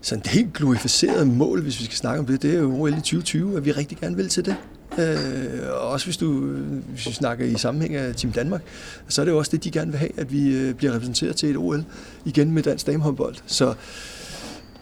sådan 0.00 0.20
et 0.20 0.26
helt 0.26 0.52
glorificeret 0.52 1.26
mål, 1.28 1.62
hvis 1.62 1.80
vi 1.80 1.84
skal 1.84 1.96
snakke 1.96 2.20
om 2.20 2.26
det, 2.26 2.42
det 2.42 2.54
er 2.54 2.58
jo 2.58 2.74
OL 2.80 2.90
i 2.90 2.94
2020, 2.94 3.56
at 3.56 3.64
vi 3.64 3.72
rigtig 3.72 3.98
gerne 3.98 4.16
vil 4.16 4.28
til 4.28 4.44
det. 4.44 4.56
Øh, 4.98 5.70
også 5.70 6.06
hvis, 6.06 6.16
du, 6.16 6.40
hvis 6.88 7.06
vi 7.06 7.12
snakker 7.12 7.44
i 7.44 7.54
sammenhæng 7.58 7.94
af 7.94 8.14
Team 8.14 8.32
Danmark, 8.32 8.62
så 9.08 9.20
er 9.20 9.24
det 9.24 9.32
jo 9.32 9.38
også 9.38 9.50
det, 9.50 9.64
de 9.64 9.70
gerne 9.70 9.90
vil 9.90 9.98
have, 9.98 10.20
at 10.20 10.32
vi 10.32 10.56
øh, 10.56 10.74
bliver 10.74 10.92
repræsenteret 10.92 11.36
til 11.36 11.50
et 11.50 11.56
OL 11.56 11.84
igen 12.24 12.52
med 12.52 12.62
dansk 12.62 12.86
damehåndbold. 12.86 13.34
Så, 13.46 13.74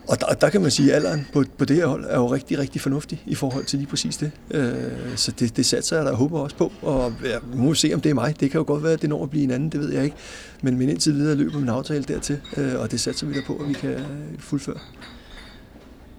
og 0.08 0.20
der, 0.20 0.26
der 0.26 0.50
kan 0.50 0.60
man 0.60 0.70
sige, 0.70 0.90
at 0.90 0.96
alderen 0.96 1.26
på, 1.32 1.44
på 1.58 1.64
det 1.64 1.76
her 1.76 1.86
hold 1.86 2.04
er 2.08 2.16
jo 2.16 2.26
rigtig, 2.26 2.58
rigtig 2.58 2.80
fornuftig 2.80 3.22
i 3.26 3.34
forhold 3.34 3.64
til 3.64 3.78
lige 3.78 3.88
præcis 3.88 4.16
det. 4.16 4.30
Øh, 4.50 4.72
så 5.16 5.32
det, 5.38 5.56
det 5.56 5.66
satser 5.66 5.96
jeg 5.96 6.04
da 6.04 6.10
og 6.10 6.16
håber 6.16 6.38
også 6.38 6.56
på. 6.56 6.72
Og 6.82 7.12
ja, 7.24 7.38
vi 7.52 7.58
må 7.58 7.74
se, 7.74 7.90
om 7.94 8.00
det 8.00 8.10
er 8.10 8.14
mig. 8.14 8.40
Det 8.40 8.50
kan 8.50 8.58
jo 8.58 8.64
godt 8.66 8.82
være, 8.82 8.92
at 8.92 9.02
det 9.02 9.08
når 9.08 9.22
at 9.22 9.30
blive 9.30 9.44
en 9.44 9.50
anden, 9.50 9.68
det 9.68 9.80
ved 9.80 9.92
jeg 9.92 10.04
ikke. 10.04 10.16
Men, 10.62 10.78
men 10.78 10.88
indtil 10.88 11.14
videre 11.14 11.34
løber 11.34 11.58
min 11.58 11.68
aftale 11.68 12.04
dertil, 12.04 12.40
øh, 12.56 12.80
og 12.80 12.90
det 12.90 13.00
satser 13.00 13.26
vi 13.26 13.34
da 13.34 13.40
på, 13.46 13.56
at 13.56 13.68
vi 13.68 13.72
kan 13.72 13.96
fuldføre. 14.38 14.78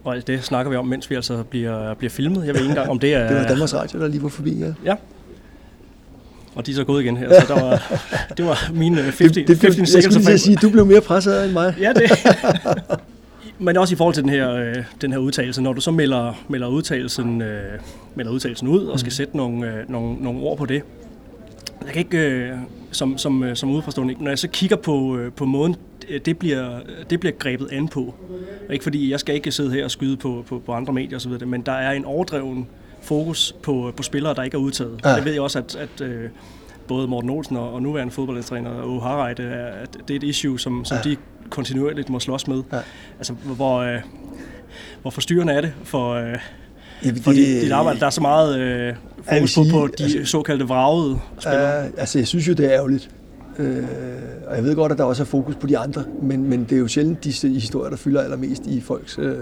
Og 0.10 0.16
alt 0.16 0.28
det 0.28 0.44
snakker 0.44 0.70
vi 0.70 0.76
om, 0.76 0.88
mens 0.88 1.10
vi 1.10 1.16
altså 1.16 1.44
bliver, 1.44 1.94
bliver 1.94 2.10
filmet. 2.10 2.46
Jeg 2.46 2.54
ved 2.54 2.62
ikke 2.62 2.70
engang, 2.70 2.90
om 2.90 3.00
det 3.00 3.14
er... 3.14 3.28
Det 3.30 3.38
var 3.38 3.48
Danmarks 3.48 3.74
Radio, 3.74 4.00
der 4.00 4.08
lige 4.08 4.24
var 4.24 4.30
forbi. 4.30 4.60
Ja. 4.60 4.74
Ja. 4.86 4.96
Og 6.56 6.66
de 6.66 6.72
er 6.72 6.76
så 6.76 6.84
gået 6.84 7.04
igen 7.04 7.18
her, 7.18 7.42
så 7.42 7.54
der 7.54 7.62
var, 7.62 8.00
det 8.38 8.46
var 8.46 8.72
mine 8.74 9.12
15, 9.12 9.36
Det, 9.36 9.48
det, 9.48 9.58
15 9.58 9.82
jeg 9.96 10.04
skulle 10.04 10.26
lige 10.26 10.38
sige, 10.38 10.56
du 10.56 10.70
blev 10.70 10.86
mere 10.86 11.02
presset 11.02 11.46
end 11.46 11.54
mig. 11.54 11.76
Ja, 11.80 11.94
det. 11.94 12.12
Men 13.60 13.78
også 13.78 13.94
i 13.94 13.98
forhold 13.98 14.14
til 14.14 14.24
den 14.24 14.32
her, 14.32 14.52
øh, 14.52 14.76
den 15.02 15.12
her 15.12 15.20
udtalelse, 15.20 15.62
når 15.62 15.74
du 15.74 15.82
så 15.82 15.92
melder, 15.92 16.34
melder, 16.48 16.68
udtalelsen, 16.68 17.42
øh, 17.42 17.80
melder 18.16 18.32
udtalelsen 18.32 18.68
ud 18.68 18.86
og 18.86 19.00
skal 19.00 19.12
sætte 19.12 19.38
nogle, 19.38 19.68
øh, 19.68 19.90
nogle, 19.90 20.24
nogle 20.24 20.40
ord 20.40 20.58
på 20.58 20.66
det. 20.66 20.82
Jeg 21.86 21.94
kan 21.94 22.00
ikke, 22.00 22.18
øh, 22.18 22.58
som, 22.92 23.18
som, 23.18 23.44
øh, 23.44 23.56
som 23.56 23.72
udefrastående, 23.72 24.16
når 24.20 24.30
jeg 24.32 24.40
så 24.40 24.48
kigger 24.48 24.76
på, 24.76 25.18
øh, 25.18 25.32
på 25.32 25.46
måden, 25.46 25.76
det- 26.10 26.26
det 26.26 26.38
bliver, 26.38 26.80
det 27.10 27.20
bliver 27.20 27.34
grebet 27.40 27.68
an 27.72 27.88
på. 27.88 28.14
Ikke 28.70 28.84
fordi, 28.84 29.12
jeg 29.12 29.20
skal 29.20 29.36
ikke 29.36 29.52
sidde 29.52 29.72
her 29.72 29.84
og 29.84 29.92
skyde 29.92 30.18
på, 30.18 30.44
på, 30.48 30.62
på 30.66 30.74
andre 30.74 30.94
medier 30.94 31.18
osv., 31.18 31.32
men 31.48 31.62
der 31.62 31.72
er 31.72 31.92
en 31.92 32.06
overdreven 32.06 32.68
fokus 33.02 33.56
på, 33.64 33.94
på 33.98 34.04
spillere, 34.04 34.34
der 34.34 34.44
ikke 34.44 34.56
er 34.56 34.62
udtaget. 34.62 35.00
Ja. 35.04 35.10
Ja. 35.10 35.16
Det 35.16 35.26
ved 35.26 35.32
jeg 35.34 35.42
også, 35.42 35.60
at, 35.60 35.76
at 35.76 36.02
øh, 36.08 36.30
både 36.88 37.08
Morten 37.08 37.30
Olsen 37.30 37.58
og, 37.58 37.74
og 37.74 37.82
nuværende 37.82 38.14
fodboldtræner 38.14 38.70
og 38.70 39.04
Harreide, 39.04 39.44
at 39.44 39.98
det 40.08 40.14
er 40.14 40.18
et 40.18 40.24
issue, 40.24 40.60
som, 40.60 40.86
som 40.86 40.98
Ja. 41.06 41.10
de 41.10 41.16
kontinuerligt 41.50 42.10
må 42.10 42.20
slås 42.20 42.48
med. 42.48 42.64
Ja. 42.74 42.78
Altså, 43.18 43.34
hvor, 43.34 43.78
øh, 43.80 44.00
hvor 45.02 45.12
forstyrrende 45.12 45.54
er 45.54 45.62
det 45.62 45.74
for, 45.84 46.14
øh, 46.14 46.36
Jamen, 47.06 47.22
for 47.22 47.32
dit, 47.32 47.62
dit 47.62 47.72
arbejde? 47.72 48.00
Der 48.00 48.06
er 48.06 48.10
så 48.10 48.22
meget 48.22 48.60
øh, 48.60 48.94
fokus 49.24 49.56
på, 49.56 49.64
sige, 49.64 49.72
på 49.72 49.88
de 49.98 50.04
altså- 50.04 50.26
såkaldte 50.26 50.66
vragede 50.68 51.20
spillere. 51.40 51.70
Ja, 51.70 51.86
altså 51.98 52.20
jeg 52.20 52.28
synes 52.28 52.48
jo, 52.48 52.54
det 52.54 52.66
er 52.66 52.72
ærgerligt. 52.72 53.10
Øh, 53.60 53.84
og 54.48 54.56
jeg 54.56 54.64
ved 54.64 54.76
godt, 54.76 54.92
at 54.92 54.98
der 54.98 55.04
også 55.04 55.24
er 55.24 55.26
fokus 55.26 55.56
på 55.56 55.68
de 55.68 55.78
andre, 55.78 56.04
men, 56.22 56.50
men 56.50 56.64
det 56.64 56.72
er 56.72 56.80
jo 56.80 56.88
sjældent 56.88 57.24
de 57.24 57.32
historier, 57.50 57.90
der 57.90 57.98
fylder 57.98 58.22
allermest 58.22 58.66
i 58.68 58.82
folks, 58.82 59.20
øh, 59.20 59.38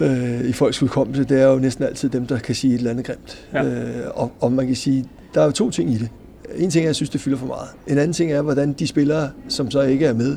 øh, 0.00 0.40
i 0.48 0.52
folks 0.52 0.82
udkommelse. 0.82 1.24
Det 1.24 1.40
er 1.40 1.46
jo 1.46 1.58
næsten 1.58 1.84
altid 1.84 2.08
dem, 2.08 2.26
der 2.26 2.38
kan 2.38 2.54
sige 2.54 2.74
et 2.74 2.78
eller 2.78 2.90
andet 2.90 3.06
grimt. 3.06 3.48
Ja. 3.52 3.64
Øh, 3.64 4.10
og, 4.14 4.32
og 4.40 4.52
man 4.52 4.66
kan 4.66 4.76
sige, 4.76 5.04
der 5.34 5.40
er 5.40 5.44
jo 5.44 5.50
to 5.50 5.70
ting 5.70 5.90
i 5.90 5.98
det. 5.98 6.08
En 6.56 6.70
ting 6.70 6.82
er, 6.82 6.86
at 6.86 6.86
jeg 6.86 6.94
synes, 6.94 7.10
det 7.10 7.20
fylder 7.20 7.38
for 7.38 7.46
meget. 7.46 7.68
En 7.86 7.98
anden 7.98 8.12
ting 8.12 8.32
er, 8.32 8.42
hvordan 8.42 8.72
de 8.72 8.86
spillere, 8.86 9.30
som 9.48 9.70
så 9.70 9.80
ikke 9.80 10.06
er 10.06 10.14
med, 10.14 10.36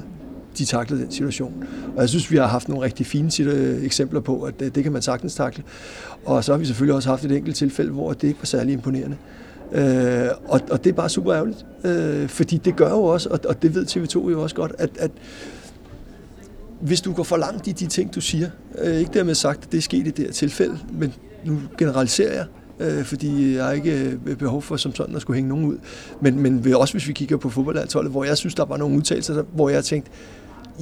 de 0.57 0.65
takler 0.65 0.97
den 0.97 1.11
situation. 1.11 1.63
Og 1.95 2.01
jeg 2.01 2.09
synes, 2.09 2.31
vi 2.31 2.37
har 2.37 2.47
haft 2.47 2.69
nogle 2.69 2.85
rigtig 2.85 3.05
fine 3.05 3.31
situ- 3.31 3.85
eksempler 3.85 4.19
på, 4.19 4.41
at 4.41 4.59
det, 4.59 4.75
det 4.75 4.83
kan 4.83 4.91
man 4.91 5.01
sagtens 5.01 5.35
takle. 5.35 5.63
Og 6.25 6.43
så 6.43 6.51
har 6.51 6.59
vi 6.59 6.65
selvfølgelig 6.65 6.95
også 6.95 7.09
haft 7.09 7.25
et 7.25 7.31
enkelt 7.31 7.55
tilfælde, 7.55 7.91
hvor 7.91 8.13
det 8.13 8.27
ikke 8.27 8.39
var 8.39 8.45
særlig 8.45 8.73
imponerende. 8.73 9.17
Øh, 9.71 10.27
og, 10.45 10.61
og 10.71 10.83
det 10.83 10.89
er 10.89 10.93
bare 10.93 11.09
super 11.09 11.33
ærgerligt, 11.33 11.65
øh, 11.83 12.29
fordi 12.29 12.57
det 12.57 12.75
gør 12.75 12.89
jo 12.89 13.03
også, 13.03 13.29
og, 13.29 13.39
og 13.45 13.61
det 13.61 13.75
ved 13.75 13.85
TV2 13.85 14.29
jo 14.29 14.41
også 14.41 14.55
godt, 14.55 14.71
at, 14.77 14.89
at 14.99 15.11
hvis 16.81 17.01
du 17.01 17.13
går 17.13 17.23
for 17.23 17.37
langt 17.37 17.67
i 17.67 17.71
de 17.71 17.85
ting, 17.85 18.15
du 18.15 18.21
siger, 18.21 18.49
øh, 18.77 18.95
ikke 18.95 19.11
dermed 19.13 19.35
sagt, 19.35 19.65
at 19.65 19.71
det 19.71 19.77
er 19.77 19.81
sket 19.81 20.07
i 20.07 20.11
det 20.11 20.25
her 20.25 20.31
tilfælde, 20.31 20.79
men 20.91 21.13
nu 21.45 21.59
generaliserer 21.77 22.33
jeg, 22.33 22.45
øh, 22.79 23.03
fordi 23.03 23.55
jeg 23.55 23.65
har 23.65 23.71
ikke 23.71 24.17
øh, 24.25 24.35
behov 24.35 24.61
for 24.61 24.77
som 24.77 24.95
sådan 24.95 25.15
at 25.15 25.21
skulle 25.21 25.35
hænge 25.35 25.49
nogen 25.49 25.65
ud. 25.65 25.77
Men, 26.21 26.39
men 26.39 26.73
også 26.75 26.93
hvis 26.93 27.07
vi 27.07 27.13
kigger 27.13 27.37
på 27.37 27.49
fodboldlandsholdet, 27.49 28.11
hvor 28.11 28.23
jeg 28.23 28.37
synes, 28.37 28.55
der 28.55 28.65
var 28.65 28.77
nogle 28.77 28.97
udtalelser, 28.97 29.43
hvor 29.53 29.69
jeg 29.69 29.83
tænkte, 29.83 30.11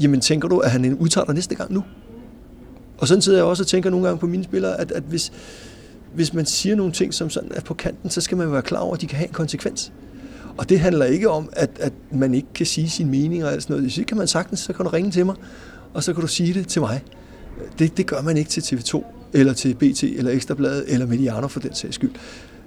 jamen 0.02 0.21
tænker 0.21 0.47
du, 0.47 0.58
at 0.58 0.71
han 0.71 0.93
udtager 0.93 1.26
dig 1.26 1.36
næste 1.36 1.56
gang 1.56 1.73
nu? 1.73 1.84
Og 2.97 3.08
sådan 3.08 3.21
sidder 3.21 3.38
jeg 3.38 3.45
også 3.45 3.63
og 3.63 3.67
tænker 3.67 3.89
nogle 3.89 4.06
gange 4.06 4.19
på 4.19 4.28
mine 4.28 4.43
spillere, 4.43 4.80
at, 4.82 4.91
at 4.91 5.04
hvis, 5.04 5.32
hvis 6.13 6.34
man 6.34 6.46
siger 6.46 6.76
nogle 6.76 6.91
ting, 6.91 7.13
som 7.13 7.30
sådan 7.30 7.52
er 7.56 7.62
på 7.62 7.74
kanten, 7.74 8.10
så 8.10 8.22
skal 8.22 8.38
man 8.38 8.52
være 8.52 8.62
klar 8.62 8.80
over, 8.80 8.96
at 8.96 9.02
de 9.02 9.08
kan 9.08 9.17
have 9.17 9.28
en 9.28 9.34
konsekvens. 9.34 9.91
Og 10.58 10.70
det 10.70 10.80
handler 10.80 11.06
ikke 11.06 11.30
om, 11.30 11.50
at, 11.52 11.70
at 11.80 11.93
man 12.12 12.34
ikke 12.34 12.48
kan 12.56 12.65
sige 12.65 12.89
sin 12.89 13.10
mening 13.10 13.46
og 13.46 13.52
alt 13.52 13.63
sådan 13.63 13.74
noget. 13.74 13.84
Hvis 13.84 13.98
ikke 13.98 14.08
kan 14.08 14.17
man 14.17 14.28
sagtens, 14.28 14.60
så 14.60 14.74
kan 14.74 14.86
du 14.86 14.91
ringe 14.91 15.12
til 15.12 15.26
mig, 15.26 15.36
og 15.93 16.04
så 16.04 16.13
kan 16.13 16.22
du 16.22 16.28
sige 16.28 16.54
det 16.54 16.67
til 16.67 16.82
mig. 16.82 17.04
Det, 17.80 17.98
det 17.98 18.08
gør 18.08 18.22
man 18.22 18.38
ikke 18.38 18.50
til 18.50 18.62
TV2, 18.62 19.04
eller 19.34 19.54
til 19.54 19.76
BT, 19.76 20.04
eller 20.04 20.32
Ekstrabladet, 20.32 20.84
eller 20.88 21.06
Mediano 21.06 21.48
for 21.48 21.60
den 21.60 21.74
sags 21.74 21.96
skyld. 21.96 22.12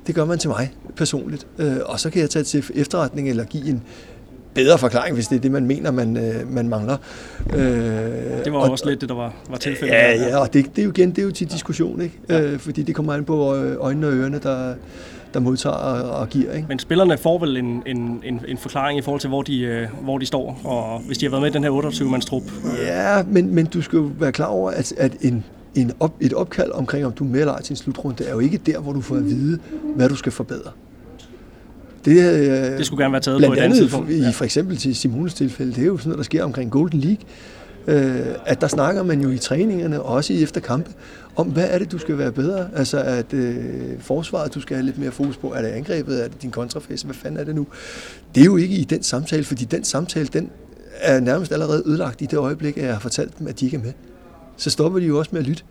Det 0.06 0.14
gør 0.14 0.24
man 0.24 0.38
til 0.38 0.50
mig 0.50 0.74
personligt. 0.96 1.46
Øh, 1.58 1.76
og 1.84 2.00
så 2.00 2.10
kan 2.10 2.20
jeg 2.20 2.30
tage 2.30 2.42
til 2.42 2.64
efterretning, 2.74 3.28
eller 3.28 3.44
give 3.44 3.68
en, 3.68 3.82
bedre 4.54 4.78
forklaring, 4.78 5.14
hvis 5.14 5.28
det 5.28 5.36
er 5.36 5.40
det, 5.40 5.50
man 5.50 5.66
mener, 5.66 5.90
man, 5.90 6.16
øh, 6.16 6.52
man 6.52 6.68
mangler. 6.68 6.96
Øh, 7.54 7.62
det 8.44 8.52
var 8.52 8.58
og, 8.58 8.70
også 8.70 8.88
lidt 8.88 9.00
det, 9.00 9.08
der 9.08 9.14
var, 9.14 9.34
var 9.50 9.56
tilfældet. 9.56 9.94
Ja, 9.94 10.12
ja, 10.12 10.38
og 10.38 10.52
det, 10.52 10.66
det 10.76 10.82
er 10.82 10.84
jo 10.84 10.90
igen 10.90 11.10
det 11.10 11.18
er 11.18 11.22
jo 11.22 11.30
til 11.30 11.50
diskussion, 11.50 12.00
ikke? 12.00 12.18
Ja. 12.28 12.40
Øh, 12.40 12.58
fordi 12.58 12.82
det 12.82 12.94
kommer 12.94 13.12
an 13.12 13.24
på 13.24 13.54
øjnene 13.80 14.06
og 14.06 14.12
ørerne, 14.12 14.38
der, 14.38 14.74
der 15.34 15.40
modtager 15.40 15.76
og, 15.76 16.20
og 16.20 16.28
giver. 16.28 16.52
Ikke? 16.52 16.68
Men 16.68 16.78
spillerne 16.78 17.18
får 17.18 17.38
vel 17.38 17.56
en, 17.56 17.82
en, 17.86 18.22
en, 18.24 18.40
en 18.48 18.58
forklaring 18.58 18.98
i 18.98 19.02
forhold 19.02 19.20
til, 19.20 19.28
hvor 19.28 19.42
de, 19.42 19.60
øh, 19.60 19.88
hvor 20.02 20.18
de 20.18 20.26
står, 20.26 20.60
og 20.64 21.00
hvis 21.06 21.18
de 21.18 21.26
har 21.26 21.30
været 21.30 21.42
med 21.42 21.50
i 21.50 21.52
den 21.52 21.64
her 21.64 21.70
28-mands 21.70 22.26
trup. 22.26 22.42
Ja, 22.78 23.22
men, 23.22 23.54
men 23.54 23.66
du 23.66 23.82
skal 23.82 23.96
jo 23.96 24.10
være 24.18 24.32
klar 24.32 24.46
over, 24.46 24.70
at, 24.70 24.92
at 24.96 25.12
en, 25.20 25.44
en 25.74 25.92
op, 26.00 26.12
et 26.20 26.32
opkald 26.32 26.72
omkring, 26.72 27.06
om 27.06 27.12
du 27.12 27.24
er 27.24 27.28
med 27.28 27.40
eller 27.40 27.52
ej 27.52 27.62
til 27.62 27.72
en 27.72 27.76
slutrunde, 27.76 28.24
er 28.24 28.32
jo 28.32 28.38
ikke 28.38 28.58
der, 28.58 28.78
hvor 28.78 28.92
du 28.92 29.00
får 29.00 29.16
at 29.16 29.24
vide, 29.24 29.58
hvad 29.96 30.08
du 30.08 30.16
skal 30.16 30.32
forbedre. 30.32 30.70
Det, 32.04 32.32
øh, 32.32 32.78
det 32.78 32.86
skulle 32.86 33.04
gerne 33.04 33.12
være 33.12 33.20
taget 33.20 33.44
på 33.46 33.52
et 33.52 33.58
andet 33.58 33.78
tidspunkt. 33.78 34.10
I 34.10 34.32
for 34.32 34.44
eksempel 34.44 34.76
til 34.76 34.96
Simones 34.96 35.34
tilfælde, 35.34 35.72
det 35.72 35.82
er 35.82 35.86
jo 35.86 35.98
sådan 35.98 36.08
noget, 36.08 36.18
der 36.18 36.24
sker 36.24 36.44
omkring 36.44 36.70
Golden 36.70 37.00
League, 37.00 37.24
øh, 37.86 38.34
at 38.46 38.60
der 38.60 38.68
snakker 38.68 39.02
man 39.02 39.20
jo 39.20 39.30
i 39.30 39.38
træningerne, 39.38 40.02
og 40.02 40.14
også 40.14 40.32
i 40.32 40.42
efter 40.42 40.60
kampe, 40.60 40.90
om 41.36 41.46
hvad 41.46 41.68
er 41.70 41.78
det, 41.78 41.92
du 41.92 41.98
skal 41.98 42.18
være 42.18 42.32
bedre. 42.32 42.68
Altså 42.76 42.98
at 42.98 43.34
øh, 43.34 43.54
forsvaret, 44.00 44.54
du 44.54 44.60
skal 44.60 44.76
have 44.76 44.86
lidt 44.86 44.98
mere 44.98 45.10
fokus 45.10 45.36
på, 45.36 45.52
er 45.52 45.62
det 45.62 45.68
angrebet, 45.68 46.24
er 46.24 46.28
det 46.28 46.42
din 46.42 46.50
kontrafase, 46.50 47.04
hvad 47.04 47.14
fanden 47.14 47.40
er 47.40 47.44
det 47.44 47.54
nu? 47.54 47.66
Det 48.34 48.40
er 48.40 48.44
jo 48.44 48.56
ikke 48.56 48.74
i 48.74 48.84
den 48.84 49.02
samtale, 49.02 49.44
fordi 49.44 49.64
den 49.64 49.84
samtale, 49.84 50.26
den 50.26 50.50
er 51.00 51.20
nærmest 51.20 51.52
allerede 51.52 51.82
ødelagt 51.86 52.22
i 52.22 52.26
det 52.26 52.36
øjeblik, 52.36 52.76
at 52.76 52.84
jeg 52.84 52.92
har 52.92 53.00
fortalt 53.00 53.38
dem, 53.38 53.46
at 53.46 53.60
de 53.60 53.64
ikke 53.64 53.76
er 53.76 53.80
med. 53.80 53.92
Så 54.56 54.70
stopper 54.70 55.00
de 55.00 55.06
jo 55.06 55.18
også 55.18 55.30
med 55.32 55.40
at 55.40 55.46
lytte, 55.46 55.62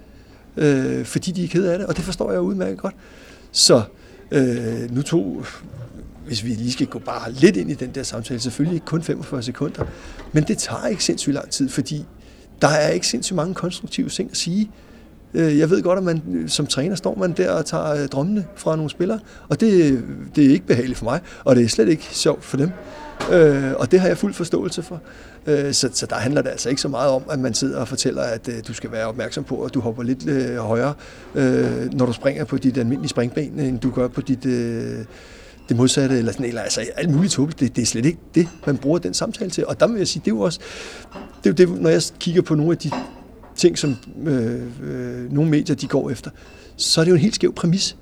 øh, 0.58 1.06
fordi 1.06 1.32
de 1.32 1.44
er 1.44 1.48
ked 1.48 1.66
af 1.66 1.80
det, 1.80 1.88
og 1.88 1.98
det 1.98 2.04
forstår 2.04 2.32
jeg 2.32 2.42
udmærket 2.42 2.78
godt. 2.78 2.96
Så 3.52 3.82
øh, 4.32 4.96
nu 4.96 5.02
tog 5.02 5.46
hvis 6.30 6.44
vi 6.44 6.50
lige 6.50 6.72
skal 6.72 6.88
gå 6.88 7.00
bare 7.00 7.32
lidt 7.32 7.58
ind 7.58 7.72
i 7.72 7.74
den 7.74 7.92
der 7.96 8.04
samtale, 8.04 8.40
selvfølgelig 8.40 8.76
ikke 8.76 8.86
kun 8.86 9.04
45 9.04 9.44
sekunder, 9.44 9.84
men 10.32 10.44
det 10.44 10.58
tager 10.58 10.88
ikke 10.88 11.04
sindssygt 11.04 11.34
lang 11.34 11.50
tid, 11.50 11.70
fordi 11.70 12.06
der 12.62 12.68
er 12.68 12.90
ikke 12.90 13.08
sindssygt 13.08 13.36
mange 13.36 13.54
konstruktive 13.54 14.10
ting 14.10 14.32
at 14.32 14.38
sige. 14.38 14.72
Øh, 15.34 15.60
jeg 15.60 15.70
ved 15.70 15.82
godt, 15.82 15.98
at 15.98 16.04
man 16.04 16.44
som 16.48 16.68
træner 16.68 16.96
står 16.96 17.16
man 17.16 17.32
der 17.32 17.52
og 17.52 17.66
tager 17.66 17.90
øh, 17.90 18.08
drømmene 18.08 18.46
fra 18.56 18.76
nogle 18.76 18.90
spillere, 18.90 19.20
og 19.50 19.60
det, 19.60 20.04
det 20.36 20.46
er 20.46 20.50
ikke 20.50 20.66
behageligt 20.66 20.98
for 20.98 21.06
mig, 21.06 21.20
og 21.44 21.56
det 21.56 21.64
er 21.64 21.68
slet 21.68 21.90
ikke 21.90 22.04
sjovt 22.04 22.44
for 22.44 22.58
dem. 22.58 22.70
Øh, 23.32 23.74
og 23.78 23.92
det 23.92 24.00
har 24.00 24.08
jeg 24.08 24.18
fuld 24.18 24.34
forståelse 24.34 24.84
for. 24.84 25.02
Øh, 25.48 25.74
så, 25.74 25.90
så 25.94 26.06
der 26.06 26.16
handler 26.16 26.42
det 26.42 26.50
altså 26.50 26.70
ikke 26.70 26.82
så 26.82 26.88
meget 26.88 27.12
om, 27.12 27.24
at 27.30 27.40
man 27.40 27.54
sidder 27.54 27.80
og 27.80 27.88
fortæller, 27.88 28.22
at 28.22 28.50
du 28.68 28.74
skal 28.74 28.92
være 28.92 29.06
opmærksom 29.06 29.44
på, 29.44 29.64
at 29.64 29.74
du 29.74 29.80
hopper 29.80 30.04
lidt 30.04 30.58
højere, 30.60 30.94
når 31.92 32.06
du 32.06 32.14
springer 32.14 32.44
på 32.44 32.58
dit 32.58 32.78
almindelige 32.78 33.10
springben, 33.10 33.60
end 33.60 33.80
du 33.80 33.92
gør 33.92 34.08
på 34.08 34.22
dit 34.22 34.46
det 35.70 35.78
modsatte, 35.78 36.18
eller 36.18 36.32
sådan, 36.32 36.46
eller 36.46 36.62
altså 36.62 36.82
alt 36.96 37.10
muligt 37.10 37.34
tåbeligt. 37.34 37.60
Det, 37.60 37.76
det 37.76 37.82
er 37.82 37.86
slet 37.86 38.06
ikke 38.06 38.20
det, 38.36 38.48
man 38.66 38.78
bruger 38.78 39.00
den 39.00 39.14
samtale 39.14 39.50
til. 39.50 39.66
Og 39.66 39.80
der 39.80 39.88
vil 39.88 39.98
jeg 39.98 40.08
sige, 40.08 40.22
det 40.26 40.32
er 40.32 40.36
jo 40.36 40.42
også, 40.42 40.60
det 41.44 41.60
er 41.60 41.66
jo 41.66 41.74
det, 41.74 41.82
når 41.82 41.90
jeg 41.90 42.02
kigger 42.20 42.42
på 42.42 42.56
nogle 42.56 42.72
af 42.72 42.78
de 42.78 42.92
ting, 43.56 43.78
som 43.78 43.96
øh, 44.26 44.62
øh, 44.84 45.32
nogle 45.34 45.52
medier 45.52 45.76
de 45.76 45.88
går 45.88 46.10
efter, 46.10 46.32
så 46.76 47.02
er 47.02 47.06
det 47.06 47.10
jo 47.10 47.16
en 47.16 47.22
helt 47.22 47.36
skæv 47.36 47.54
præmis. 47.54 47.98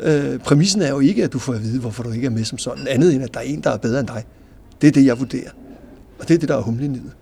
Øh, 0.00 0.38
præmissen 0.38 0.82
er 0.82 0.88
jo 0.88 1.00
ikke, 1.00 1.24
at 1.24 1.32
du 1.32 1.38
får 1.38 1.52
at 1.52 1.62
vide, 1.62 1.80
hvorfor 1.80 2.02
du 2.02 2.10
ikke 2.10 2.26
er 2.26 2.30
med 2.30 2.44
som 2.44 2.58
sådan, 2.58 2.88
andet 2.88 3.14
end 3.14 3.24
at 3.24 3.34
der 3.34 3.40
er 3.40 3.44
en, 3.44 3.60
der 3.60 3.70
er 3.70 3.76
bedre 3.76 4.00
end 4.00 4.08
dig. 4.08 4.24
Det 4.80 4.88
er 4.88 4.92
det, 4.92 5.06
jeg 5.06 5.18
vurderer. 5.18 5.50
Og 6.18 6.28
det 6.28 6.34
er 6.34 6.38
det, 6.38 6.48
der 6.48 6.56
er 6.56 6.60
humlen 6.62 6.94
i 6.94 6.98
det. 6.98 7.12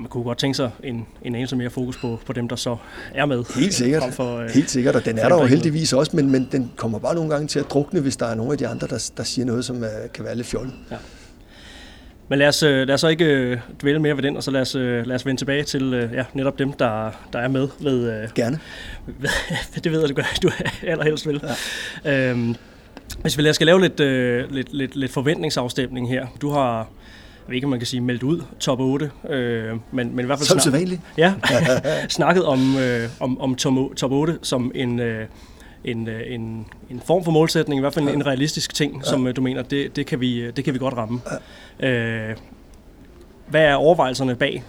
Og 0.00 0.02
man 0.02 0.10
kunne 0.10 0.24
godt 0.24 0.38
tænke 0.38 0.54
sig 0.54 0.70
en, 0.84 1.06
en 1.22 1.34
anelse 1.34 1.56
mere 1.56 1.70
fokus 1.70 1.96
på, 1.96 2.20
på 2.26 2.32
dem, 2.32 2.48
der 2.48 2.56
så 2.56 2.76
er 3.14 3.26
med. 3.26 3.44
Helt 3.54 3.74
sikkert. 3.74 4.14
For, 4.14 4.36
øh, 4.36 4.50
Helt 4.50 4.70
sikkert, 4.70 4.96
og 4.96 5.04
den 5.04 5.18
er 5.18 5.28
der 5.28 5.36
jo 5.36 5.46
heldigvis 5.46 5.92
også, 5.92 6.16
men, 6.16 6.30
men 6.30 6.48
den 6.52 6.72
kommer 6.76 6.98
bare 6.98 7.14
nogle 7.14 7.30
gange 7.30 7.48
til 7.48 7.58
at 7.58 7.70
drukne, 7.70 8.00
hvis 8.00 8.16
der 8.16 8.26
er 8.26 8.34
nogle 8.34 8.52
af 8.52 8.58
de 8.58 8.68
andre, 8.68 8.86
der, 8.86 9.10
der 9.16 9.22
siger 9.22 9.46
noget, 9.46 9.64
som 9.64 9.76
uh, 9.76 9.82
kan 10.14 10.24
være 10.24 10.34
lidt 10.36 10.46
fjollet. 10.46 10.74
Ja. 10.90 10.96
Men 12.28 12.38
lad 12.38 12.48
os, 12.48 12.62
øh, 12.62 12.86
lad 12.86 12.94
os 12.94 13.00
så 13.00 13.08
ikke 13.08 13.24
øh, 13.24 13.58
dvæle 13.82 13.98
mere 13.98 14.16
ved 14.16 14.22
den, 14.22 14.36
og 14.36 14.42
så 14.42 14.50
lad 14.50 14.60
os, 14.60 14.74
lad 14.74 15.12
os 15.12 15.26
vende 15.26 15.40
tilbage 15.40 15.62
til 15.62 16.10
ja, 16.12 16.24
netop 16.34 16.58
dem, 16.58 16.72
der, 16.72 17.10
der 17.32 17.38
er 17.38 17.48
med. 17.48 17.68
Ved, 17.80 18.28
Gerne. 18.34 18.58
Ved, 19.06 19.28
det 19.84 19.92
ved 19.92 20.00
jeg, 20.00 20.08
du, 20.08 20.22
du 20.42 20.50
allerhelst 20.86 21.26
vil. 21.26 21.42
Ja. 22.04 22.30
Øhm, 22.30 22.54
hvis 23.22 23.38
vi 23.38 23.52
skal 23.52 23.66
lave 23.66 23.80
lidt, 23.80 24.00
lidt, 24.52 24.72
lidt, 24.74 24.96
lidt 24.96 25.12
forventningsafstemning 25.12 26.08
her. 26.08 26.26
Du 26.40 26.50
har 26.50 26.88
ved 27.46 27.54
ikke, 27.54 27.64
om 27.64 27.70
man 27.70 27.78
kan 27.78 27.86
sige 27.86 28.00
meldt 28.00 28.22
ud 28.22 28.42
top 28.60 28.80
8, 28.80 29.10
øh, 29.28 29.76
men, 29.92 30.16
men 30.16 30.24
i 30.24 30.26
hvert 30.26 30.38
fald... 30.38 30.46
Som 30.46 30.58
snak, 30.58 30.62
sædvanligt. 30.62 31.00
Ja, 31.16 31.34
snakket 32.08 32.44
om, 32.44 32.76
øh, 32.76 33.08
om, 33.20 33.40
om 33.40 33.54
top, 33.54 33.74
top 33.96 34.12
8 34.12 34.38
som 34.42 34.72
en, 34.74 35.00
øh, 35.00 35.26
en, 35.84 36.08
øh, 36.08 36.22
en, 36.26 36.66
en 36.90 37.02
form 37.06 37.24
for 37.24 37.30
målsætning, 37.30 37.78
i 37.78 37.80
hvert 37.80 37.94
fald 37.94 38.04
ja. 38.04 38.12
en 38.12 38.26
realistisk 38.26 38.74
ting, 38.74 38.96
ja. 38.96 39.10
som 39.10 39.26
øh, 39.26 39.36
du 39.36 39.40
mener, 39.40 39.62
det, 39.62 39.96
det, 39.96 40.06
kan 40.06 40.20
vi, 40.20 40.50
det 40.50 40.64
kan 40.64 40.74
vi 40.74 40.78
godt 40.78 40.94
ramme. 40.96 41.20
Ja. 41.80 41.88
Øh, 41.88 42.36
hvad 43.46 43.62
er 43.62 43.74
overvejelserne 43.74 44.36
bag 44.36 44.62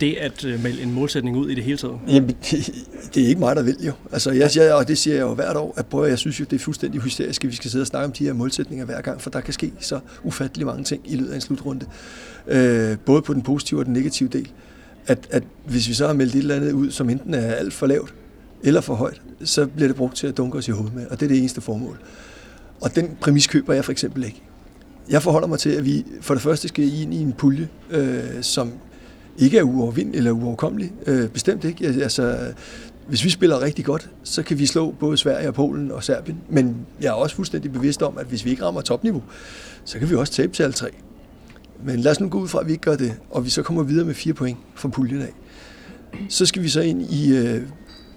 det 0.00 0.14
at 0.14 0.44
øh, 0.44 0.62
melde 0.62 0.82
en 0.82 0.92
målsætning 0.92 1.36
ud 1.36 1.50
i 1.50 1.54
det 1.54 1.64
hele 1.64 1.78
taget? 1.78 1.98
Jamen, 2.08 2.28
det, 2.28 2.70
det 3.14 3.24
er 3.24 3.28
ikke 3.28 3.40
mig, 3.40 3.56
der 3.56 3.62
vil 3.62 3.76
jo. 3.86 3.92
Altså, 4.12 4.30
jeg 4.30 4.50
siger, 4.50 4.72
og 4.72 4.88
det 4.88 4.98
siger 4.98 5.16
jeg 5.16 5.22
jo 5.22 5.34
hvert 5.34 5.56
år, 5.56 5.74
at 5.76 5.86
prøv, 5.86 6.08
jeg 6.08 6.18
synes 6.18 6.40
jo, 6.40 6.44
det 6.50 6.56
er 6.56 6.60
fuldstændig 6.60 7.00
hysterisk, 7.00 7.44
at 7.44 7.50
vi 7.50 7.56
skal 7.56 7.70
sidde 7.70 7.82
og 7.82 7.86
snakke 7.86 8.04
om 8.04 8.12
de 8.12 8.24
her 8.24 8.32
målsætninger 8.32 8.84
hver 8.84 9.00
gang, 9.00 9.20
for 9.20 9.30
der 9.30 9.40
kan 9.40 9.54
ske 9.54 9.72
så 9.80 10.00
ufattelig 10.24 10.66
mange 10.66 10.84
ting 10.84 11.02
i 11.04 11.16
løbet 11.16 11.30
af 11.30 11.34
en 11.34 11.40
slutrunde. 11.40 11.86
Øh, 12.46 12.98
både 12.98 13.22
på 13.22 13.34
den 13.34 13.42
positive 13.42 13.80
og 13.80 13.86
den 13.86 13.92
negative 13.92 14.28
del. 14.28 14.50
At, 15.06 15.18
at 15.30 15.42
hvis 15.66 15.88
vi 15.88 15.94
så 15.94 16.06
har 16.06 16.14
meldt 16.14 16.34
et 16.34 16.38
eller 16.38 16.54
andet 16.54 16.72
ud, 16.72 16.90
som 16.90 17.10
enten 17.10 17.34
er 17.34 17.52
alt 17.52 17.72
for 17.72 17.86
lavt 17.86 18.14
eller 18.62 18.80
for 18.80 18.94
højt, 18.94 19.22
så 19.44 19.66
bliver 19.66 19.88
det 19.88 19.96
brugt 19.96 20.16
til 20.16 20.26
at 20.26 20.36
dunke 20.36 20.58
os 20.58 20.68
i 20.68 20.70
hovedet 20.70 20.94
med, 20.94 21.06
og 21.06 21.20
det 21.20 21.26
er 21.26 21.28
det 21.28 21.38
eneste 21.38 21.60
formål. 21.60 21.98
Og 22.80 22.96
den 22.96 23.16
præmis 23.20 23.46
køber 23.46 23.74
jeg 23.74 23.84
for 23.84 23.92
eksempel 23.92 24.24
ikke. 24.24 24.42
Jeg 25.10 25.22
forholder 25.22 25.48
mig 25.48 25.58
til, 25.58 25.70
at 25.70 25.84
vi 25.84 26.04
for 26.20 26.34
det 26.34 26.42
første 26.42 26.68
skal 26.68 26.84
ind 26.84 27.14
i 27.14 27.20
en 27.20 27.32
pulje, 27.32 27.68
øh, 27.90 28.22
som 28.40 28.72
ikke 29.38 29.58
er 29.58 29.62
uovervindelig 29.62 30.18
eller 30.18 30.30
uoverkommelig. 30.30 30.92
Øh, 31.06 31.28
bestemt 31.28 31.64
ikke. 31.64 31.86
Altså, 31.86 32.52
hvis 33.08 33.24
vi 33.24 33.30
spiller 33.30 33.62
rigtig 33.62 33.84
godt, 33.84 34.10
så 34.24 34.42
kan 34.42 34.58
vi 34.58 34.66
slå 34.66 34.90
både 34.90 35.16
Sverige 35.16 35.48
og 35.48 35.54
Polen 35.54 35.90
og 35.90 36.04
Serbien. 36.04 36.38
Men 36.48 36.76
jeg 37.00 37.08
er 37.08 37.12
også 37.12 37.36
fuldstændig 37.36 37.72
bevidst 37.72 38.02
om, 38.02 38.18
at 38.18 38.26
hvis 38.26 38.44
vi 38.44 38.50
ikke 38.50 38.64
rammer 38.64 38.80
topniveau, 38.80 39.22
så 39.84 39.98
kan 39.98 40.10
vi 40.10 40.14
også 40.14 40.32
tabe 40.32 40.52
til 40.52 40.62
alle 40.62 40.72
tre. 40.72 40.88
Men 41.84 42.00
lad 42.00 42.12
os 42.12 42.20
nu 42.20 42.28
gå 42.28 42.38
ud 42.38 42.48
fra, 42.48 42.60
at 42.60 42.66
vi 42.66 42.72
ikke 42.72 42.82
gør 42.82 42.96
det, 42.96 43.14
og 43.30 43.44
vi 43.44 43.50
så 43.50 43.62
kommer 43.62 43.82
videre 43.82 44.06
med 44.06 44.14
fire 44.14 44.34
point 44.34 44.58
fra 44.74 44.88
puljen 44.88 45.22
af. 45.22 45.32
Så 46.28 46.46
skal 46.46 46.62
vi 46.62 46.68
så 46.68 46.80
ind 46.80 47.02
i 47.02 47.36
øh, 47.36 47.62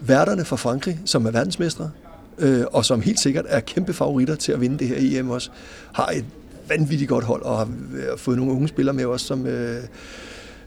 værterne 0.01 0.45
fra 0.45 0.55
Frankrig, 0.55 0.99
som 1.05 1.25
er 1.25 1.31
verdensmestre, 1.31 1.91
øh, 2.37 2.63
og 2.71 2.85
som 2.85 3.01
helt 3.01 3.19
sikkert 3.19 3.45
er 3.47 3.59
kæmpe 3.59 3.93
favoritter 3.93 4.35
til 4.35 4.51
at 4.51 4.61
vinde 4.61 4.79
det 4.79 4.87
her 4.87 5.19
EM 5.19 5.29
også, 5.29 5.49
har 5.93 6.07
et 6.07 6.25
vanvittigt 6.69 7.09
godt 7.09 7.23
hold, 7.23 7.41
og 7.41 7.57
har 7.57 7.69
øh, 7.93 8.17
fået 8.17 8.37
nogle 8.37 8.53
unge 8.53 8.67
spillere 8.67 8.95
med 8.95 9.05
os, 9.05 9.21
som... 9.21 9.47
Øh, 9.47 9.83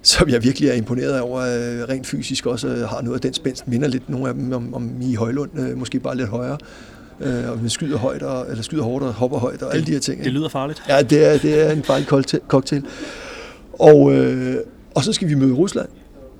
som 0.03 0.29
jeg 0.29 0.45
virkelig 0.45 0.69
er 0.69 0.75
imponeret 0.75 1.21
over, 1.21 1.41
øh, 1.41 1.89
rent 1.89 2.07
fysisk 2.07 2.47
også 2.47 2.69
øh, 2.69 2.89
har 2.89 3.03
noget 3.03 3.15
af 3.15 3.21
den 3.21 3.35
spændst. 3.35 3.69
Minder 3.69 3.89
lidt 3.89 4.11
nogle 4.11 4.29
af 4.29 4.35
dem 4.35 4.53
om, 4.53 4.75
om 4.75 4.91
i 5.01 5.15
Højlund, 5.15 5.51
øh, 5.59 5.79
måske 5.79 6.01
bare 6.01 6.17
lidt 6.17 6.29
højere. 6.29 6.59
og 7.21 7.59
man 7.61 7.71
skyder 7.71 7.99
højt, 7.99 8.23
og, 8.23 8.47
eller 8.51 8.63
skyder 8.63 8.83
hårdt 8.83 9.05
og 9.05 9.13
hopper 9.13 9.39
højt, 9.39 9.63
og 9.63 9.69
det, 9.69 9.75
alle 9.75 9.87
de 9.87 9.93
her 9.93 10.01
ting. 10.01 10.25
Det 10.25 10.33
lyder 10.33 10.49
farligt. 10.49 10.83
Ja, 10.89 11.03
det 11.03 11.33
er, 11.33 11.39
det 11.39 11.67
er 11.67 11.73
en 11.73 11.83
farlig 11.83 12.07
cocktail. 12.49 12.85
Og, 13.73 14.15
øh, 14.15 14.57
og 14.95 15.05
så 15.05 15.13
skal 15.13 15.29
vi 15.29 15.35
møde 15.35 15.53
Rusland, 15.53 15.89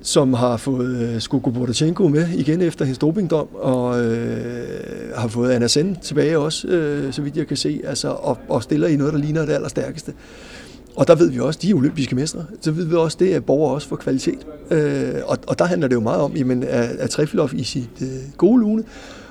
som 0.03 0.35
har 0.35 0.57
fået 0.57 1.15
uh, 1.15 1.21
Skogo 1.21 1.51
Bordachenko 1.51 2.09
med 2.09 2.29
igen 2.29 2.61
efter 2.61 2.85
hendes 2.85 2.99
dopingdom, 2.99 3.49
og 3.55 4.05
øh, 4.05 5.17
har 5.17 5.29
fået 5.29 5.51
Anna 5.51 5.69
Sen 5.69 5.97
tilbage 6.03 6.39
også, 6.39 6.69
øh, 6.69 7.13
så 7.13 7.23
vidt 7.23 7.37
jeg 7.37 7.47
kan 7.47 7.57
se, 7.57 7.81
altså, 7.85 8.09
og, 8.09 8.39
og 8.49 8.63
stiller 8.63 8.89
i 8.89 8.97
noget, 8.97 9.13
der 9.13 9.19
ligner 9.19 9.47
det 9.47 9.53
allerstærkeste. 9.53 10.13
Og 10.97 11.07
der 11.07 11.15
ved 11.15 11.31
vi 11.31 11.41
også, 11.41 11.59
de 11.63 11.71
er 11.71 11.75
olympiske 11.75 12.15
mestre, 12.15 12.45
så 12.61 12.71
ved 12.71 12.85
vi 12.85 12.95
også, 12.95 13.17
det 13.21 13.35
er 13.35 13.41
borgere 13.41 13.75
også 13.75 13.89
for 13.89 13.97
kvalitet. 13.97 14.47
Øh, 14.71 15.15
og, 15.25 15.39
og 15.47 15.59
der 15.59 15.65
handler 15.65 15.89
det 15.89 15.95
jo 15.95 16.01
meget 16.01 16.21
om, 16.21 16.37
jamen, 16.37 16.63
er, 16.63 16.89
er 16.99 17.07
Trefilov 17.07 17.51
i 17.53 17.65
sit 17.65 17.89
øh, 18.03 18.09
gode 18.37 18.61
lune, 18.61 18.85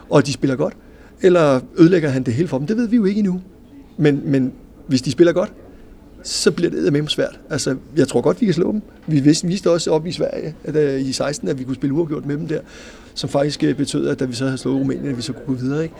og 0.09 0.25
de 0.25 0.33
spiller 0.33 0.55
godt, 0.55 0.73
eller 1.21 1.59
ødelægger 1.77 2.09
han 2.09 2.23
det 2.23 2.33
hele 2.33 2.47
for 2.47 2.57
dem? 2.57 2.67
Det 2.67 2.77
ved 2.77 2.87
vi 2.87 2.95
jo 2.95 3.05
ikke 3.05 3.19
endnu. 3.19 3.41
Men, 3.97 4.21
men 4.25 4.53
hvis 4.87 5.01
de 5.01 5.11
spiller 5.11 5.33
godt, 5.33 5.53
så 6.23 6.51
bliver 6.51 6.71
det 6.71 6.93
med 6.93 7.07
svært. 7.07 7.39
Altså, 7.49 7.75
jeg 7.97 8.07
tror 8.07 8.21
godt, 8.21 8.41
vi 8.41 8.45
kan 8.45 8.53
slå 8.53 8.71
dem. 8.71 8.81
Vi 9.07 9.19
viste 9.43 9.71
også 9.71 9.91
op 9.91 10.05
i 10.05 10.11
Sverige 10.11 10.55
at, 10.63 10.75
uh, 10.75 11.07
i 11.07 11.11
16, 11.11 11.47
at 11.47 11.59
vi 11.59 11.63
kunne 11.63 11.75
spille 11.75 11.93
uafgjort 11.93 12.25
med 12.25 12.37
dem 12.37 12.47
der, 12.47 12.59
som 13.13 13.29
faktisk 13.29 13.63
uh, 13.63 13.75
betød, 13.75 14.07
at 14.07 14.19
da 14.19 14.25
vi 14.25 14.33
så 14.33 14.45
havde 14.45 14.57
slået 14.57 14.79
Rumænien, 14.79 15.07
at 15.07 15.17
vi 15.17 15.21
så 15.21 15.33
kunne 15.33 15.45
gå 15.45 15.53
videre. 15.53 15.83
Ikke? 15.83 15.95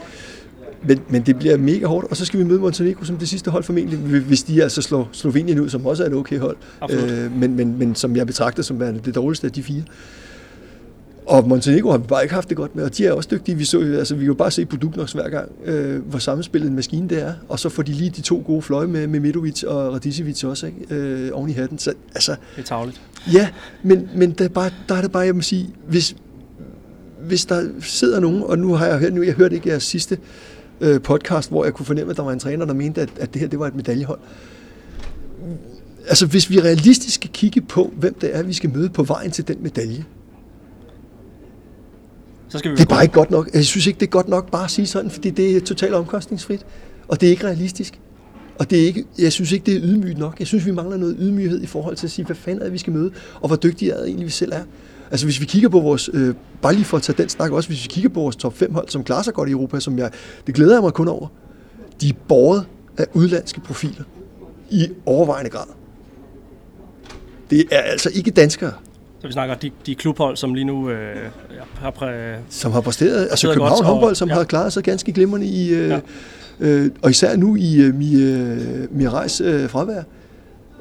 Men, 0.86 1.00
men 1.08 1.22
det 1.22 1.38
bliver 1.38 1.56
mega 1.56 1.86
hårdt, 1.86 2.06
og 2.10 2.16
så 2.16 2.24
skal 2.24 2.38
vi 2.40 2.44
møde 2.44 2.58
Montenegro 2.58 3.04
som 3.04 3.16
det 3.16 3.28
sidste 3.28 3.50
hold 3.50 3.64
formentlig, 3.64 3.98
hvis 3.98 4.42
de 4.42 4.62
altså 4.62 4.82
slår 4.82 5.08
Slovenien 5.12 5.60
ud, 5.60 5.68
som 5.68 5.86
også 5.86 6.02
er 6.04 6.08
et 6.08 6.14
okay 6.14 6.38
hold, 6.38 6.56
uh, 6.82 7.38
men, 7.38 7.56
men, 7.56 7.78
men 7.78 7.94
som 7.94 8.16
jeg 8.16 8.26
betragter 8.26 8.62
som 8.62 8.80
værende 8.80 9.00
det 9.04 9.14
dårligste 9.14 9.46
af 9.46 9.52
de 9.52 9.62
fire. 9.62 9.82
Og 11.26 11.48
Montenegro 11.48 11.90
har 11.90 11.98
vi 11.98 12.06
bare 12.06 12.22
ikke 12.22 12.34
haft 12.34 12.48
det 12.48 12.56
godt 12.56 12.76
med, 12.76 12.84
og 12.84 12.96
de 12.96 13.06
er 13.06 13.12
også 13.12 13.28
dygtige. 13.32 13.56
Vi, 13.56 13.64
så, 13.64 13.80
altså, 13.80 14.14
vi 14.14 14.20
kan 14.20 14.26
jo 14.26 14.34
bare 14.34 14.50
se 14.50 14.66
på 14.66 14.76
Dubnox 14.76 15.12
hver 15.12 15.28
gang, 15.28 15.48
øh, 15.64 16.02
hvor 16.06 16.18
sammenspillet 16.18 16.68
en 16.68 16.76
maskine 16.76 17.08
det 17.08 17.22
er. 17.22 17.32
Og 17.48 17.58
så 17.58 17.68
får 17.68 17.82
de 17.82 17.92
lige 17.92 18.10
de 18.10 18.20
to 18.20 18.42
gode 18.46 18.62
fløje 18.62 18.86
med, 18.86 19.06
med 19.06 19.20
Midovic 19.20 19.62
og 19.62 19.92
Radicevic 19.94 20.44
også 20.44 20.66
ikke? 20.66 20.94
Øh, 20.94 21.30
oven 21.32 21.50
i 21.50 21.52
hatten. 21.52 21.78
Så, 21.78 21.92
altså, 22.14 22.36
det 22.56 22.62
er 22.62 22.66
tavligt. 22.66 23.00
Ja, 23.32 23.48
men, 23.82 24.08
men 24.16 24.30
der, 24.30 24.44
er 24.44 24.48
bare, 24.48 24.70
der 24.88 24.94
er 24.94 25.02
det 25.02 25.12
bare, 25.12 25.26
jeg 25.26 25.34
må 25.34 25.42
sige, 25.42 25.70
hvis, 25.88 26.16
hvis 27.20 27.44
der 27.46 27.68
sidder 27.80 28.20
nogen, 28.20 28.42
og 28.42 28.58
nu 28.58 28.74
har 28.74 28.86
jeg 28.86 28.98
hørt, 28.98 29.12
nu 29.12 29.22
jeg 29.22 29.34
hørte 29.34 29.54
ikke 29.54 29.68
jeres 29.68 29.82
sidste 29.82 30.18
øh, 30.82 31.00
podcast, 31.00 31.50
hvor 31.50 31.64
jeg 31.64 31.74
kunne 31.74 31.86
fornemme, 31.86 32.10
at 32.10 32.16
der 32.16 32.22
var 32.22 32.32
en 32.32 32.38
træner, 32.38 32.66
der 32.66 32.74
mente, 32.74 33.00
at, 33.00 33.10
at 33.20 33.32
det 33.34 33.40
her 33.40 33.48
det 33.48 33.58
var 33.58 33.66
et 33.66 33.74
medaljehold. 33.74 34.18
Altså, 36.08 36.26
hvis 36.26 36.50
vi 36.50 36.60
realistisk 36.60 37.14
skal 37.14 37.30
kigge 37.30 37.60
på, 37.60 37.92
hvem 37.96 38.14
det 38.14 38.36
er, 38.36 38.42
vi 38.42 38.52
skal 38.52 38.70
møde 38.70 38.88
på 38.88 39.02
vejen 39.02 39.30
til 39.30 39.48
den 39.48 39.56
medalje, 39.62 40.04
så 42.48 42.58
skal 42.58 42.70
vi 42.70 42.76
det 42.76 42.82
er 42.82 42.88
bare 42.88 43.02
ikke 43.02 43.14
godt 43.14 43.30
nok. 43.30 43.50
Jeg 43.54 43.64
synes 43.64 43.86
ikke, 43.86 44.00
det 44.00 44.06
er 44.06 44.10
godt 44.10 44.28
nok 44.28 44.50
bare 44.50 44.64
at 44.64 44.70
sige 44.70 44.86
sådan, 44.86 45.10
fordi 45.10 45.30
det 45.30 45.56
er 45.56 45.60
totalt 45.60 45.94
omkostningsfrit, 45.94 46.66
og 47.08 47.20
det 47.20 47.26
er 47.26 47.30
ikke 47.30 47.46
realistisk. 47.46 48.00
Og 48.58 48.70
det 48.70 48.82
er 48.82 48.86
ikke, 48.86 49.04
jeg 49.18 49.32
synes 49.32 49.52
ikke, 49.52 49.66
det 49.66 49.76
er 49.76 49.80
ydmygt 49.82 50.18
nok. 50.18 50.38
Jeg 50.38 50.46
synes, 50.46 50.66
vi 50.66 50.70
mangler 50.70 50.96
noget 50.96 51.16
ydmyghed 51.18 51.62
i 51.62 51.66
forhold 51.66 51.96
til 51.96 52.06
at 52.06 52.10
sige, 52.10 52.26
hvad 52.26 52.36
fanden 52.36 52.60
er 52.60 52.64
det, 52.64 52.72
vi 52.72 52.78
skal 52.78 52.92
møde, 52.92 53.10
og 53.40 53.46
hvor 53.48 53.56
dygtige 53.56 53.90
er 53.90 53.96
det 53.96 54.06
egentlig, 54.06 54.26
vi 54.26 54.30
selv 54.30 54.52
er. 54.52 54.62
Altså 55.12 55.26
hvis 55.26 55.40
vi 55.40 55.46
kigger 55.46 55.68
på 55.68 55.80
vores, 55.80 56.10
øh, 56.12 56.34
bare 56.62 56.74
lige 56.74 56.84
for 56.84 56.96
at 56.96 57.02
tage 57.02 57.16
den 57.22 57.28
snak 57.28 57.52
også, 57.52 57.68
hvis 57.68 57.84
vi 57.84 57.88
kigger 57.88 58.10
på 58.10 58.20
vores 58.20 58.36
top 58.36 58.54
5 58.54 58.74
hold, 58.74 58.88
som 58.88 59.04
klarer 59.04 59.22
sig 59.22 59.34
godt 59.34 59.48
i 59.48 59.52
Europa, 59.52 59.80
som 59.80 59.98
jeg, 59.98 60.10
det 60.46 60.54
glæder 60.54 60.74
jeg 60.74 60.82
mig 60.82 60.92
kun 60.92 61.08
over, 61.08 61.28
de 62.00 62.08
er 62.08 62.12
båret 62.28 62.66
af 62.98 63.06
udlandske 63.12 63.60
profiler 63.60 64.04
i 64.70 64.88
overvejende 65.06 65.50
grad. 65.50 65.66
Det 67.50 67.64
er 67.70 67.80
altså 67.80 68.10
ikke 68.14 68.30
danskere. 68.30 68.72
Så 69.20 69.26
vi 69.26 69.32
snakker 69.32 69.54
de, 69.54 69.70
de 69.86 69.94
klubhold, 69.94 70.36
som 70.36 70.54
lige 70.54 70.64
nu 70.64 70.90
øh, 70.90 71.16
har 71.74 71.90
præ... 71.90 72.34
Som 72.48 72.72
har 72.72 72.80
præsteret, 72.80 73.28
altså 73.30 73.48
København 73.48 73.78
godt, 73.78 73.86
håndbold, 73.86 74.14
som 74.14 74.28
ja. 74.28 74.34
har 74.34 74.44
klaret 74.44 74.72
sig 74.72 74.82
ganske 74.82 75.12
glimrende 75.12 75.46
i, 75.46 75.74
øh, 75.74 75.88
ja. 75.88 76.00
øh, 76.60 76.90
og 77.02 77.10
især 77.10 77.36
nu 77.36 77.56
i 77.56 77.76
øh, 77.76 77.94
Mirajs 78.90 79.40
øh, 79.40 79.68
fravær. 79.68 80.02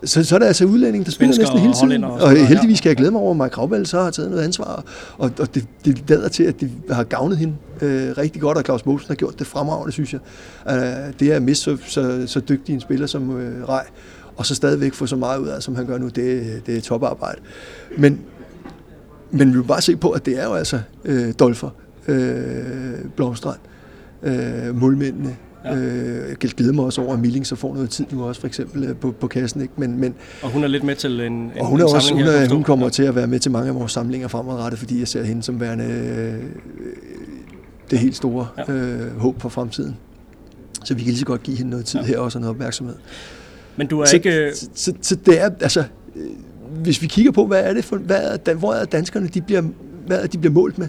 Så, 0.03 0.23
så 0.23 0.35
er 0.35 0.39
der 0.39 0.45
altså 0.47 0.65
udlænding, 0.65 1.05
der 1.05 1.11
spiller 1.11 1.37
næsten 1.37 1.59
hele 1.59 1.73
tiden. 1.73 2.03
Og, 2.03 2.11
og 2.11 2.31
heldigvis 2.31 2.77
skal 2.77 2.89
jeg 2.89 2.97
glæde 2.97 3.11
mig 3.11 3.21
over, 3.21 3.31
at 3.31 3.37
Mike 3.37 3.49
Kravvald 3.49 3.85
så 3.85 4.01
har 4.01 4.11
taget 4.11 4.31
noget 4.31 4.43
ansvar. 4.43 4.83
Og, 5.17 5.31
og 5.39 5.55
det, 5.55 5.65
det 5.85 6.09
lader 6.09 6.29
til, 6.29 6.43
at 6.43 6.59
det 6.59 6.71
har 6.89 7.03
gavnet 7.03 7.37
hende 7.37 7.55
øh, 7.81 8.17
rigtig 8.17 8.41
godt, 8.41 8.57
og 8.57 8.63
Claus 8.63 8.85
Mosen 8.85 9.07
har 9.07 9.15
gjort 9.15 9.39
det 9.39 9.47
fremragende, 9.47 9.91
synes 9.91 10.13
jeg. 10.13 10.21
Uh, 10.65 11.19
det 11.19 11.31
er 11.31 11.35
at 11.35 11.41
miste 11.41 11.63
så, 11.63 11.77
så, 11.87 12.23
så 12.27 12.39
dygtig 12.39 12.73
en 12.73 12.81
spiller 12.81 13.07
som 13.07 13.39
øh, 13.39 13.69
Rej, 13.69 13.85
og 14.35 14.45
så 14.45 14.55
stadigvæk 14.55 14.93
få 14.93 15.05
så 15.05 15.15
meget 15.15 15.39
ud 15.39 15.47
af, 15.47 15.63
som 15.63 15.75
han 15.75 15.85
gør 15.85 15.97
nu, 15.97 16.07
det, 16.07 16.61
det 16.65 16.77
er 16.77 16.81
toparbejde. 16.81 17.41
Men, 17.97 18.19
men 19.31 19.53
vi 19.53 19.57
vil 19.57 19.63
bare 19.63 19.81
se 19.81 19.95
på, 19.95 20.09
at 20.09 20.25
det 20.25 20.39
er 20.39 20.43
jo 20.43 20.53
altså 20.53 20.79
øh, 21.05 21.33
Dolfer, 21.39 21.69
øh, 22.07 23.05
Blomstrand, 23.15 23.59
øh, 24.23 24.75
målmændene. 24.75 25.37
Ja. 25.65 25.75
Øh, 25.75 26.29
jeg 26.29 26.37
glæder 26.37 26.73
mig 26.73 26.85
også 26.85 27.01
over, 27.01 27.13
at 27.13 27.19
Milling 27.19 27.47
så 27.47 27.55
får 27.55 27.73
noget 27.73 27.89
tid 27.89 28.05
nu 28.11 28.23
også, 28.23 28.41
for 28.41 28.47
eksempel 28.47 28.83
øh, 28.83 28.95
på, 28.95 29.11
på 29.11 29.27
kassen. 29.27 29.61
Ikke? 29.61 29.73
Men, 29.77 29.99
men, 29.99 30.15
og 30.41 30.49
hun 30.49 30.63
er 30.63 30.67
lidt 30.67 30.83
med 30.83 30.95
til 30.95 31.21
en, 31.21 31.33
en 31.33 31.51
og 31.59 31.65
hun, 31.65 31.81
er 31.81 31.87
en 31.87 31.95
også, 31.95 32.13
hun, 32.13 32.23
er, 32.23 32.49
hun 32.49 32.63
kommer 32.63 32.85
ja. 32.85 32.89
til 32.89 33.03
at 33.03 33.15
være 33.15 33.27
med 33.27 33.39
til 33.39 33.51
mange 33.51 33.69
af 33.69 33.75
vores 33.75 33.91
samlinger 33.91 34.27
fremadrettet, 34.27 34.79
fordi 34.79 34.99
jeg 34.99 35.07
ser 35.07 35.23
hende 35.23 35.43
som 35.43 35.59
værende 35.59 35.85
øh, 35.85 36.43
det 37.91 37.99
helt 37.99 38.15
store 38.15 38.47
ja. 38.67 38.73
øh, 38.73 39.17
håb 39.17 39.41
for 39.41 39.49
fremtiden. 39.49 39.97
Så 40.83 40.93
vi 40.93 41.01
kan 41.01 41.07
lige 41.07 41.19
så 41.19 41.25
godt 41.25 41.43
give 41.43 41.57
hende 41.57 41.69
noget 41.69 41.85
tid 41.85 41.99
ja. 41.99 42.05
her 42.05 42.19
også 42.19 42.37
og 42.37 42.41
noget 42.41 42.55
opmærksomhed. 42.55 42.95
Men 43.75 43.87
du 43.87 43.99
er 43.99 44.05
så, 44.05 44.15
ikke... 44.15 44.51
Så, 44.55 44.69
så, 44.73 44.93
så 45.01 45.15
det 45.15 45.41
er, 45.41 45.49
altså, 45.61 45.83
øh, 46.15 46.23
hvis 46.83 47.01
vi 47.01 47.07
kigger 47.07 47.31
på, 47.31 47.45
hvad 47.45 47.63
er 47.63 47.73
det 47.73 47.85
for, 47.85 47.97
hvad 47.97 48.39
er, 48.45 48.53
hvor 48.53 48.73
er 48.73 48.85
danskerne, 48.85 49.27
de 49.27 49.41
bliver, 49.41 49.63
hvad 50.07 50.23
er, 50.23 50.27
de 50.27 50.37
bliver 50.37 50.53
målt 50.53 50.77
med, 50.77 50.87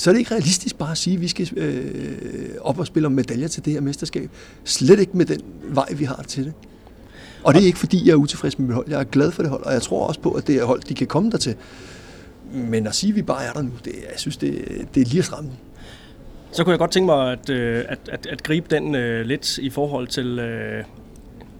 så 0.00 0.10
er 0.10 0.12
det 0.12 0.18
ikke 0.18 0.30
realistisk 0.30 0.78
bare 0.78 0.90
at 0.90 0.98
sige, 0.98 1.14
at 1.14 1.20
vi 1.20 1.28
skal 1.28 1.48
øh, 1.56 2.48
op 2.60 2.78
og 2.78 2.86
spille 2.86 3.06
om 3.06 3.12
medaljer 3.12 3.48
til 3.48 3.64
det 3.64 3.72
her 3.72 3.80
mesterskab. 3.80 4.30
Slet 4.64 5.00
ikke 5.00 5.16
med 5.16 5.26
den 5.26 5.40
vej, 5.62 5.92
vi 5.92 6.04
har 6.04 6.24
til 6.28 6.44
det. 6.44 6.52
Og 7.44 7.54
det 7.54 7.62
er 7.62 7.66
ikke 7.66 7.78
fordi, 7.78 8.06
jeg 8.06 8.12
er 8.12 8.16
utilfreds 8.16 8.58
med 8.58 8.66
mit 8.66 8.74
hold. 8.74 8.86
Jeg 8.88 9.00
er 9.00 9.04
glad 9.04 9.30
for 9.30 9.42
det 9.42 9.50
hold, 9.50 9.62
og 9.62 9.72
jeg 9.72 9.82
tror 9.82 10.06
også 10.06 10.20
på, 10.20 10.30
at 10.30 10.46
det 10.46 10.56
er 10.56 10.64
hold, 10.64 10.80
de 10.80 10.94
kan 10.94 11.06
komme 11.06 11.30
der 11.30 11.38
til. 11.38 11.54
Men 12.52 12.86
at 12.86 12.94
sige, 12.94 13.10
at 13.10 13.16
vi 13.16 13.22
bare 13.22 13.44
er 13.44 13.52
der 13.52 13.62
nu, 13.62 13.70
det, 13.84 13.92
jeg 13.92 14.14
synes, 14.16 14.36
det, 14.36 14.64
det 14.94 15.00
er 15.00 15.04
lige 15.04 15.18
at 15.18 15.44
Så 16.52 16.64
kunne 16.64 16.70
jeg 16.70 16.78
godt 16.78 16.90
tænke 16.90 17.06
mig 17.06 17.32
at, 17.32 17.50
øh, 17.50 17.84
at, 17.88 17.98
at, 18.12 18.26
at 18.26 18.42
gribe 18.42 18.66
den 18.70 18.94
uh, 18.94 19.20
lidt 19.26 19.58
i 19.58 19.70
forhold 19.70 20.08
til, 20.08 20.38
uh, 20.38 20.99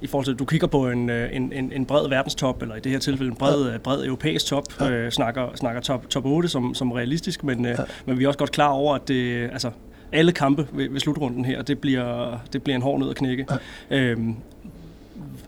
i 0.02 0.06
forhold 0.06 0.24
til, 0.24 0.32
at 0.32 0.38
du 0.38 0.44
kigger 0.44 0.66
på 0.66 0.90
en, 0.90 1.10
øh, 1.10 1.36
en, 1.36 1.52
en, 1.52 1.72
en 1.72 1.86
bred 1.86 2.08
verdenstop, 2.08 2.62
eller 2.62 2.76
i 2.76 2.80
det 2.80 2.92
her 2.92 2.98
tilfælde 2.98 3.30
en 3.30 3.36
bred, 3.36 3.70
ja. 3.70 3.78
bred 3.78 4.04
europæisk 4.04 4.46
top, 4.46 4.64
ja. 4.80 4.90
øh, 4.90 5.10
snakker, 5.10 5.48
snakker 5.54 5.80
top, 5.80 6.10
top 6.10 6.24
8 6.26 6.48
som, 6.48 6.74
som 6.74 6.92
realistisk, 6.92 7.44
men, 7.44 7.64
øh, 7.64 7.70
ja. 7.70 7.84
men 8.06 8.18
vi 8.18 8.24
er 8.24 8.28
også 8.28 8.38
godt 8.38 8.52
klar 8.52 8.68
over, 8.68 8.94
at 8.94 9.08
det, 9.08 9.50
altså, 9.52 9.70
alle 10.12 10.32
kampe 10.32 10.66
ved, 10.72 10.90
ved 10.90 11.00
slutrunden 11.00 11.44
her, 11.44 11.62
det 11.62 11.78
bliver, 11.78 12.38
det 12.52 12.62
bliver 12.62 12.76
en 12.76 12.82
hård 12.82 13.00
nød 13.00 13.10
at 13.10 13.16
knække. 13.16 13.46
Ja. 13.90 13.96
Øhm, 13.96 14.36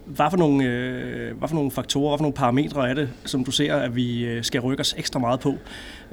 hvad 0.07 0.27
for, 0.31 0.37
nogle, 0.37 0.65
øh, 0.65 1.39
hvad 1.39 1.49
for 1.49 1.55
nogle 1.55 1.71
faktorer, 1.71 2.11
hvad 2.11 2.19
for 2.19 2.23
nogle 2.23 2.35
parametre 2.35 2.91
er 2.91 2.95
det, 2.95 3.09
som 3.25 3.45
du 3.45 3.51
ser, 3.51 3.75
at 3.75 3.97
vi 3.97 4.25
øh, 4.25 4.45
skal 4.45 4.61
rykke 4.61 4.81
os 4.81 4.95
ekstra 4.99 5.21
meget 5.21 5.41
på, 5.41 5.55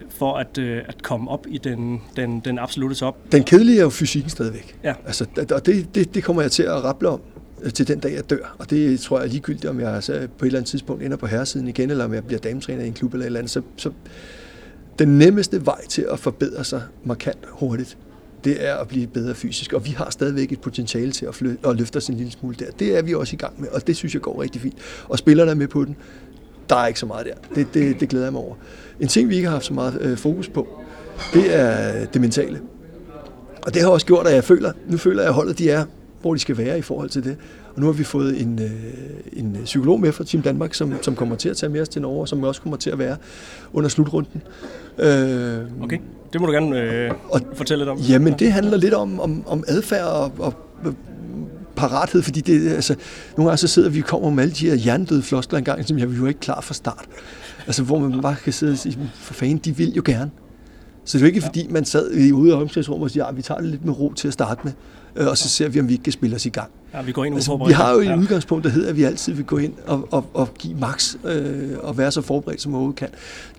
for 0.09 0.37
at, 0.37 0.57
øh, 0.57 0.81
at 0.87 1.03
komme 1.03 1.31
op 1.31 1.45
i 1.49 1.57
den, 1.57 2.01
den, 2.15 2.39
den 2.39 2.59
absolute 2.59 2.95
top? 2.95 3.17
Den 3.31 3.43
kedelige 3.43 3.79
er 3.79 3.83
jo 3.83 3.89
fysikken 3.89 4.29
stadigvæk. 4.29 4.77
Ja. 4.83 4.93
Altså, 5.05 5.25
og 5.51 5.65
det, 5.65 5.95
det, 5.95 6.15
det 6.15 6.23
kommer 6.23 6.41
jeg 6.41 6.51
til 6.51 6.63
at 6.63 6.83
rapple 6.83 7.09
om 7.09 7.21
Øh, 7.21 7.38
Øh, 7.63 7.73
til 7.73 7.87
den 7.87 7.99
dag, 7.99 8.13
jeg 8.13 8.29
dør. 8.29 8.55
Og 8.57 8.69
det 8.69 8.99
tror 8.99 9.17
jeg 9.19 9.25
er 9.25 9.29
ligegyldigt, 9.29 9.65
om 9.65 9.79
jeg 9.79 10.03
så 10.03 10.27
på 10.37 10.45
et 10.45 10.47
eller 10.47 10.59
andet 10.59 10.69
tidspunkt 10.69 11.03
ender 11.03 11.17
på 11.17 11.27
herresiden 11.27 11.67
igen, 11.67 11.89
eller 11.89 12.05
om 12.05 12.13
jeg 12.13 12.23
bliver 12.23 12.39
dametræner 12.39 12.83
i 12.83 12.87
en 12.87 12.93
klub 12.93 13.13
eller 13.13 13.23
et 13.23 13.25
eller 13.25 13.39
andet. 13.39 13.51
Så, 13.51 13.61
så 13.77 13.91
den 14.99 15.17
nemmeste 15.17 15.65
vej 15.65 15.87
til 15.87 16.05
at 16.11 16.19
forbedre 16.19 16.63
sig 16.63 16.81
markant 17.03 17.39
hurtigt, 17.47 17.97
det 18.43 18.67
er 18.67 18.75
at 18.75 18.87
blive 18.87 19.07
bedre 19.07 19.35
fysisk. 19.35 19.73
Og 19.73 19.85
vi 19.85 19.89
har 19.89 20.09
stadigvæk 20.09 20.51
et 20.51 20.61
potentiale 20.61 21.11
til 21.11 21.25
at, 21.25 21.35
flytte, 21.35 21.69
at 21.69 21.75
løfte 21.75 21.97
os 21.97 22.07
en 22.07 22.15
lille 22.15 22.31
smule 22.31 22.55
der. 22.59 22.71
Det 22.79 22.97
er 22.97 23.01
vi 23.01 23.13
også 23.13 23.33
i 23.33 23.37
gang 23.37 23.61
med, 23.61 23.69
og 23.69 23.87
det 23.87 23.95
synes 23.95 24.13
jeg 24.13 24.21
går 24.21 24.41
rigtig 24.41 24.61
fint. 24.61 24.75
Og 25.09 25.17
spillerne 25.17 25.51
er 25.51 25.55
med 25.55 25.67
på 25.67 25.85
den. 25.85 25.95
Der 26.69 26.75
er 26.75 26.87
ikke 26.87 26.99
så 26.99 27.05
meget 27.05 27.25
der. 27.25 27.55
Det, 27.55 27.73
det, 27.73 27.99
det 27.99 28.09
glæder 28.09 28.25
jeg 28.25 28.33
mig 28.33 28.41
over. 28.41 28.55
En 28.99 29.07
ting, 29.07 29.29
vi 29.29 29.35
ikke 29.35 29.47
har 29.47 29.55
haft 29.55 29.65
så 29.65 29.73
meget 29.73 30.01
øh, 30.01 30.17
fokus 30.17 30.49
på, 30.49 30.67
det 31.33 31.55
er 31.55 32.05
det 32.05 32.21
mentale. 32.21 32.61
Og 33.61 33.73
det 33.73 33.81
har 33.81 33.89
også 33.89 34.05
gjort, 34.05 34.27
at 34.27 34.35
jeg 34.35 34.43
føler, 34.43 34.71
nu 34.87 34.97
føler 34.97 35.21
jeg, 35.21 35.29
at 35.29 35.33
holdet 35.33 35.57
de 35.57 35.69
er 35.69 35.85
hvor 36.21 36.33
de 36.33 36.39
skal 36.39 36.57
være 36.57 36.77
i 36.77 36.81
forhold 36.81 37.09
til 37.09 37.23
det. 37.23 37.37
Og 37.75 37.81
nu 37.81 37.85
har 37.85 37.93
vi 37.93 38.03
fået 38.03 38.41
en, 38.41 38.59
øh, 38.61 38.71
en 39.33 39.57
psykolog 39.63 39.99
med 39.99 40.11
fra 40.11 40.23
Team 40.23 40.43
Danmark, 40.43 40.73
som, 40.73 40.93
som 41.01 41.15
kommer 41.15 41.35
til 41.35 41.49
at 41.49 41.57
tage 41.57 41.69
med 41.69 41.81
os 41.81 41.89
til 41.89 42.01
Norge, 42.01 42.21
og 42.21 42.27
som 42.27 42.43
også 42.43 42.61
kommer 42.61 42.77
til 42.77 42.89
at 42.89 42.99
være 42.99 43.17
under 43.73 43.89
slutrunden. 43.89 44.41
Øh, 44.97 45.83
okay, 45.83 45.97
det 46.33 46.41
må 46.41 46.47
du 46.47 46.53
gerne 46.53 46.81
øh, 46.81 47.11
og, 47.29 47.41
fortælle 47.53 47.81
lidt 47.81 47.89
om. 47.89 47.97
Jamen, 47.97 48.33
det 48.39 48.51
handler 48.51 48.77
lidt 48.77 48.93
om, 48.93 49.19
om, 49.19 49.43
om 49.47 49.63
adfærd 49.67 50.05
og, 50.05 50.31
og 50.37 50.53
parathed, 51.75 52.21
fordi 52.21 52.41
det, 52.41 52.71
altså, 52.71 52.95
nogle 53.37 53.49
gange 53.49 53.57
så 53.57 53.67
sidder 53.67 53.89
vi 53.89 53.99
og 53.99 54.05
kommer 54.05 54.29
med 54.29 54.43
alle 54.43 54.53
de 54.55 54.69
her 54.69 54.75
hjernedøde 54.75 55.21
floskler 55.21 55.57
engang, 55.57 55.87
som 55.87 55.97
jeg 55.97 56.05
er 56.05 56.15
jo 56.17 56.25
ikke 56.25 56.39
klar 56.39 56.61
fra 56.61 56.73
start. 56.73 57.05
Altså, 57.67 57.83
hvor 57.83 57.99
man 57.99 58.21
bare 58.21 58.35
kan 58.43 58.53
sidde 58.53 58.71
og 58.71 58.77
sige, 58.77 59.11
for 59.13 59.33
fanden, 59.33 59.57
de 59.57 59.77
vil 59.77 59.93
jo 59.93 60.01
gerne. 60.05 60.31
Så 61.05 61.17
det 61.17 61.23
er 61.23 61.27
jo 61.27 61.27
ikke, 61.27 61.41
fordi 61.41 61.67
man 61.69 61.85
sad 61.85 62.11
i 62.11 62.31
ude 62.31 62.53
af 62.53 62.55
omklædningsrummet 62.55 63.03
og 63.03 63.11
siger, 63.11 63.25
at 63.25 63.37
vi 63.37 63.41
tager 63.41 63.59
det 63.61 63.69
lidt 63.69 63.85
med 63.85 63.99
ro 63.99 64.13
til 64.13 64.27
at 64.27 64.33
starte 64.33 64.61
med, 64.63 64.71
øh, 64.71 64.98
og 65.15 65.37
så 65.37 65.49
ser 65.49 65.69
vi, 65.69 65.79
om 65.79 65.87
vi 65.87 65.93
ikke 65.93 66.03
kan 66.03 66.13
spille 66.13 66.35
os 66.35 66.45
i 66.45 66.49
gang. 66.49 66.71
Ja, 66.93 67.01
vi 67.01 67.11
går 67.11 67.25
ind 67.25 67.35
altså, 67.35 67.63
Vi 67.67 67.73
har 67.73 67.91
jo 67.91 67.99
et 67.99 68.05
ja. 68.05 68.17
udgangspunkt, 68.17 68.63
der 68.63 68.69
hedder, 68.69 68.89
at 68.89 68.97
vi 68.97 69.03
altid 69.03 69.33
vil 69.33 69.45
gå 69.45 69.57
ind 69.57 69.73
og, 69.85 70.07
og, 70.11 70.29
og 70.33 70.53
give 70.53 70.75
max 70.77 71.15
øh, 71.25 71.77
og 71.79 71.97
være 71.97 72.11
så 72.11 72.21
forberedt, 72.21 72.61
som 72.61 72.73
overhovedet 72.73 72.99
kan. 72.99 73.09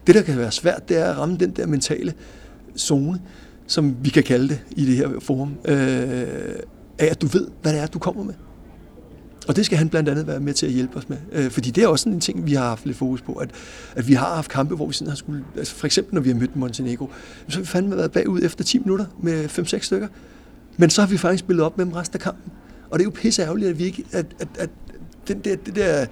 Det, 0.06 0.14
der 0.14 0.22
kan 0.22 0.38
være 0.38 0.52
svært, 0.52 0.88
det 0.88 0.98
er 0.98 1.04
at 1.04 1.18
ramme 1.18 1.36
den 1.36 1.50
der 1.50 1.66
mentale 1.66 2.14
zone, 2.78 3.20
som 3.66 3.96
vi 4.02 4.10
kan 4.10 4.22
kalde 4.22 4.48
det 4.48 4.60
i 4.70 4.86
det 4.86 4.96
her 4.96 5.08
forum, 5.20 5.54
øh, 5.64 5.76
af 6.98 7.06
at 7.10 7.22
du 7.22 7.26
ved, 7.26 7.46
hvad 7.62 7.72
det 7.72 7.80
er, 7.80 7.86
du 7.86 7.98
kommer 7.98 8.24
med. 8.24 8.34
Og 9.48 9.56
det 9.56 9.66
skal 9.66 9.78
han 9.78 9.88
blandt 9.88 10.08
andet 10.08 10.26
være 10.26 10.40
med 10.40 10.54
til 10.54 10.66
at 10.66 10.72
hjælpe 10.72 10.96
os 10.96 11.08
med. 11.08 11.16
Øh, 11.32 11.50
fordi 11.50 11.70
det 11.70 11.84
er 11.84 11.88
også 11.88 12.02
sådan 12.02 12.12
en 12.12 12.20
ting, 12.20 12.46
vi 12.46 12.54
har 12.54 12.64
haft 12.64 12.86
lidt 12.86 12.96
fokus 12.96 13.22
på, 13.22 13.32
at, 13.32 13.50
at 13.96 14.08
vi 14.08 14.14
har 14.14 14.34
haft 14.34 14.50
kampe, 14.50 14.74
hvor 14.74 14.86
vi 14.86 14.92
sådan 14.92 15.08
har 15.08 15.16
skulle, 15.16 15.44
altså 15.56 15.74
for 15.74 15.86
eksempel 15.86 16.14
når 16.14 16.20
vi 16.20 16.28
har 16.28 16.36
mødt 16.36 16.56
Montenegro, 16.56 17.10
så 17.48 17.56
har 17.56 17.60
vi 17.60 17.66
fandme 17.66 17.96
været 17.96 18.12
bagud 18.12 18.40
efter 18.42 18.64
10 18.64 18.78
minutter 18.78 19.06
med 19.22 19.44
5-6 19.44 19.78
stykker. 19.78 20.08
Men 20.80 20.90
så 20.90 21.00
har 21.00 21.08
vi 21.08 21.16
faktisk 21.16 21.40
spillet 21.40 21.64
op 21.64 21.78
med 21.78 21.86
dem 21.86 21.92
resten 21.92 22.16
af 22.16 22.20
kampen. 22.20 22.52
Og 22.90 22.98
det 22.98 23.02
er 23.02 23.06
jo 23.06 23.10
pisse 23.14 23.42
ærgerligt, 23.42 23.70
at 23.70 23.78
vi 23.78 23.84
ikke, 23.84 24.04
at, 24.12 24.26
at, 24.40 24.48
at 24.58 24.70
den 25.28 25.38
der, 25.38 25.56
det 25.56 25.76
der 25.76 26.06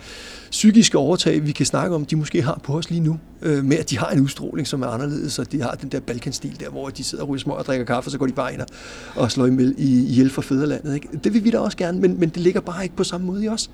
psykiske 0.50 0.98
overtag, 0.98 1.46
vi 1.46 1.52
kan 1.52 1.66
snakke 1.66 1.94
om, 1.94 2.04
de 2.04 2.16
måske 2.16 2.42
har 2.42 2.60
på 2.64 2.78
os 2.78 2.90
lige 2.90 3.00
nu, 3.00 3.18
øh, 3.42 3.64
med 3.64 3.76
at 3.76 3.90
de 3.90 3.98
har 3.98 4.10
en 4.10 4.20
udstråling, 4.20 4.66
som 4.66 4.82
er 4.82 4.86
anderledes, 4.86 5.38
og 5.38 5.52
de 5.52 5.62
har 5.62 5.70
den 5.70 5.88
der 5.88 6.00
balkanstil 6.00 6.60
der, 6.60 6.68
hvor 6.68 6.88
de 6.88 7.04
sidder 7.04 7.24
og 7.24 7.30
ryger 7.30 7.40
små 7.40 7.54
og 7.54 7.64
drikker 7.64 7.86
kaffe, 7.86 8.08
og 8.08 8.10
så 8.10 8.18
går 8.18 8.26
de 8.26 8.32
bare 8.32 8.52
ind 8.52 8.62
og 9.14 9.30
slår 9.32 9.46
i, 9.46 9.74
i 9.78 10.12
hjælp 10.12 10.32
for 10.32 10.42
fædrelandet. 10.42 10.94
Ikke? 10.94 11.08
Det 11.24 11.34
vil 11.34 11.44
vi 11.44 11.50
da 11.50 11.58
også 11.58 11.76
gerne, 11.76 12.00
men, 12.00 12.20
men 12.20 12.28
det 12.28 12.36
ligger 12.36 12.60
bare 12.60 12.82
ikke 12.82 12.96
på 12.96 13.04
samme 13.04 13.26
måde 13.26 13.44
i 13.44 13.48
os. 13.48 13.70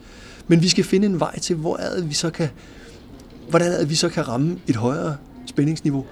Men 0.49 0.63
vi 0.63 0.69
skal 0.69 0.85
finde 0.85 1.07
en 1.07 1.21
vej 1.21 1.39
til, 1.39 1.57
hvor 1.57 1.77
er 1.77 1.95
det, 1.95 2.09
vi 2.09 2.15
så 2.15 2.31
kan, 2.31 2.49
hvordan 3.51 3.73
er 3.73 3.79
det, 3.79 3.91
vi 3.91 3.95
så 3.95 4.09
kan 4.09 4.29
ramme 4.29 4.57
et 4.67 4.77
højere 4.77 5.17
spændingsniveau, 5.47 6.05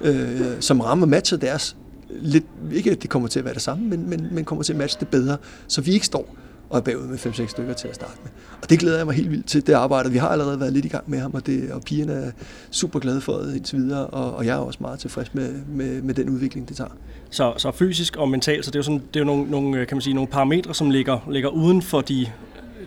øh, 0.00 0.40
som 0.60 0.80
rammer 0.80 1.06
matcher 1.06 1.38
deres 1.38 1.76
lidt, 2.12 2.44
ikke 2.72 2.90
at 2.90 3.02
det 3.02 3.10
kommer 3.10 3.28
til 3.28 3.38
at 3.38 3.44
være 3.44 3.54
det 3.54 3.62
samme, 3.62 3.88
men, 3.88 4.10
men, 4.10 4.28
men 4.32 4.44
kommer 4.44 4.62
til 4.62 4.72
at 4.72 4.78
matche 4.78 5.00
det 5.00 5.08
bedre, 5.08 5.36
så 5.68 5.80
vi 5.80 5.92
ikke 5.92 6.06
står 6.06 6.36
og 6.70 6.78
er 6.78 6.82
bagud 6.82 7.06
med 7.06 7.18
5-6 7.18 7.46
stykker 7.46 7.72
til 7.72 7.88
at 7.88 7.94
starte 7.94 8.18
med. 8.22 8.30
Og 8.62 8.70
det 8.70 8.78
glæder 8.78 8.96
jeg 8.96 9.06
mig 9.06 9.14
helt 9.14 9.30
vildt 9.30 9.46
til, 9.46 9.66
det 9.66 9.72
arbejde. 9.72 10.10
Vi 10.10 10.18
har 10.18 10.28
allerede 10.28 10.60
været 10.60 10.72
lidt 10.72 10.84
i 10.84 10.88
gang 10.88 11.10
med 11.10 11.18
ham, 11.18 11.34
og, 11.34 11.46
det, 11.46 11.72
og 11.72 11.82
pigerne 11.82 12.12
er 12.12 12.30
super 12.70 12.98
glade 12.98 13.20
for 13.20 13.32
det 13.32 13.56
indtil 13.56 13.78
videre, 13.78 14.06
og, 14.06 14.34
og 14.36 14.46
jeg 14.46 14.56
er 14.56 14.60
også 14.60 14.78
meget 14.80 14.98
tilfreds 14.98 15.34
med, 15.34 15.52
med, 15.68 16.02
med 16.02 16.14
den 16.14 16.28
udvikling, 16.28 16.68
det 16.68 16.76
tager. 16.76 16.90
Så, 17.30 17.54
så 17.56 17.70
fysisk 17.70 18.16
og 18.16 18.28
mentalt, 18.28 18.64
så 18.64 18.70
det 18.70 18.76
er 18.76 18.78
jo, 18.78 18.82
sådan, 18.82 19.02
det 19.14 19.16
er 19.16 19.20
jo 19.20 19.26
nogle, 19.26 19.50
nogle, 19.50 19.86
kan 19.86 19.96
man 19.96 20.02
sige, 20.02 20.14
nogle 20.14 20.28
parametre, 20.28 20.74
som 20.74 20.90
ligger, 20.90 21.28
ligger 21.30 21.48
uden 21.48 21.82
for 21.82 22.00
de, 22.00 22.26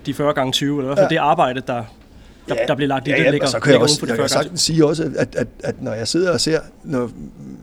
de 0.05 0.13
40 0.13 0.33
gange 0.33 0.51
20, 0.51 0.69
eller 0.69 0.83
i 0.83 0.87
hvert 0.87 0.97
fald 0.97 1.11
ja. 1.11 1.15
det 1.15 1.21
arbejde, 1.21 1.61
der, 1.67 1.83
der, 2.49 2.55
ja, 2.55 2.65
der 2.67 2.75
bliver 2.75 2.87
lagt 2.87 3.07
i 3.07 3.11
ja, 3.11 3.23
det, 3.23 3.31
ligger, 3.31 3.47
så 3.47 3.59
kan 3.59 3.73
jeg 3.73 3.81
også, 3.81 4.05
jeg 4.07 4.17
kan 4.17 4.29
sagtens 4.29 4.61
sige 4.61 4.85
også, 4.85 5.11
at, 5.17 5.35
at, 5.35 5.47
at, 5.63 5.81
når 5.81 5.93
jeg 5.93 6.07
sidder 6.07 6.31
og 6.31 6.41
ser, 6.41 6.59
når, 6.83 7.11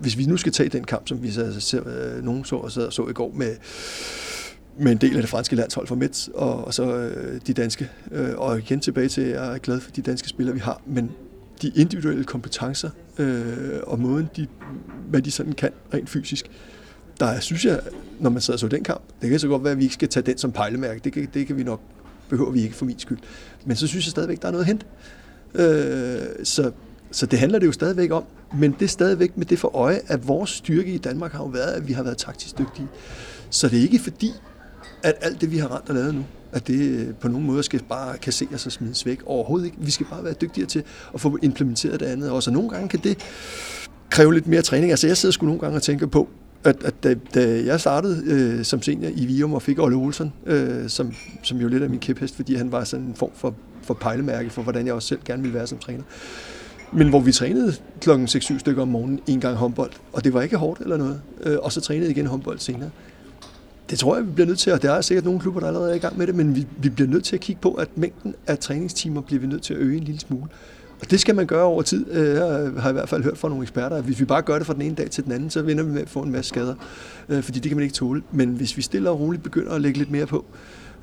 hvis 0.00 0.18
vi 0.18 0.24
nu 0.24 0.36
skal 0.36 0.52
tage 0.52 0.68
den 0.68 0.84
kamp, 0.84 1.08
som 1.08 1.22
vi 1.22 1.30
så, 1.30 1.60
ser, 1.60 1.80
øh, 1.86 2.24
nogen 2.24 2.44
så 2.44 2.56
og, 2.56 2.70
så, 2.70 2.90
så 2.90 3.08
i 3.08 3.12
går 3.12 3.32
med, 3.34 3.56
med 4.78 4.92
en 4.92 4.98
del 4.98 5.16
af 5.16 5.22
det 5.22 5.30
franske 5.30 5.56
landshold 5.56 5.86
for 5.86 5.94
Metz, 5.94 6.28
og, 6.34 6.64
og 6.64 6.74
så 6.74 6.96
øh, 6.96 7.40
de 7.46 7.52
danske. 7.52 7.88
Øh, 8.12 8.30
og 8.36 8.58
igen 8.58 8.80
tilbage 8.80 9.08
til, 9.08 9.20
at 9.20 9.30
jeg 9.30 9.54
er 9.54 9.58
glad 9.58 9.80
for 9.80 9.90
de 9.90 10.02
danske 10.02 10.28
spillere, 10.28 10.54
vi 10.54 10.60
har, 10.60 10.82
men 10.86 11.10
de 11.62 11.72
individuelle 11.76 12.24
kompetencer 12.24 12.90
øh, 13.18 13.78
og 13.82 14.00
måden, 14.00 14.30
de, 14.36 14.46
hvad 15.08 15.22
de 15.22 15.30
sådan 15.30 15.52
kan 15.52 15.70
rent 15.94 16.10
fysisk, 16.10 16.50
der 17.20 17.40
synes 17.40 17.64
jeg, 17.64 17.80
når 18.20 18.30
man 18.30 18.42
sidder 18.42 18.58
så 18.58 18.68
den 18.68 18.84
kamp, 18.84 19.00
det 19.22 19.30
kan 19.30 19.38
så 19.38 19.48
godt 19.48 19.64
være, 19.64 19.72
at 19.72 19.78
vi 19.78 19.82
ikke 19.82 19.94
skal 19.94 20.08
tage 20.08 20.26
den 20.26 20.38
som 20.38 20.52
pejlemærke, 20.52 21.00
det 21.04 21.12
kan, 21.12 21.28
det 21.34 21.46
kan 21.46 21.56
vi 21.56 21.62
nok, 21.62 21.80
behøver 22.30 22.50
vi 22.50 22.62
ikke 22.62 22.74
for 22.74 22.84
min 22.84 22.98
skyld. 22.98 23.18
Men 23.64 23.76
så 23.76 23.86
synes 23.86 24.06
jeg 24.06 24.10
stadigvæk, 24.10 24.42
der 24.42 24.48
er 24.48 24.52
noget 24.52 24.64
at 24.64 24.68
hente. 24.68 24.86
Øh, 25.54 26.44
så, 26.44 26.70
så 27.10 27.26
det 27.26 27.38
handler 27.38 27.58
det 27.58 27.66
jo 27.66 27.72
stadigvæk 27.72 28.10
om, 28.10 28.24
men 28.54 28.72
det 28.72 28.82
er 28.82 28.88
stadigvæk 28.88 29.36
med 29.36 29.46
det 29.46 29.58
for 29.58 29.76
øje, 29.76 30.00
at 30.06 30.28
vores 30.28 30.50
styrke 30.50 30.92
i 30.92 30.98
Danmark 30.98 31.32
har 31.32 31.38
jo 31.38 31.46
været, 31.46 31.72
at 31.72 31.88
vi 31.88 31.92
har 31.92 32.02
været 32.02 32.16
taktisk 32.16 32.58
dygtige. 32.58 32.88
Så 33.50 33.68
det 33.68 33.78
er 33.78 33.82
ikke 33.82 33.98
fordi, 33.98 34.32
at 35.02 35.14
alt 35.20 35.40
det, 35.40 35.50
vi 35.50 35.58
har 35.58 35.76
rent 35.76 35.88
og 35.88 35.94
lavet 35.94 36.14
nu, 36.14 36.24
at 36.52 36.66
det 36.66 37.14
på 37.20 37.28
nogen 37.28 37.46
måde 37.46 37.62
skal 37.62 37.82
bare 37.88 38.18
kasseres 38.18 38.66
og 38.66 38.72
smides 38.72 39.06
væk. 39.06 39.20
Overhovedet 39.26 39.66
ikke. 39.66 39.76
Vi 39.80 39.90
skal 39.90 40.06
bare 40.10 40.24
være 40.24 40.32
dygtigere 40.32 40.68
til 40.68 40.82
at 41.14 41.20
få 41.20 41.38
implementeret 41.42 42.00
det 42.00 42.06
andet 42.06 42.30
også. 42.30 42.50
Og 42.50 42.54
nogle 42.54 42.70
gange 42.70 42.88
kan 42.88 43.00
det 43.02 43.18
kræve 44.10 44.34
lidt 44.34 44.46
mere 44.46 44.62
træning. 44.62 44.90
Altså 44.90 45.06
jeg 45.06 45.16
sidder 45.16 45.32
sgu 45.32 45.46
nogle 45.46 45.60
gange 45.60 45.76
og 45.76 45.82
tænker 45.82 46.06
på, 46.06 46.28
at, 46.64 46.84
at 46.84 46.94
da, 47.04 47.14
da 47.34 47.64
jeg 47.64 47.80
startede 47.80 48.22
øh, 48.26 48.64
som 48.64 48.82
senior 48.82 49.10
i 49.14 49.26
Vium 49.26 49.54
og 49.54 49.62
fik 49.62 49.78
Olle 49.78 49.96
Olsen, 49.96 50.32
øh, 50.46 50.88
som, 50.88 51.14
som 51.42 51.58
jo 51.58 51.68
lidt 51.68 51.82
af 51.82 51.90
min 51.90 51.98
kæphest, 51.98 52.36
fordi 52.36 52.54
han 52.54 52.72
var 52.72 52.84
sådan 52.84 53.06
en 53.06 53.14
form 53.14 53.30
for, 53.34 53.54
for 53.82 53.94
pejlemærke 53.94 54.50
for, 54.50 54.62
hvordan 54.62 54.86
jeg 54.86 54.94
også 54.94 55.08
selv 55.08 55.20
gerne 55.24 55.42
ville 55.42 55.54
være 55.54 55.66
som 55.66 55.78
træner. 55.78 56.02
Men 56.92 57.08
hvor 57.08 57.20
vi 57.20 57.32
trænede 57.32 57.74
klokken 58.00 58.28
6-7 58.28 58.58
stykker 58.58 58.82
om 58.82 58.88
morgenen 58.88 59.20
en 59.26 59.40
gang 59.40 59.56
håndbold, 59.56 59.90
og 60.12 60.24
det 60.24 60.34
var 60.34 60.42
ikke 60.42 60.56
hårdt 60.56 60.80
eller 60.80 60.96
noget, 60.96 61.20
øh, 61.42 61.58
og 61.62 61.72
så 61.72 61.80
trænede 61.80 62.10
igen 62.10 62.26
håndbold 62.26 62.58
senere. 62.58 62.90
Det 63.90 63.98
tror 63.98 64.16
jeg, 64.16 64.26
vi 64.26 64.30
bliver 64.32 64.46
nødt 64.46 64.58
til, 64.58 64.72
og 64.72 64.82
der 64.82 64.92
er 64.92 65.00
sikkert 65.00 65.24
nogle 65.24 65.40
klubber, 65.40 65.60
der 65.60 65.66
allerede 65.66 65.90
er 65.90 65.94
i 65.94 65.98
gang 65.98 66.18
med 66.18 66.26
det, 66.26 66.34
men 66.34 66.56
vi, 66.56 66.66
vi 66.78 66.88
bliver 66.88 67.08
nødt 67.08 67.24
til 67.24 67.36
at 67.36 67.40
kigge 67.40 67.60
på, 67.62 67.72
at 67.72 67.88
mængden 67.96 68.34
af 68.46 68.58
træningstimer 68.58 69.20
bliver 69.20 69.40
vi 69.40 69.46
nødt 69.46 69.62
til 69.62 69.74
at 69.74 69.80
øge 69.80 69.96
en 69.96 70.04
lille 70.04 70.20
smule. 70.20 70.46
Og 71.00 71.10
det 71.10 71.20
skal 71.20 71.34
man 71.34 71.46
gøre 71.46 71.64
over 71.64 71.82
tid. 71.82 72.06
Øh, 72.10 72.34
jeg 72.34 72.72
har 72.78 72.90
i 72.90 72.92
hvert 72.92 73.08
fald 73.08 73.22
hørt 73.22 73.38
fra 73.38 73.48
nogle 73.48 73.62
eksperter, 73.62 73.96
at 73.96 74.04
hvis 74.04 74.20
vi 74.20 74.24
bare 74.24 74.42
gør 74.42 74.58
det 74.58 74.66
fra 74.66 74.74
den 74.74 74.82
ene 74.82 74.94
dag 74.94 75.10
til 75.10 75.24
den 75.24 75.32
anden, 75.32 75.50
så 75.50 75.62
vinder 75.62 75.84
vi 75.84 75.90
med 75.90 76.02
at 76.02 76.08
få 76.08 76.20
en 76.20 76.32
masse 76.32 76.48
skader. 76.48 76.74
Øh, 77.28 77.42
fordi 77.42 77.58
det 77.58 77.68
kan 77.70 77.76
man 77.76 77.82
ikke 77.82 77.94
tåle. 77.94 78.22
Men 78.32 78.48
hvis 78.48 78.76
vi 78.76 78.82
stille 78.82 79.10
og 79.10 79.20
roligt 79.20 79.42
begynder 79.42 79.72
at 79.72 79.80
lægge 79.80 79.98
lidt 79.98 80.10
mere 80.10 80.26
på, 80.26 80.44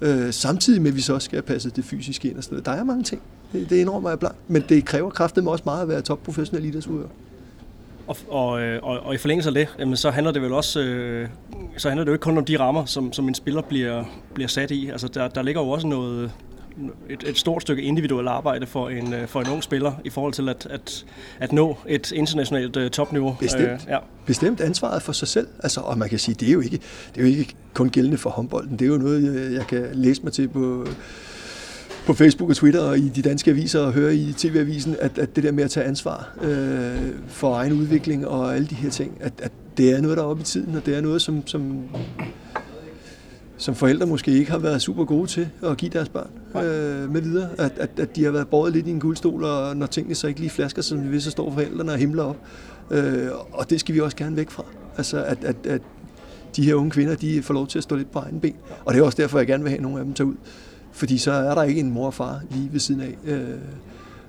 øh, 0.01 0.33
samtidig 0.33 0.81
med 0.81 0.91
at 0.91 0.95
vi 0.95 1.01
så 1.01 1.13
også 1.13 1.25
skal 1.25 1.35
have 1.35 1.43
passet 1.43 1.75
det 1.75 1.85
fysiske 1.85 2.29
ind 2.29 2.37
og 2.37 2.43
sådan 2.43 2.55
noget. 2.55 2.65
Der 2.65 2.71
er 2.71 2.83
mange 2.83 3.03
ting. 3.03 3.21
Det, 3.53 3.69
det 3.69 3.77
indrømmer 3.77 4.09
jeg 4.09 4.19
blankt. 4.19 4.37
Men 4.47 4.63
det 4.69 4.85
kræver 4.85 5.09
kraftigt 5.09 5.43
med 5.43 5.51
også 5.51 5.63
meget 5.65 5.81
at 5.81 5.87
være 5.87 6.01
topprofessionel 6.01 6.65
idrætsudøver. 6.65 7.07
Og, 8.07 8.17
og, 8.29 8.61
øh, 8.61 8.79
og, 8.83 8.99
og 8.99 9.13
i 9.13 9.17
forlængelse 9.17 9.49
af 9.49 9.53
det, 9.53 9.67
jamen, 9.79 9.97
så 9.97 10.09
handler 10.09 10.31
det 10.31 10.41
vel 10.41 10.53
også, 10.53 10.79
øh, 10.79 11.27
så 11.77 11.89
handler 11.89 12.03
det 12.03 12.09
jo 12.09 12.13
ikke 12.13 12.23
kun 12.23 12.37
om 12.37 12.45
de 12.45 12.59
rammer, 12.59 12.85
som, 12.85 13.13
som 13.13 13.27
en 13.27 13.35
spiller 13.35 13.61
bliver, 13.61 14.03
bliver 14.33 14.47
sat 14.47 14.71
i. 14.71 14.89
Altså 14.89 15.07
der, 15.07 15.27
der 15.27 15.41
ligger 15.41 15.61
jo 15.61 15.69
også 15.69 15.87
noget, 15.87 16.31
et, 17.09 17.23
et 17.27 17.37
stort 17.37 17.61
stykke 17.61 17.83
individuelt 17.83 18.27
arbejde 18.27 18.67
for 18.67 18.89
en, 18.89 19.13
øh, 19.13 19.27
for 19.27 19.41
en 19.41 19.47
ung 19.49 19.63
spiller 19.63 19.91
i 20.03 20.09
forhold 20.09 20.33
til 20.33 20.49
at, 20.49 20.67
at, 20.69 21.05
at 21.39 21.53
nå 21.53 21.77
et 21.87 22.11
internationalt 22.11 22.77
uh, 22.77 22.87
topniveau. 22.87 23.37
Bestemt. 23.39 23.83
Uh, 23.83 23.89
ja. 23.89 23.97
Bestemt 24.25 24.61
ansvaret 24.61 25.01
for 25.01 25.11
sig 25.11 25.27
selv. 25.27 25.47
Altså, 25.63 25.81
og 25.81 25.97
man 25.97 26.09
kan 26.09 26.19
sige, 26.19 26.35
det 26.35 26.49
er, 26.49 26.53
jo 26.53 26.59
ikke, 26.59 26.79
det 27.15 27.17
er 27.17 27.21
jo 27.21 27.27
ikke 27.27 27.55
kun 27.73 27.89
gældende 27.89 28.17
for 28.17 28.29
håndbolden. 28.29 28.79
Det 28.79 28.85
er 28.85 28.89
jo 28.89 28.97
noget, 28.97 29.53
jeg 29.53 29.67
kan 29.67 29.87
læse 29.93 30.23
mig 30.23 30.33
til 30.33 30.47
på, 30.47 30.87
på 32.05 32.13
Facebook 32.13 32.49
og 32.49 32.55
Twitter 32.55 32.81
og 32.81 32.97
i 32.97 33.09
de 33.09 33.21
danske 33.21 33.51
aviser 33.51 33.79
og 33.79 33.93
høre 33.93 34.15
i 34.15 34.33
TV-avisen, 34.37 34.95
at, 34.99 35.17
at 35.17 35.35
det 35.35 35.43
der 35.43 35.51
med 35.51 35.63
at 35.63 35.71
tage 35.71 35.85
ansvar 35.85 36.29
øh, 36.41 37.13
for 37.27 37.55
egen 37.55 37.73
udvikling 37.73 38.27
og 38.27 38.55
alle 38.55 38.67
de 38.67 38.75
her 38.75 38.89
ting, 38.89 39.17
at, 39.19 39.33
at 39.41 39.51
det 39.77 39.91
er 39.91 40.01
noget, 40.01 40.17
der 40.17 40.23
er 40.23 40.27
oppe 40.27 40.41
i 40.41 40.45
tiden, 40.45 40.75
og 40.75 40.85
det 40.85 40.97
er 40.97 41.01
noget, 41.01 41.21
som, 41.21 41.47
som 41.47 41.83
som 43.57 43.75
forældre 43.75 44.05
måske 44.05 44.31
ikke 44.31 44.51
har 44.51 44.57
været 44.57 44.81
super 44.81 45.05
gode 45.05 45.27
til 45.27 45.49
at 45.63 45.77
give 45.77 45.91
deres 45.91 46.09
børn 46.09 46.29
øh, 46.55 47.11
med 47.11 47.21
videre. 47.21 47.49
At, 47.57 47.71
at, 47.77 47.89
at 47.99 48.15
de 48.15 48.23
har 48.23 48.31
været 48.31 48.47
båret 48.47 48.73
lidt 48.73 48.87
i 48.87 48.91
en 48.91 48.99
guldstol, 48.99 49.43
og 49.43 49.77
når 49.77 49.85
tingene 49.85 50.15
så 50.15 50.27
ikke 50.27 50.39
lige 50.39 50.49
flasker, 50.49 50.81
som 50.81 51.03
vi 51.03 51.07
vil, 51.07 51.21
så 51.21 51.31
står 51.31 51.51
forældrene 51.51 51.91
og 51.91 51.97
himler 51.97 52.23
op. 52.23 52.37
Øh, 52.91 53.27
og 53.51 53.69
det 53.69 53.79
skal 53.79 53.95
vi 53.95 54.01
også 54.01 54.17
gerne 54.17 54.35
væk 54.35 54.49
fra. 54.49 54.63
Altså 54.97 55.23
at, 55.23 55.43
at, 55.43 55.55
at 55.65 55.81
de 56.55 56.63
her 56.63 56.75
unge 56.75 56.91
kvinder, 56.91 57.15
de 57.15 57.43
får 57.43 57.53
lov 57.53 57.67
til 57.67 57.77
at 57.77 57.83
stå 57.83 57.95
lidt 57.95 58.11
på 58.11 58.19
egen 58.19 58.39
ben. 58.39 58.55
Og 58.85 58.93
det 58.93 58.99
er 58.99 59.05
også 59.05 59.21
derfor, 59.21 59.37
jeg 59.37 59.47
gerne 59.47 59.63
vil 59.63 59.69
have 59.69 59.81
nogle 59.81 59.99
af 59.99 60.05
dem 60.05 60.13
tage 60.13 60.27
ud. 60.27 60.35
Fordi 60.91 61.17
så 61.17 61.31
er 61.31 61.55
der 61.55 61.63
ikke 61.63 61.79
en 61.79 61.91
mor 61.91 62.05
og 62.05 62.13
far 62.13 62.41
lige 62.51 62.69
ved 62.71 62.79
siden 62.79 63.01
af. 63.01 63.17
Øh, 63.25 63.49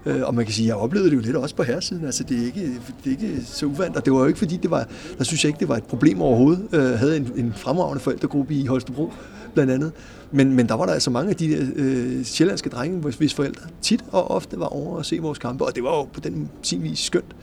Øh, 0.09 0.23
og 0.23 0.35
man 0.35 0.45
kan 0.45 0.55
sige, 0.55 0.65
at 0.65 0.69
jeg 0.69 0.77
oplevede 0.77 1.11
det 1.11 1.17
jo 1.17 1.21
lidt 1.21 1.37
også 1.37 1.55
på 1.55 1.63
herresiden. 1.63 2.05
Altså, 2.05 2.25
det 2.25 2.41
er 2.41 2.45
ikke, 2.47 2.65
det 3.05 3.07
er 3.07 3.11
ikke 3.11 3.41
så 3.45 3.67
uvandt, 3.67 3.97
og 3.97 4.05
det 4.05 4.13
var 4.13 4.19
jo 4.19 4.27
ikke 4.27 4.39
fordi, 4.39 4.57
det 4.57 4.71
var, 4.71 4.89
der 5.19 5.25
synes 5.25 5.45
jeg 5.45 5.49
ikke, 5.49 5.61
det 5.61 5.69
var 5.69 5.77
et 5.77 5.85
problem 5.85 6.23
overhovedet. 6.23 6.69
Jeg 6.73 6.99
havde 6.99 7.17
en, 7.17 7.33
en 7.37 7.53
fremragende 7.57 8.01
forældregruppe 8.01 8.55
i 8.55 8.67
Holstebro, 8.67 9.13
blandt 9.55 9.73
andet. 9.73 9.93
Men, 10.33 10.53
men 10.53 10.69
der 10.69 10.75
var 10.75 10.87
der 10.87 10.93
altså 10.93 11.11
mange 11.11 11.31
af 11.31 11.37
de 11.37 11.73
øh, 11.77 12.25
sjællandske 12.25 12.71
drenge, 12.71 12.99
hvis, 12.99 13.15
hvis 13.15 13.35
forældre 13.35 13.63
tit 13.83 14.05
og 14.13 14.31
ofte 14.31 14.61
var 14.61 14.67
over 14.67 14.99
at 14.99 15.07
se 15.07 15.19
vores 15.19 15.39
kampe, 15.39 15.65
og 15.65 15.75
det 15.75 15.83
var 15.83 15.97
jo 15.97 16.05
på 16.05 16.21
den 16.21 16.51
sin 16.63 16.83
vis 16.83 16.99
skønt. 16.99 17.37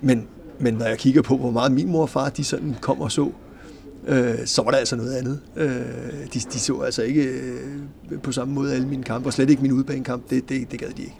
Men, 0.00 0.26
men 0.58 0.74
når 0.74 0.86
jeg 0.86 0.98
kigger 0.98 1.22
på, 1.22 1.36
hvor 1.36 1.50
meget 1.50 1.72
min 1.72 1.88
mor 1.88 2.02
og 2.02 2.10
far, 2.10 2.28
de 2.28 2.44
sådan 2.44 2.76
kom 2.80 3.00
og 3.00 3.12
så, 3.12 3.30
øh, 4.06 4.34
så 4.44 4.62
var 4.62 4.70
der 4.70 4.78
altså 4.78 4.96
noget 4.96 5.14
andet. 5.14 5.40
Øh, 5.56 5.68
de, 6.34 6.40
de 6.52 6.58
så 6.58 6.80
altså 6.80 7.02
ikke 7.02 7.22
øh, 7.22 8.20
på 8.22 8.32
samme 8.32 8.54
måde 8.54 8.74
alle 8.74 8.88
mine 8.88 9.02
kampe, 9.02 9.28
og 9.28 9.32
slet 9.32 9.50
ikke 9.50 9.62
min 9.62 9.72
udbanekamp, 9.72 10.30
det, 10.30 10.48
det, 10.48 10.70
det 10.70 10.80
gad 10.80 10.88
de 10.88 11.02
ikke. 11.02 11.16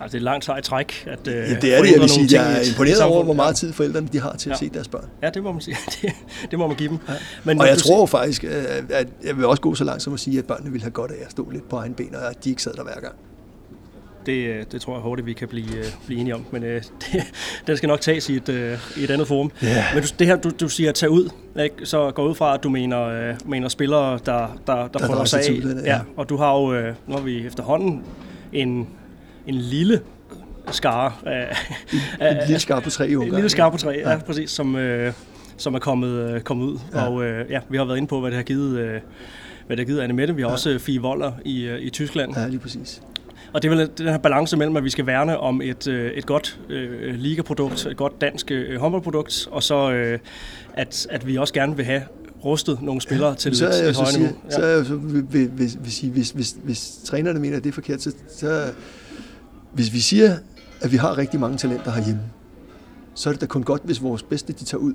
Altså, 0.00 0.12
det 0.12 0.14
er 0.14 0.18
et 0.18 0.22
langt 0.22 0.44
sejt 0.44 0.64
træk. 0.64 1.06
At, 1.06 1.28
øh, 1.28 1.34
ja, 1.34 1.40
det 1.40 1.74
er 1.74 1.82
det, 1.82 1.92
jeg 1.92 2.00
vil 2.00 2.08
sige. 2.08 2.42
Jeg 2.42 2.52
er 2.52 2.68
imponeret 2.70 3.02
over, 3.02 3.24
hvor 3.24 3.34
meget 3.34 3.56
tid 3.56 3.72
forældrene 3.72 4.08
de 4.12 4.20
har 4.20 4.36
til 4.36 4.48
ja. 4.48 4.52
at 4.52 4.58
se 4.58 4.70
deres 4.74 4.88
børn. 4.88 5.08
Ja, 5.22 5.30
det 5.30 5.42
må 5.42 5.52
man 5.52 5.60
sige. 5.60 5.76
Det, 6.02 6.12
det 6.50 6.58
må 6.58 6.66
man 6.66 6.76
give 6.76 6.88
dem. 6.88 6.98
Ja. 7.08 7.12
Men, 7.44 7.60
og 7.60 7.66
jeg 7.66 7.78
tror 7.78 8.06
sige... 8.06 8.10
faktisk, 8.10 8.44
at 8.44 9.08
jeg 9.24 9.36
vil 9.36 9.46
også 9.46 9.62
gå 9.62 9.74
så 9.74 9.84
langt 9.84 10.02
som 10.02 10.14
at 10.14 10.20
sige, 10.20 10.38
at 10.38 10.44
børnene 10.44 10.72
vil 10.72 10.80
have 10.80 10.90
godt 10.90 11.10
af 11.10 11.24
at 11.24 11.30
stå 11.30 11.50
lidt 11.50 11.68
på 11.68 11.76
egen 11.76 11.94
ben, 11.94 12.14
og 12.14 12.30
at 12.30 12.44
de 12.44 12.50
ikke 12.50 12.62
sad 12.62 12.72
der 12.72 12.82
hver 12.82 13.00
gang. 13.00 13.14
Det, 14.26 14.32
øh, 14.32 14.64
det 14.72 14.80
tror 14.80 14.94
jeg 14.94 15.02
hurtigt, 15.02 15.26
vi 15.26 15.32
kan 15.32 15.48
blive, 15.48 15.76
øh, 15.76 15.84
blive 16.06 16.20
enige 16.20 16.34
om. 16.34 16.46
Men 16.50 16.62
øh, 16.62 16.82
det, 17.12 17.22
den 17.66 17.76
skal 17.76 17.86
nok 17.86 18.00
tages 18.00 18.28
i 18.28 18.36
et, 18.36 18.48
øh, 18.48 18.78
i 18.96 19.04
et 19.04 19.10
andet 19.10 19.28
forum. 19.28 19.50
Yeah. 19.64 19.84
Men 19.94 20.02
du, 20.02 20.08
det 20.18 20.26
her, 20.26 20.36
du, 20.36 20.50
du 20.60 20.68
siger 20.68 20.92
tage 20.92 21.10
ud, 21.10 21.30
ikke? 21.60 21.86
så 21.86 22.10
går 22.10 22.28
ud 22.28 22.34
fra, 22.34 22.54
at 22.54 22.62
du 22.62 22.68
mener, 22.68 23.02
øh, 23.02 23.34
mener 23.46 23.68
spillere, 23.68 24.12
der, 24.12 24.18
der, 24.26 24.48
der, 24.66 24.88
der 24.88 25.06
prøver 25.06 25.24
sig 25.24 25.40
af. 25.40 25.52
ja. 25.52 25.92
ja. 25.92 26.00
Og 26.16 26.28
du 26.28 26.36
har 26.36 26.52
jo, 26.58 26.74
øh, 26.74 26.94
nu 27.06 27.14
har 27.14 27.22
vi 27.22 27.46
efterhånden 27.46 28.02
en, 28.52 28.88
en 29.46 29.54
lille 29.54 30.00
skare. 30.70 31.12
Af, 31.26 31.56
en, 32.20 32.26
en 32.26 32.36
lille 32.46 32.60
skare 32.60 32.82
på 32.82 32.90
tre 32.90 33.08
i 33.08 33.12
En 33.12 33.34
lille 33.34 33.48
skare 33.48 33.70
på 33.70 33.76
tre, 33.76 33.90
ja, 33.90 34.10
ja 34.10 34.18
præcis, 34.18 34.50
som, 34.50 34.76
øh, 34.76 35.12
som 35.56 35.74
er 35.74 35.78
kommet, 35.78 36.08
øh, 36.10 36.40
kommet 36.40 36.66
ud. 36.66 36.78
Ja. 36.94 37.08
Og 37.08 37.24
øh, 37.24 37.50
ja, 37.50 37.60
vi 37.68 37.76
har 37.76 37.84
været 37.84 37.96
inde 37.96 38.08
på, 38.08 38.20
hvad 38.20 38.30
det 38.30 38.36
har 38.36 38.42
givet, 38.42 38.78
øh, 38.78 39.00
hvad 39.66 39.76
det 39.76 39.78
har 39.78 39.84
givet 39.84 40.00
Anne 40.00 40.14
Mette. 40.14 40.36
Vi 40.36 40.42
har 40.42 40.48
ja. 40.48 40.52
også 40.52 40.78
Fie 40.78 41.00
Voller 41.00 41.32
i, 41.44 41.62
øh, 41.62 41.80
i 41.80 41.90
Tyskland. 41.90 42.36
Ja, 42.36 42.46
lige 42.46 42.60
præcis. 42.60 43.02
Og 43.52 43.62
det 43.62 43.72
er 43.72 43.76
vel 43.76 43.90
den 43.98 44.06
her 44.06 44.18
balance 44.18 44.56
mellem, 44.56 44.76
at 44.76 44.84
vi 44.84 44.90
skal 44.90 45.06
værne 45.06 45.38
om 45.38 45.62
et, 45.62 45.88
øh, 45.88 46.10
et 46.10 46.26
godt 46.26 46.58
øh, 46.68 47.14
ligaprodukt, 47.14 47.86
et 47.86 47.96
godt 47.96 48.20
dansk 48.20 48.50
øh, 48.50 48.80
håndboldprodukt, 48.80 49.48
og 49.50 49.62
så 49.62 49.92
øh, 49.92 50.18
at, 50.74 51.06
at 51.10 51.26
vi 51.26 51.36
også 51.36 51.54
gerne 51.54 51.76
vil 51.76 51.84
have 51.84 52.02
rustet 52.44 52.82
nogle 52.82 53.00
spillere 53.00 53.28
ja, 53.28 53.34
til 53.34 53.56
så 53.56 53.66
et, 53.66 53.88
et 53.88 53.96
højere 53.96 54.18
niveau. 54.18 54.36
Ja. 54.44 54.50
Så 54.50 54.62
er 54.62 54.76
jeg 54.76 54.86
så, 54.86 54.94
hvis, 54.94 55.48
hvis, 55.52 55.76
hvis, 55.80 56.00
hvis, 56.00 56.30
hvis, 56.30 56.56
hvis 56.62 56.98
trænerne 57.04 57.40
mener, 57.40 57.56
at 57.56 57.64
det 57.64 57.70
er 57.70 57.74
forkert, 57.74 58.02
så, 58.02 58.12
så 58.36 58.62
hvis 59.74 59.92
vi 59.92 60.00
siger, 60.00 60.36
at 60.80 60.92
vi 60.92 60.96
har 60.96 61.18
rigtig 61.18 61.40
mange 61.40 61.58
talenter 61.58 61.90
herhjemme, 61.90 62.22
så 63.14 63.28
er 63.28 63.32
det 63.32 63.40
da 63.40 63.46
kun 63.46 63.62
godt, 63.62 63.82
hvis 63.84 64.02
vores 64.02 64.22
bedste 64.22 64.52
de 64.52 64.64
tager 64.64 64.80
ud. 64.82 64.94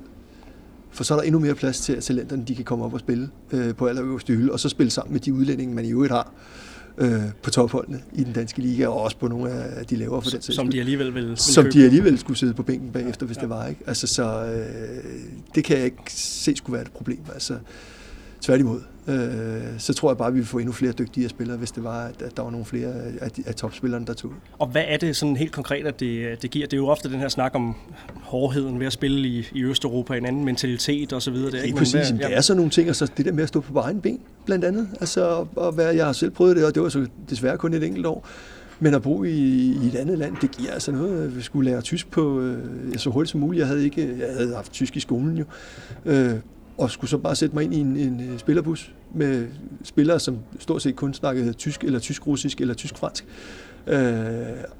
For 0.90 1.04
så 1.04 1.14
er 1.14 1.18
der 1.18 1.24
endnu 1.24 1.38
mere 1.38 1.54
plads 1.54 1.80
til, 1.80 1.92
at 1.92 2.02
talenterne 2.02 2.44
de 2.48 2.54
kan 2.54 2.64
komme 2.64 2.84
op 2.84 2.94
og 2.94 3.00
spille 3.00 3.28
øh, 3.52 3.74
på 3.74 3.86
allerøverste 3.86 4.32
hylde, 4.34 4.52
og 4.52 4.60
så 4.60 4.68
spille 4.68 4.90
sammen 4.90 5.12
med 5.12 5.20
de 5.20 5.34
udlændinge, 5.34 5.74
man 5.74 5.84
i 5.84 5.90
øvrigt 5.90 6.12
har 6.12 6.32
øh, 6.98 7.20
på 7.42 7.50
topholdene 7.50 8.00
i 8.12 8.24
den 8.24 8.32
danske 8.32 8.60
liga, 8.60 8.86
og 8.86 9.00
også 9.00 9.16
på 9.16 9.28
nogle 9.28 9.50
af 9.50 9.86
de 9.86 9.96
lavere 9.96 10.22
for 10.22 10.30
den 10.30 10.42
Som 10.42 10.68
de 10.68 10.80
alligevel 10.80 11.14
vil, 11.14 11.28
vil 11.28 11.36
Som 11.36 11.64
købe. 11.64 11.78
de 11.78 11.84
alligevel 11.84 12.18
skulle 12.18 12.38
sidde 12.38 12.54
på 12.54 12.62
bænken 12.62 12.90
bagefter, 12.90 13.26
hvis 13.26 13.36
ja. 13.36 13.40
det 13.40 13.50
var. 13.50 13.66
ikke. 13.66 13.80
Altså, 13.86 14.06
så 14.06 14.44
øh, 14.44 15.04
det 15.54 15.64
kan 15.64 15.76
jeg 15.76 15.84
ikke 15.84 16.02
se 16.06 16.56
skulle 16.56 16.74
være 16.74 16.82
et 16.82 16.90
problem. 16.92 17.20
Altså, 17.34 17.54
tværtimod. 18.40 18.80
Øh, 19.10 19.78
så 19.78 19.94
tror 19.94 20.10
jeg 20.10 20.16
bare, 20.16 20.28
at 20.28 20.34
vi 20.34 20.38
vil 20.38 20.46
få 20.46 20.58
endnu 20.58 20.72
flere 20.72 20.92
dygtige 20.92 21.28
spillere, 21.28 21.56
hvis 21.56 21.70
det 21.70 21.84
var, 21.84 22.04
at, 22.04 22.22
at 22.22 22.36
der 22.36 22.42
var 22.42 22.50
nogle 22.50 22.66
flere 22.66 22.92
af, 23.20 23.30
de, 23.30 23.42
af 23.46 23.54
topspillerne, 23.54 24.06
der 24.06 24.12
tog. 24.12 24.32
Og 24.58 24.66
hvad 24.66 24.84
er 24.88 24.96
det 24.96 25.16
sådan 25.16 25.36
helt 25.36 25.52
konkret, 25.52 25.86
at 25.86 26.00
det, 26.00 26.42
det 26.42 26.50
giver? 26.50 26.66
Det 26.66 26.72
er 26.72 26.76
jo 26.76 26.88
ofte 26.88 27.10
den 27.10 27.20
her 27.20 27.28
snak 27.28 27.54
om 27.54 27.74
hårdheden 28.22 28.80
ved 28.80 28.86
at 28.86 28.92
spille 28.92 29.28
i, 29.28 29.48
i 29.52 29.64
Østeuropa, 29.64 30.16
en 30.16 30.26
anden 30.26 30.44
mentalitet 30.44 31.12
osv. 31.12 31.34
Det 31.34 31.54
er 31.54 31.62
ikke 31.62 31.78
præcis. 31.78 31.92
hvad, 31.92 32.18
Hvad, 32.18 32.18
ja. 32.20 32.28
Det 32.28 32.36
er 32.36 32.40
sådan 32.40 32.56
nogle 32.56 32.70
ting, 32.70 32.88
og 32.88 32.96
så 32.96 33.08
det 33.16 33.24
der 33.24 33.32
med 33.32 33.42
at 33.42 33.48
stå 33.48 33.60
på 33.60 33.78
egen 33.78 34.00
ben, 34.00 34.20
blandt 34.44 34.64
andet. 34.64 34.88
Altså, 35.00 35.46
og 35.56 35.76
være, 35.76 35.96
jeg 35.96 36.06
har 36.06 36.12
selv 36.12 36.30
prøvet 36.30 36.56
det, 36.56 36.64
og 36.64 36.74
det 36.74 36.82
var 36.82 36.88
så 36.88 37.06
desværre 37.30 37.58
kun 37.58 37.74
et 37.74 37.84
enkelt 37.84 38.06
år. 38.06 38.26
Men 38.82 38.94
at 38.94 39.02
bo 39.02 39.24
i, 39.24 39.30
i 39.82 39.86
et 39.86 39.94
andet 39.94 40.18
land, 40.18 40.36
det 40.40 40.50
giver 40.50 40.72
altså 40.72 40.92
noget. 40.92 41.36
Vi 41.36 41.42
skulle 41.42 41.70
lære 41.70 41.80
tysk 41.80 42.10
på 42.10 42.40
øh, 42.40 42.58
så 42.96 43.10
hurtigt 43.10 43.30
som 43.30 43.40
muligt. 43.40 43.60
Jeg 43.60 43.66
havde 43.66 43.84
ikke, 43.84 44.16
jeg 44.18 44.34
havde 44.36 44.54
haft 44.54 44.72
tysk 44.72 44.96
i 44.96 45.00
skolen 45.00 45.36
jo. 45.36 45.44
Øh, 46.04 46.34
og 46.80 46.90
skulle 46.90 47.10
så 47.10 47.18
bare 47.18 47.36
sætte 47.36 47.54
mig 47.54 47.64
ind 47.64 47.74
i 47.74 47.78
en, 47.78 47.96
en 47.96 48.20
øh, 48.20 48.38
spillerbus 48.38 48.92
med 49.14 49.46
spillere, 49.84 50.20
som 50.20 50.38
stort 50.58 50.82
set 50.82 50.96
kun 50.96 51.14
snakkede 51.14 51.52
tysk, 51.52 51.84
eller 51.84 51.98
tysk-russisk, 51.98 52.60
eller 52.60 52.74
tysk-fransk. 52.74 53.24
Øh, 53.86 54.00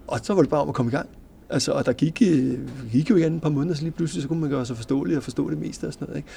og 0.07 0.21
så 0.23 0.35
var 0.35 0.43
det 0.43 0.51
bare 0.51 0.61
om 0.61 0.69
at 0.69 0.75
komme 0.75 0.91
i 0.91 0.95
gang. 0.95 1.09
Altså, 1.51 1.73
og 1.73 1.87
der 1.87 1.93
gik, 1.93 2.23
øh, 2.23 2.59
gik 2.93 3.11
jo 3.11 3.17
igen 3.17 3.35
et 3.35 3.43
par 3.43 3.49
måneder, 3.49 3.75
så 3.75 3.83
lige 3.83 3.93
pludselig 3.93 4.23
så 4.23 4.29
kunne 4.29 4.41
man 4.41 4.51
gøre 4.51 4.67
sig 4.67 4.77
forståelig 4.77 5.17
og 5.17 5.23
forstå 5.23 5.51
det 5.51 5.59
meste 5.59 5.87
og 5.87 5.93
sådan 5.93 6.07
noget. 6.07 6.17
Ikke? 6.17 6.29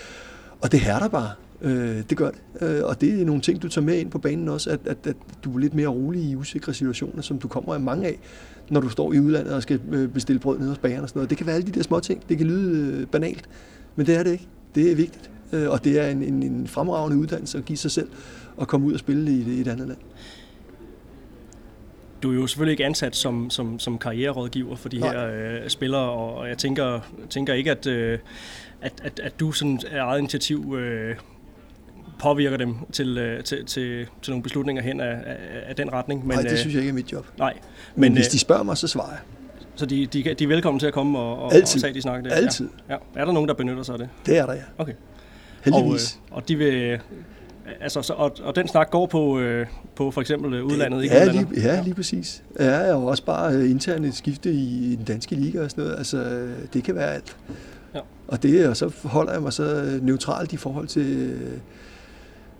Og 0.62 0.72
det 0.72 0.80
hærder 0.80 1.08
bare. 1.08 1.30
Øh, 1.62 2.04
det 2.10 2.18
gør 2.18 2.30
det. 2.30 2.68
Øh, 2.68 2.84
og 2.84 3.02
det 3.02 3.22
er 3.22 3.26
nogle 3.26 3.42
ting, 3.42 3.62
du 3.62 3.68
tager 3.68 3.86
med 3.86 3.98
ind 3.98 4.12
på 4.12 4.20
banen 4.20 4.50
også, 4.50 4.70
at, 4.70 4.80
at, 4.86 4.98
at 5.08 5.16
du 5.44 5.56
er 5.56 5.60
lidt 5.60 5.74
mere 5.74 5.88
rolig 5.88 6.22
i 6.24 6.36
usikre 6.36 6.74
situationer, 6.74 7.22
som 7.22 7.40
du 7.40 7.48
kommer 7.48 7.74
af 7.74 7.80
mange 7.80 8.08
af, 8.08 8.20
når 8.70 8.82
du 8.82 8.90
står 8.90 9.14
i 9.14 9.20
udlandet 9.20 9.54
og 9.54 9.62
skal 9.62 9.82
øh, 9.92 10.10
bestille 10.10 10.40
brød 10.40 10.58
nede 10.58 10.70
hos 10.70 10.78
bageren 10.78 11.04
og 11.04 11.10
sådan 11.10 11.20
noget. 11.20 11.30
Det 11.30 11.38
kan 11.38 11.48
være 11.48 11.56
alle 11.56 11.68
de 11.68 11.72
der 11.72 11.84
små 11.84 12.00
ting. 12.00 12.30
Det 12.30 12.38
kan 12.38 12.48
lyde 12.48 13.06
banalt, 13.06 13.50
men 13.96 14.06
det 14.06 14.16
er 14.16 14.24
det 14.24 14.32
ikke. 14.32 14.48
Det 14.76 14.92
er 14.92 14.96
vigtigt. 14.96 15.33
Og 15.54 15.84
det 15.84 16.00
er 16.00 16.08
en, 16.08 16.24
en, 16.24 16.44
en 16.44 16.68
fremragende 16.68 17.18
uddannelse 17.18 17.58
at 17.58 17.66
give 17.66 17.78
sig 17.78 17.92
selv 17.92 18.10
og 18.58 18.68
komme 18.68 18.88
ud 18.88 18.94
og 18.94 19.00
spille 19.00 19.32
i, 19.32 19.58
i 19.58 19.62
et 19.62 19.68
andet 19.68 19.88
land. 19.88 19.98
Du 22.24 22.32
er 22.32 22.36
jo 22.36 22.48
selvfølgelig 22.48 22.72
ikke 22.72 22.86
ansat 22.86 23.16
som, 23.16 23.50
som, 23.50 23.80
som 23.80 23.98
karriererådgiver 23.98 24.76
for 24.76 24.90
de 24.90 25.00
Nej. 25.00 25.12
her 25.12 25.28
øh, 25.64 25.70
spillere, 25.70 26.10
og 26.10 26.50
jeg 26.50 26.58
tænker, 26.58 27.00
tænker 27.30 27.54
ikke, 27.54 27.72
at, 27.72 27.88
øh, 27.88 28.20
at, 28.82 28.94
at, 29.04 29.20
at 29.20 29.40
du 29.40 29.52
sådan 29.52 29.80
af 29.92 30.00
eget 30.00 30.20
initiativ 30.20 30.76
øh, 30.80 31.16
påvirker 32.20 32.58
dem 32.58 32.76
til, 32.92 33.18
øh, 33.18 33.44
til, 33.44 33.66
til, 33.66 34.08
til 34.22 34.32
nogle 34.32 34.44
beslutninger 34.44 34.84
hen 34.84 35.00
af, 35.00 35.18
af, 35.26 35.38
af 35.66 35.76
den 35.76 35.94
retning. 35.94 36.28
Men, 36.28 36.38
Nej, 36.38 36.42
det 36.50 36.60
synes 36.60 36.74
jeg 36.74 36.82
ikke 36.82 36.90
er 36.90 36.94
mit 36.94 37.12
job. 37.12 37.26
Nej. 37.38 37.54
Men, 37.96 38.02
men 38.02 38.14
hvis 38.14 38.28
de 38.28 38.40
spørger 38.40 38.64
mig, 38.64 38.78
så 38.78 38.88
svarer 38.88 39.10
jeg. 39.10 39.20
Så 39.76 39.86
de, 39.86 40.06
de, 40.06 40.24
de 40.24 40.44
er 40.44 40.48
velkommen 40.48 40.80
til 40.80 40.88
at 40.88 40.94
komme 40.94 41.20
og, 41.20 41.38
og, 41.44 41.54
Altid. 41.54 41.78
og 41.78 41.82
tage 41.82 41.94
de 41.94 42.02
snakke 42.02 42.30
der? 42.30 42.36
Altid. 42.36 42.70
Ja. 42.90 42.94
ja. 42.94 43.00
Er 43.16 43.26
der 43.26 43.32
nogen, 43.32 43.48
der 43.50 43.56
benytter 43.56 43.84
sig 43.84 43.94
af 43.94 44.00
det? 44.00 44.10
Det 44.26 44.38
er 44.38 44.46
der, 44.46 44.54
ja. 44.54 44.62
Okay. 44.78 44.94
Heldigvis. 45.64 46.20
Og, 46.22 46.28
øh, 46.32 46.38
og 46.38 46.48
de 46.48 46.56
vil... 46.56 47.00
Altså, 47.82 48.02
så, 48.02 48.14
og, 48.14 48.36
og 48.44 48.56
den 48.56 48.68
snak 48.68 48.90
går 48.92 49.06
på, 49.06 49.40
øh, 49.40 49.68
på 49.96 50.12
for 50.12 50.22
eksempel 50.22 50.62
udlandet, 50.62 50.98
det, 50.98 51.04
ikke 51.04 51.16
ja, 51.16 51.26
lige, 51.26 51.48
ja, 51.56 51.82
lige 51.82 51.94
præcis. 51.94 52.44
Ja, 52.60 52.96
og 52.96 53.06
også 53.06 53.26
bare 53.26 53.54
øh, 53.54 53.72
interne 53.72 54.12
skifte 54.12 54.52
i 54.52 54.96
den 54.96 55.06
danske 55.06 55.36
liga 55.36 55.64
og 55.64 55.70
sådan 55.70 55.84
noget. 55.84 55.98
Altså, 55.98 56.48
det 56.74 56.84
kan 56.84 56.96
være 56.96 57.14
alt. 57.14 57.38
Ja. 57.96 58.00
Og 58.28 58.44
det, 58.44 58.68
og 58.68 58.78
så 58.78 58.92
holder 59.04 59.34
jeg 59.34 59.42
mig 59.42 59.54
så 59.54 60.00
neutralt 60.02 60.54
i 60.54 60.58
forhold 60.58 60.88
til, 60.88 61.40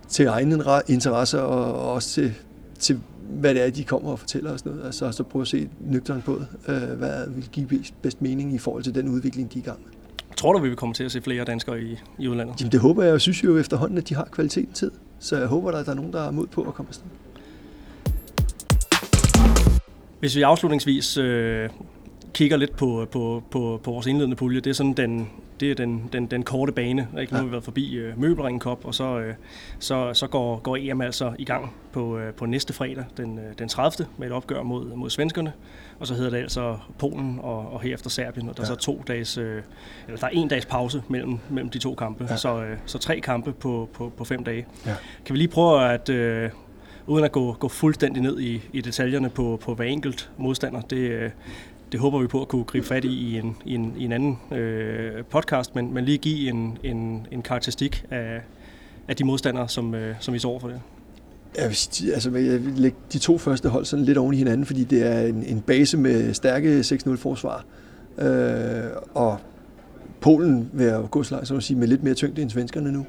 til 0.10 0.26
egne 0.26 0.64
interesser 0.88 1.40
og 1.40 1.94
også 1.94 2.10
til, 2.10 2.34
til 2.80 3.00
hvad 3.30 3.56
det 3.56 3.66
er, 3.66 3.70
de 3.70 3.84
kommer 3.84 4.12
og 4.12 4.20
fortæller 4.20 4.58
sådan 4.58 4.72
noget. 4.72 4.86
Altså, 4.86 5.12
så 5.12 5.24
prøve 5.24 5.42
at 5.42 5.48
se 5.48 5.70
nøgteren 5.80 6.22
på 6.22 6.42
det. 6.66 6.76
Hvad 6.78 7.30
vil 7.30 7.50
give 7.52 7.68
bedst 8.02 8.22
mening 8.22 8.54
i 8.54 8.58
forhold 8.58 8.84
til 8.84 8.96
den 8.96 9.08
udvikling, 9.08 9.54
de 9.54 9.60
er 9.60 9.64
i 9.64 9.66
gang 9.66 9.80
med. 9.86 9.92
Tror 10.44 10.54
du, 10.54 10.60
vi 10.60 10.68
vil 10.68 10.78
komme 10.78 10.96
til 10.96 11.04
at 11.04 11.12
se 11.12 11.22
flere 11.22 11.44
danskere 11.44 11.82
i, 11.82 11.98
i 12.20 12.28
udlandet? 12.28 12.62
Jamen, 12.62 12.72
det 12.72 12.80
håber 12.80 13.04
jeg. 13.04 13.12
Jeg 13.12 13.22
synes 13.22 13.44
jo 13.44 13.58
efterhånden, 13.58 13.98
at 13.98 14.10
de 14.10 14.16
har 14.16 14.28
kvaliteten 14.32 14.74
tid. 14.74 14.92
Så 15.20 15.38
jeg 15.38 15.48
håber, 15.48 15.72
at 15.72 15.86
der 15.86 15.92
er 15.92 15.96
nogen, 15.96 16.14
der 16.14 16.28
er 16.28 16.32
mod 16.32 16.48
på 16.48 16.62
at 16.62 16.74
komme 16.74 16.90
afsted. 16.90 17.06
Hvis 20.20 20.36
vi 20.36 20.42
afslutningsvis 20.42 21.18
øh, 21.18 21.70
kigger 22.34 22.58
lidt 22.58 22.76
på, 22.76 23.08
på, 23.12 23.44
på, 23.52 23.80
på 23.84 23.92
vores 23.92 24.08
indledende 24.08 24.36
pulje, 24.36 24.60
det 24.60 24.70
er 24.70 24.74
sådan 24.74 24.94
den, 24.94 25.30
det 25.64 25.72
er 25.72 25.76
den, 25.76 26.10
den, 26.14 26.26
den 26.26 26.44
korte 26.44 26.72
bane. 26.72 27.08
Ikke? 27.22 27.34
Nu 27.34 27.38
har 27.38 27.46
vi 27.46 27.52
været 27.52 27.64
forbi 27.64 27.94
øh, 27.94 28.20
Møbelringen 28.20 28.62
Cup, 28.62 28.86
og 28.86 28.96
så, 28.96 29.20
øh, 29.20 29.34
så, 29.80 30.14
så 30.14 30.28
går, 30.28 30.60
går 30.60 30.78
EM 30.80 31.02
altså 31.02 31.34
i 31.40 31.46
gang 31.46 31.74
på, 31.92 32.18
øh, 32.18 32.34
på 32.34 32.46
næste 32.46 32.74
fredag, 32.74 33.06
den, 33.18 33.40
øh, 33.40 33.44
den 33.60 33.70
30. 33.70 34.08
med 34.18 34.28
et 34.28 34.34
opgør 34.34 34.64
mod, 34.64 34.96
mod 34.96 35.10
svenskerne. 35.10 35.54
Og 36.00 36.08
så 36.08 36.14
hedder 36.14 36.30
det 36.30 36.38
altså 36.38 36.78
Polen 37.00 37.40
og, 37.42 37.74
og 37.74 37.82
herefter 37.82 38.10
Serbien, 38.10 38.50
og 38.50 38.58
der 38.58 38.64
ja. 38.64 38.72
er 38.72 38.76
så 38.76 38.76
to 38.76 39.04
dages, 39.08 39.38
øh, 39.38 39.62
eller 40.08 40.20
der 40.20 40.28
er 40.28 40.32
en 40.32 40.48
dags 40.48 40.66
pause 40.66 41.04
mellem, 41.08 41.40
mellem 41.50 41.70
de 41.70 41.80
to 41.80 41.96
kampe. 41.96 42.28
Ja. 42.30 42.38
Så, 42.38 42.64
øh, 42.64 42.78
så 42.86 42.98
tre 42.98 43.20
kampe 43.20 43.54
på, 43.54 43.90
på, 43.94 44.12
på 44.18 44.24
fem 44.24 44.44
dage. 44.44 44.66
Ja. 44.86 44.96
Kan 45.26 45.34
vi 45.34 45.38
lige 45.38 45.48
prøve 45.48 45.92
at... 45.92 46.10
Øh, 46.10 46.50
uden 47.08 47.26
at 47.26 47.32
gå, 47.32 47.54
gå 47.54 47.68
fuldstændig 47.68 48.24
ned 48.24 48.40
i, 48.40 48.62
i 48.74 48.82
detaljerne 48.82 49.30
på, 49.30 49.60
på 49.62 49.76
hver 49.76 49.86
enkelt 49.86 50.32
modstander, 50.38 50.82
det, 50.82 50.98
øh, 50.98 51.32
det 51.94 52.02
håber 52.02 52.20
vi 52.20 52.28
på 52.28 52.42
at 52.42 52.48
kunne 52.48 52.64
gribe 52.64 52.86
fat 52.86 53.06
i 53.06 53.08
i 53.08 53.38
en, 53.38 53.56
i 53.66 53.76
en, 53.76 53.94
i 53.98 54.06
en 54.06 54.12
anden 54.12 54.40
øh, 54.52 55.24
podcast, 55.24 55.76
men, 55.76 55.94
men 55.94 56.06
lige 56.06 56.18
give 56.18 56.50
en, 56.50 56.78
en, 56.84 57.28
en 57.32 57.42
karakteristik 57.42 58.06
af, 58.12 58.42
af 59.08 59.16
de 59.16 59.24
modstandere, 59.24 59.70
som, 59.70 59.96
øh, 59.96 60.16
som 60.20 60.34
vi 60.34 60.40
står 60.40 60.50
over 60.50 60.60
for 60.60 60.68
det. 60.68 60.82
Jeg 61.56 61.64
altså, 61.66 62.04
vil, 62.04 62.12
altså, 62.12 62.30
jeg 62.38 62.66
vil 62.66 62.74
lægge 62.74 62.98
de 63.14 63.20
to 63.20 63.38
første 63.38 63.70
hold 63.70 63.86
sådan 63.86 64.06
lidt 64.06 64.18
oven 64.18 64.34
i 64.34 64.38
hinanden, 64.38 64.66
fordi 64.66 64.84
det 64.84 65.08
er 65.08 65.22
en, 65.22 65.44
en 65.44 65.62
base 65.62 65.98
med 65.98 66.34
stærke 66.34 66.80
6-0-forsvar. 66.80 67.66
Øh, 68.18 68.92
og 69.14 69.38
Polen 70.22 70.70
vil 70.74 70.86
jeg 70.86 71.04
gå 71.12 71.24
så 71.24 71.36
langt, 71.36 71.48
så 71.48 71.56
at 71.56 71.64
sige, 71.64 71.78
med 71.78 71.88
lidt 71.88 72.04
mere 72.04 72.14
tyngde 72.14 72.42
end 72.42 72.50
svenskerne 72.50 72.92
nu. 72.92 73.06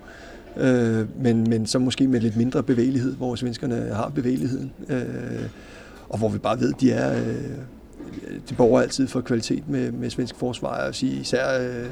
Øh, 0.57 1.23
men, 1.23 1.51
men 1.51 1.67
så 1.67 1.79
måske 1.79 2.09
med 2.09 2.21
lidt 2.21 2.37
mindre 2.37 2.63
bevægelighed, 2.63 3.17
hvor 3.17 3.35
svenskerne 3.35 3.77
har 3.93 4.09
bevægeligheden. 4.09 4.73
Øh, 4.89 5.49
og 6.09 6.19
hvor 6.19 6.29
vi 6.29 6.39
bare 6.39 6.61
ved, 6.61 6.73
at 6.75 6.81
de 6.81 6.93
er... 6.93 7.19
Øh, 7.19 7.59
de 8.49 8.55
borger 8.55 8.81
altid 8.81 9.09
for 9.09 9.21
kvalitet 9.21 9.69
med, 9.69 9.93
med 9.93 10.11
svensk 10.11 10.37
forsvar. 10.37 10.77
Jeg 10.77 10.87
vil 10.87 10.95
sige, 10.95 11.21
især 11.21 11.61
øh, 11.61 11.91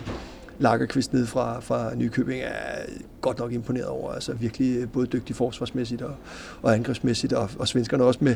Lagerqvist 0.58 1.12
ned 1.12 1.26
fra, 1.26 1.60
fra 1.60 1.94
Nykøbing 1.94 2.40
er 2.42 2.82
godt 3.20 3.38
nok 3.38 3.52
imponeret 3.52 3.86
over. 3.86 4.12
Altså 4.12 4.32
virkelig 4.32 4.76
øh, 4.76 4.88
både 4.88 5.06
dygtig 5.06 5.36
forsvarsmæssigt 5.36 6.02
og, 6.02 6.14
og 6.62 6.74
angrebsmæssigt, 6.74 7.32
og, 7.32 7.50
og 7.58 7.68
svenskerne 7.68 8.04
også 8.04 8.18
med, 8.22 8.34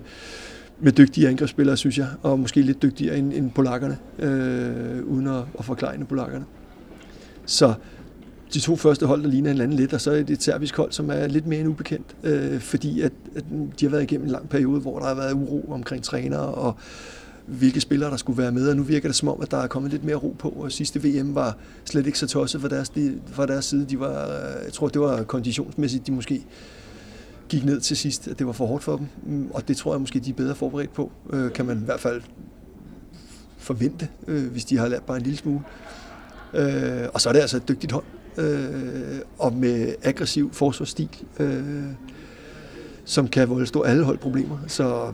med 0.80 0.92
dygtige 0.92 1.28
angrebsspillere, 1.28 1.76
synes 1.76 1.98
jeg, 1.98 2.08
og 2.22 2.38
måske 2.38 2.62
lidt 2.62 2.82
dygtigere 2.82 3.18
end, 3.18 3.32
end 3.32 3.50
polakkerne, 3.50 3.98
øh, 4.18 5.04
uden 5.04 5.26
at, 5.26 5.42
at 5.58 5.64
forklare 5.64 6.04
polakkerne. 6.04 6.44
Så 7.46 7.74
de 8.54 8.60
to 8.60 8.76
første 8.76 9.06
hold, 9.06 9.22
der 9.22 9.28
ligner 9.28 9.50
hinanden 9.50 9.76
lidt, 9.76 9.92
og 9.92 10.00
så 10.00 10.10
er 10.10 10.16
det 10.16 10.30
et 10.30 10.42
serbisk 10.42 10.76
hold, 10.76 10.92
som 10.92 11.10
er 11.10 11.26
lidt 11.26 11.46
mere 11.46 11.60
end 11.60 11.68
ubekendt, 11.68 12.16
øh, 12.24 12.60
fordi 12.60 13.00
at, 13.00 13.12
at 13.36 13.44
de 13.80 13.86
har 13.86 13.90
været 13.90 14.02
igennem 14.02 14.26
en 14.26 14.32
lang 14.32 14.48
periode, 14.48 14.80
hvor 14.80 14.98
der 14.98 15.06
har 15.06 15.14
været 15.14 15.32
uro 15.32 15.72
omkring 15.72 16.02
trænere, 16.02 16.46
og 16.46 16.76
hvilke 17.46 17.80
spillere, 17.80 18.10
der 18.10 18.16
skulle 18.16 18.42
være 18.42 18.52
med, 18.52 18.68
og 18.68 18.76
nu 18.76 18.82
virker 18.82 19.08
det 19.08 19.16
som 19.16 19.28
om, 19.28 19.40
at 19.42 19.50
der 19.50 19.56
er 19.56 19.66
kommet 19.66 19.92
lidt 19.92 20.04
mere 20.04 20.16
ro 20.16 20.36
på, 20.38 20.48
og 20.48 20.72
sidste 20.72 21.02
VM 21.02 21.34
var 21.34 21.56
slet 21.84 22.06
ikke 22.06 22.18
så 22.18 22.26
tosset 22.26 22.60
fra 22.60 22.68
deres, 22.68 22.88
de, 22.88 23.20
fra 23.26 23.46
deres 23.46 23.64
side. 23.64 23.86
De 23.90 24.00
var, 24.00 24.26
jeg 24.64 24.72
tror, 24.72 24.88
det 24.88 25.00
var 25.00 25.22
konditionsmæssigt, 25.22 26.06
de 26.06 26.12
måske 26.12 26.44
gik 27.48 27.64
ned 27.64 27.80
til 27.80 27.96
sidst, 27.96 28.28
at 28.28 28.38
det 28.38 28.46
var 28.46 28.52
for 28.52 28.66
hårdt 28.66 28.84
for 28.84 28.96
dem, 28.96 29.50
og 29.50 29.68
det 29.68 29.76
tror 29.76 29.92
jeg 29.92 30.00
måske, 30.00 30.20
de 30.20 30.30
er 30.30 30.34
bedre 30.34 30.54
forberedt 30.54 30.92
på, 30.92 31.12
øh, 31.32 31.52
kan 31.52 31.66
man 31.66 31.78
i 31.82 31.84
hvert 31.84 32.00
fald 32.00 32.22
forvente, 33.58 34.08
øh, 34.26 34.50
hvis 34.50 34.64
de 34.64 34.78
har 34.78 34.88
lært 34.88 35.02
bare 35.02 35.16
en 35.16 35.22
lille 35.22 35.38
smule. 35.38 35.60
Øh, 36.54 37.08
og 37.14 37.20
så 37.20 37.28
er 37.28 37.32
det 37.32 37.40
altså 37.40 37.56
et 37.56 37.68
dygtigt 37.68 37.92
hold, 37.92 38.04
øh, 38.38 39.20
og 39.38 39.52
med 39.52 39.94
aggressiv 40.02 40.52
forsvarsstil, 40.52 41.08
øh, 41.40 41.84
som 43.04 43.28
kan 43.28 43.48
volde 43.48 43.66
stå 43.66 43.82
alle 43.82 44.04
holdproblemer. 44.04 44.58
Så 44.66 45.12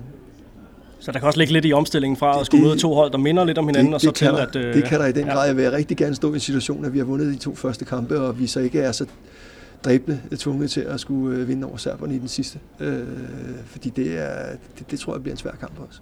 så 1.03 1.13
der 1.13 1.19
kan 1.19 1.27
også 1.27 1.39
ligge 1.39 1.53
lidt 1.53 1.65
i 1.65 1.73
omstillingen 1.73 2.17
fra 2.17 2.41
at 2.41 2.47
skulle 2.47 2.65
møde 2.65 2.79
to 2.79 2.95
hold, 2.95 3.11
der 3.11 3.19
minder 3.19 3.45
lidt 3.45 3.59
om 3.59 3.67
hinanden, 3.67 3.87
det, 3.87 3.95
og 3.95 4.01
så 4.01 4.07
det 4.07 4.15
til 4.15 4.27
der, 4.27 4.37
at... 4.37 4.57
Øh, 4.57 4.75
det 4.75 4.85
kan 4.85 5.01
der 5.01 5.07
i 5.07 5.13
den 5.13 5.27
ja. 5.27 5.33
grad. 5.33 5.47
Jeg 5.47 5.57
vil 5.57 5.71
rigtig 5.71 5.97
gerne 5.97 6.15
stå 6.15 6.31
i 6.31 6.35
en 6.35 6.41
situation, 6.41 6.85
at 6.85 6.93
vi 6.93 6.99
har 6.99 7.05
vundet 7.05 7.35
de 7.35 7.39
to 7.39 7.55
første 7.55 7.85
kampe, 7.85 8.21
og 8.21 8.39
vi 8.39 8.47
så 8.47 8.61
ikke 8.61 8.81
er 8.81 8.93
så 8.93 9.07
dræbende 9.85 10.21
tvunget 10.37 10.71
til 10.71 10.81
at 10.81 11.01
skulle 11.01 11.39
øh, 11.39 11.49
vinde 11.49 11.67
over 11.67 11.77
serberne 11.77 12.15
i 12.15 12.19
den 12.19 12.29
sidste. 12.29 12.59
Øh, 12.81 13.07
fordi 13.67 13.89
det, 13.89 14.19
er, 14.19 14.57
det, 14.79 14.91
det 14.91 15.01
tror 15.01 15.15
jeg 15.15 15.23
bliver 15.23 15.35
en 15.35 15.39
svær 15.39 15.51
kamp 15.61 15.73
også. 15.89 16.01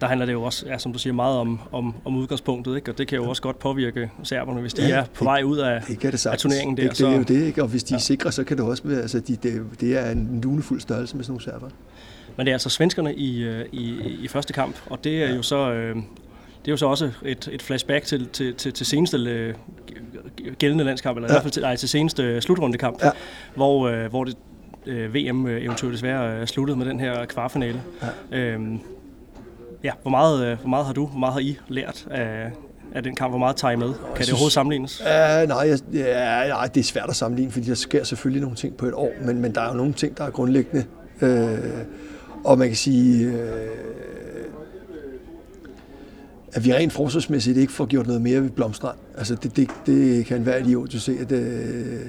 Der 0.00 0.06
handler 0.06 0.26
det 0.26 0.32
jo 0.32 0.42
også, 0.42 0.66
ja, 0.66 0.78
som 0.78 0.92
du 0.92 0.98
siger, 0.98 1.12
meget 1.12 1.38
om, 1.38 1.60
om, 1.72 1.94
om 2.04 2.16
udgangspunktet, 2.16 2.76
ikke? 2.76 2.90
og 2.90 2.98
det 2.98 3.08
kan 3.08 3.16
jo 3.16 3.28
også 3.28 3.42
godt 3.42 3.58
påvirke 3.58 4.10
serberne, 4.22 4.60
hvis 4.60 4.74
de 4.74 4.82
ja, 4.82 4.96
er 4.96 5.02
på 5.02 5.08
det, 5.18 5.24
vej 5.24 5.42
ud 5.42 5.58
af, 5.58 5.82
det 5.88 6.02
det 6.02 6.26
af 6.26 6.38
turneringen 6.38 6.76
der. 6.76 6.88
Det, 6.88 6.98
det 6.98 7.06
er 7.06 7.16
jo 7.16 7.22
det, 7.22 7.46
ikke? 7.46 7.62
og 7.62 7.68
hvis 7.68 7.84
de 7.84 7.94
ja. 7.94 7.96
er 7.96 8.00
sikre, 8.00 8.32
så 8.32 8.44
kan 8.44 8.56
det 8.56 8.66
også 8.66 8.82
være, 8.86 9.00
altså 9.00 9.20
de, 9.20 9.36
det, 9.36 9.62
det 9.80 9.98
er 9.98 10.10
en 10.10 10.40
lunefuld 10.42 10.80
størrelse 10.80 11.16
med 11.16 11.24
sådan 11.24 11.32
nogle 11.32 11.44
serber. 11.44 11.68
Men 12.36 12.46
det 12.46 12.50
er 12.50 12.54
altså 12.54 12.68
svenskerne 12.68 13.14
i, 13.14 13.42
øh, 13.42 13.66
i, 13.72 14.00
i 14.22 14.28
første 14.28 14.52
kamp, 14.52 14.76
og 14.86 15.04
det 15.04 15.24
er 15.24 15.34
jo 15.34 15.42
så... 15.42 15.72
Øh, 15.72 15.96
det 16.64 16.68
er 16.68 16.72
jo 16.72 16.76
så 16.76 16.86
også 16.86 17.10
et, 17.24 17.48
et 17.52 17.62
flashback 17.62 18.04
til, 18.04 18.28
til, 18.28 18.54
til, 18.54 18.72
til 18.72 18.86
seneste 18.86 19.16
øh, 19.16 19.54
gældende 20.58 20.84
landskamp, 20.84 21.16
eller 21.16 21.28
ja. 21.28 21.32
i 21.32 21.34
hvert 21.34 21.42
fald 21.42 21.52
til, 21.52 21.62
nej, 21.62 21.76
til 21.76 21.88
seneste 21.88 22.40
slutrundekamp, 22.40 23.04
ja. 23.04 23.10
hvor, 23.54 23.88
øh, 23.88 24.10
hvor 24.10 24.24
det 24.24 24.36
øh, 24.86 25.14
VM-eventyr 25.14 25.90
desværre 25.90 26.40
øh, 26.40 26.46
sluttet 26.46 26.78
med 26.78 26.86
den 26.86 27.00
her 27.00 27.24
kvartfinale. 27.24 27.82
Ja. 28.32 28.38
Øhm, 28.38 28.80
ja, 29.84 29.92
hvor 30.02 30.10
meget, 30.10 30.46
øh, 30.46 30.58
hvor 30.58 30.68
meget 30.68 30.86
har 30.86 30.92
du, 30.92 31.06
hvor 31.06 31.18
meget 31.18 31.32
har 31.32 31.40
I 31.40 31.58
lært 31.68 32.06
af, 32.10 32.50
af 32.94 33.02
den 33.02 33.14
kamp? 33.14 33.32
Hvor 33.32 33.38
meget 33.38 33.56
tager 33.56 33.72
I 33.72 33.76
med? 33.76 33.88
Kan 33.88 33.96
synes, 34.14 34.26
det 34.26 34.32
overhovedet 34.32 34.52
sammenlignes? 34.52 35.00
Uh, 35.00 35.48
nej, 35.48 35.58
jeg, 35.58 35.78
ja, 35.92 36.48
nej, 36.48 36.66
det 36.66 36.80
er 36.80 36.84
svært 36.84 37.08
at 37.08 37.16
sammenligne, 37.16 37.52
fordi 37.52 37.66
der 37.66 37.74
sker 37.74 38.04
selvfølgelig 38.04 38.42
nogle 38.42 38.56
ting 38.56 38.76
på 38.76 38.86
et 38.86 38.94
år, 38.94 39.12
men, 39.24 39.40
men 39.40 39.54
der 39.54 39.60
er 39.60 39.68
jo 39.68 39.74
nogle 39.74 39.92
ting, 39.92 40.18
der 40.18 40.24
er 40.24 40.30
grundlæggende. 40.30 40.84
Øh, 41.22 41.58
og 42.44 42.58
man 42.58 42.68
kan 42.68 42.76
sige, 42.76 43.26
øh, 43.26 43.70
at 46.52 46.64
vi 46.64 46.74
rent 46.74 46.92
forsvarsmæssigt 46.92 47.58
ikke 47.58 47.72
får 47.72 47.86
gjort 47.86 48.06
noget 48.06 48.22
mere 48.22 48.42
ved 48.42 48.50
Blomstrand. 48.50 48.98
Altså 49.18 49.34
det, 49.34 49.56
det, 49.56 49.70
det 49.86 50.26
kan 50.26 50.46
være 50.46 50.60
idiot 50.60 50.94
at 50.94 51.00
se, 51.00 51.16
at 51.20 51.32
øh, 51.32 52.06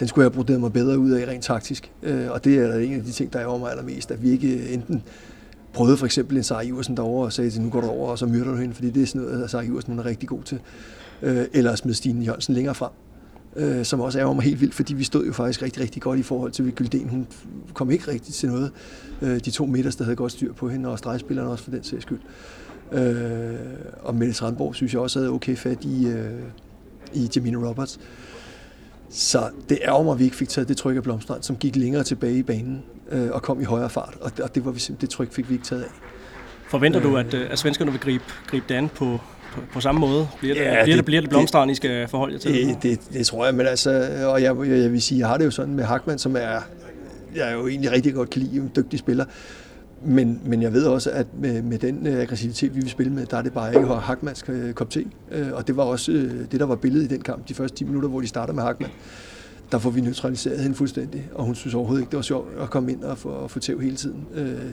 den 0.00 0.08
skulle 0.08 0.30
jeg 0.36 0.44
have 0.48 0.60
mig 0.60 0.72
bedre 0.72 0.98
ud 0.98 1.10
af 1.10 1.28
rent 1.28 1.44
taktisk. 1.44 1.92
Øh, 2.02 2.30
og 2.30 2.44
det 2.44 2.58
er 2.58 2.78
en 2.78 2.94
af 2.94 3.04
de 3.04 3.12
ting, 3.12 3.32
der 3.32 3.38
er 3.38 3.46
over 3.46 3.58
mig 3.58 3.70
allermest, 3.70 4.10
at 4.10 4.22
vi 4.22 4.30
ikke 4.30 4.48
øh, 4.48 4.74
enten 4.74 5.02
prøvede 5.72 5.96
for 5.96 6.06
eksempel 6.06 6.36
en 6.36 6.42
Sarah 6.42 6.66
Iversen 6.66 6.96
derovre 6.96 7.24
og 7.24 7.32
sagde 7.32 7.50
til, 7.50 7.62
nu 7.62 7.70
går 7.70 7.80
du 7.80 7.86
over, 7.86 8.10
og 8.10 8.18
så 8.18 8.26
myrder 8.26 8.50
du 8.50 8.56
hende, 8.56 8.74
fordi 8.74 8.90
det 8.90 9.02
er 9.02 9.06
sådan 9.06 9.22
noget, 9.22 9.50
Sarah 9.50 9.66
Iversen 9.66 9.98
er 9.98 10.06
rigtig 10.06 10.28
god 10.28 10.42
til. 10.42 10.60
Øh, 11.22 11.44
eller 11.52 11.74
smed 11.74 11.94
Stine 11.94 12.24
Jørgensen 12.24 12.54
længere 12.54 12.74
frem, 12.74 12.90
øh, 13.56 13.84
som 13.84 14.00
også 14.00 14.20
er 14.20 14.32
mig 14.32 14.44
helt 14.44 14.60
vildt, 14.60 14.74
fordi 14.74 14.94
vi 14.94 15.04
stod 15.04 15.26
jo 15.26 15.32
faktisk 15.32 15.62
rigtig, 15.62 15.82
rigtig 15.82 16.02
godt 16.02 16.18
i 16.18 16.22
forhold 16.22 16.52
til 16.52 16.72
Gylden. 16.72 17.08
Hun 17.08 17.26
kom 17.74 17.90
ikke 17.90 18.10
rigtig 18.10 18.34
til 18.34 18.48
noget. 18.48 18.72
Øh, 19.22 19.40
de 19.40 19.50
to 19.50 19.66
midters, 19.66 19.96
der 19.96 20.04
havde 20.04 20.16
godt 20.16 20.32
styr 20.32 20.52
på 20.52 20.68
hende, 20.68 20.88
og 20.88 20.98
stregspillerne 20.98 21.50
også 21.50 21.64
for 21.64 21.70
den 21.70 21.84
sags 21.84 22.02
skyld. 22.02 22.20
Øh, 22.92 23.54
og 24.02 24.14
Mette 24.14 24.34
Strandborg 24.34 24.74
synes 24.74 24.92
jeg 24.92 25.00
også 25.00 25.18
havde 25.18 25.30
okay 25.30 25.56
fat 25.56 25.84
i, 25.84 26.06
øh, 26.06 26.42
i 27.12 27.30
Jamina 27.36 27.68
Roberts. 27.68 28.00
Så 29.10 29.50
det 29.68 29.78
er 29.82 30.02
mig, 30.02 30.12
at 30.12 30.18
vi 30.18 30.24
ikke 30.24 30.36
fik 30.36 30.48
taget 30.48 30.68
det 30.68 30.76
tryk 30.76 30.96
af 30.96 31.02
Blomstrand, 31.02 31.42
som 31.42 31.56
gik 31.56 31.76
længere 31.76 32.02
tilbage 32.02 32.38
i 32.38 32.42
banen 32.42 32.82
øh, 33.10 33.30
og 33.30 33.42
kom 33.42 33.60
i 33.60 33.64
højere 33.64 33.90
fart. 33.90 34.16
Og, 34.20 34.32
og 34.42 34.54
det, 34.54 34.64
var 34.64 34.70
vi, 34.70 34.80
det 35.00 35.10
tryk 35.10 35.32
fik 35.32 35.48
vi 35.48 35.54
ikke 35.54 35.64
taget 35.64 35.82
af. 35.82 35.88
Forventer 36.68 37.00
øh, 37.00 37.06
du, 37.06 37.16
at, 37.16 37.34
øh, 37.34 37.50
at 37.50 37.58
svenskerne 37.58 37.90
vil 37.90 38.00
gribe, 38.00 38.24
gribe 38.46 38.64
det 38.68 38.74
an 38.74 38.88
på, 38.88 39.18
på, 39.52 39.60
på 39.72 39.80
samme 39.80 40.00
måde? 40.00 40.28
Bliver 40.40 40.54
det, 40.54 40.62
ja, 40.62 40.82
bliver 40.82 40.96
det, 40.96 41.04
bliver 41.04 41.20
det 41.20 41.30
Blomstrand, 41.30 41.70
I 41.70 41.74
skal 41.74 42.08
forholde 42.08 42.34
jer 42.34 42.40
til? 42.40 42.52
Det, 42.52 42.82
det, 42.82 43.00
det 43.12 43.26
tror 43.26 43.44
jeg, 43.44 43.54
men 43.54 43.66
altså, 43.66 43.90
og 44.24 44.42
jeg, 44.42 44.56
jeg, 44.58 44.68
jeg 44.68 44.92
vil 44.92 45.02
sige, 45.02 45.18
jeg 45.18 45.28
har 45.28 45.36
det 45.36 45.44
jo 45.44 45.50
sådan 45.50 45.74
med 45.74 45.84
Hackman, 45.84 46.18
som 46.18 46.36
er, 46.36 46.60
jeg 47.34 47.48
er 47.48 47.52
jo 47.52 47.68
egentlig 47.68 47.92
rigtig 47.92 48.14
godt 48.14 48.30
kan 48.30 48.42
lide, 48.42 48.56
en 48.56 48.70
dygtig 48.76 48.98
spiller, 48.98 49.24
men, 50.04 50.40
men 50.44 50.62
jeg 50.62 50.72
ved 50.72 50.84
også, 50.84 51.10
at 51.10 51.26
med, 51.38 51.62
med 51.62 51.78
den 51.78 52.06
øh, 52.06 52.20
aggressivitet, 52.20 52.74
vi 52.74 52.80
vil 52.80 52.90
spille 52.90 53.12
med, 53.12 53.26
der 53.26 53.36
er 53.36 53.42
det 53.42 53.52
bare 53.52 53.74
ikke 53.74 53.86
Hackmans 53.86 54.44
øh, 54.48 54.72
kop 54.72 54.90
te. 54.90 55.04
Øh, 55.30 55.46
og 55.52 55.66
det 55.66 55.76
var 55.76 55.82
også 55.82 56.12
det, 56.52 56.60
der 56.60 56.66
var 56.66 56.74
billedet 56.74 57.04
i 57.04 57.14
den 57.14 57.22
kamp, 57.22 57.48
de 57.48 57.54
første 57.54 57.76
10 57.76 57.84
minutter, 57.84 58.08
hvor 58.08 58.20
de 58.20 58.26
starter 58.26 58.54
med 58.54 58.62
Hackman. 58.62 58.90
Der 59.72 59.78
får 59.78 59.90
vi 59.90 60.00
neutraliseret 60.00 60.58
hende 60.58 60.76
fuldstændig, 60.76 61.28
og 61.34 61.44
hun 61.44 61.54
synes 61.54 61.74
overhovedet 61.74 62.02
ikke, 62.02 62.10
det 62.10 62.16
var 62.16 62.22
sjovt 62.22 62.48
at 62.60 62.70
komme 62.70 62.92
ind 62.92 63.02
og 63.02 63.18
få, 63.18 63.28
og 63.28 63.50
få 63.50 63.58
tæv 63.58 63.80
hele 63.80 63.96
tiden. 63.96 64.26
Øh, 64.34 64.70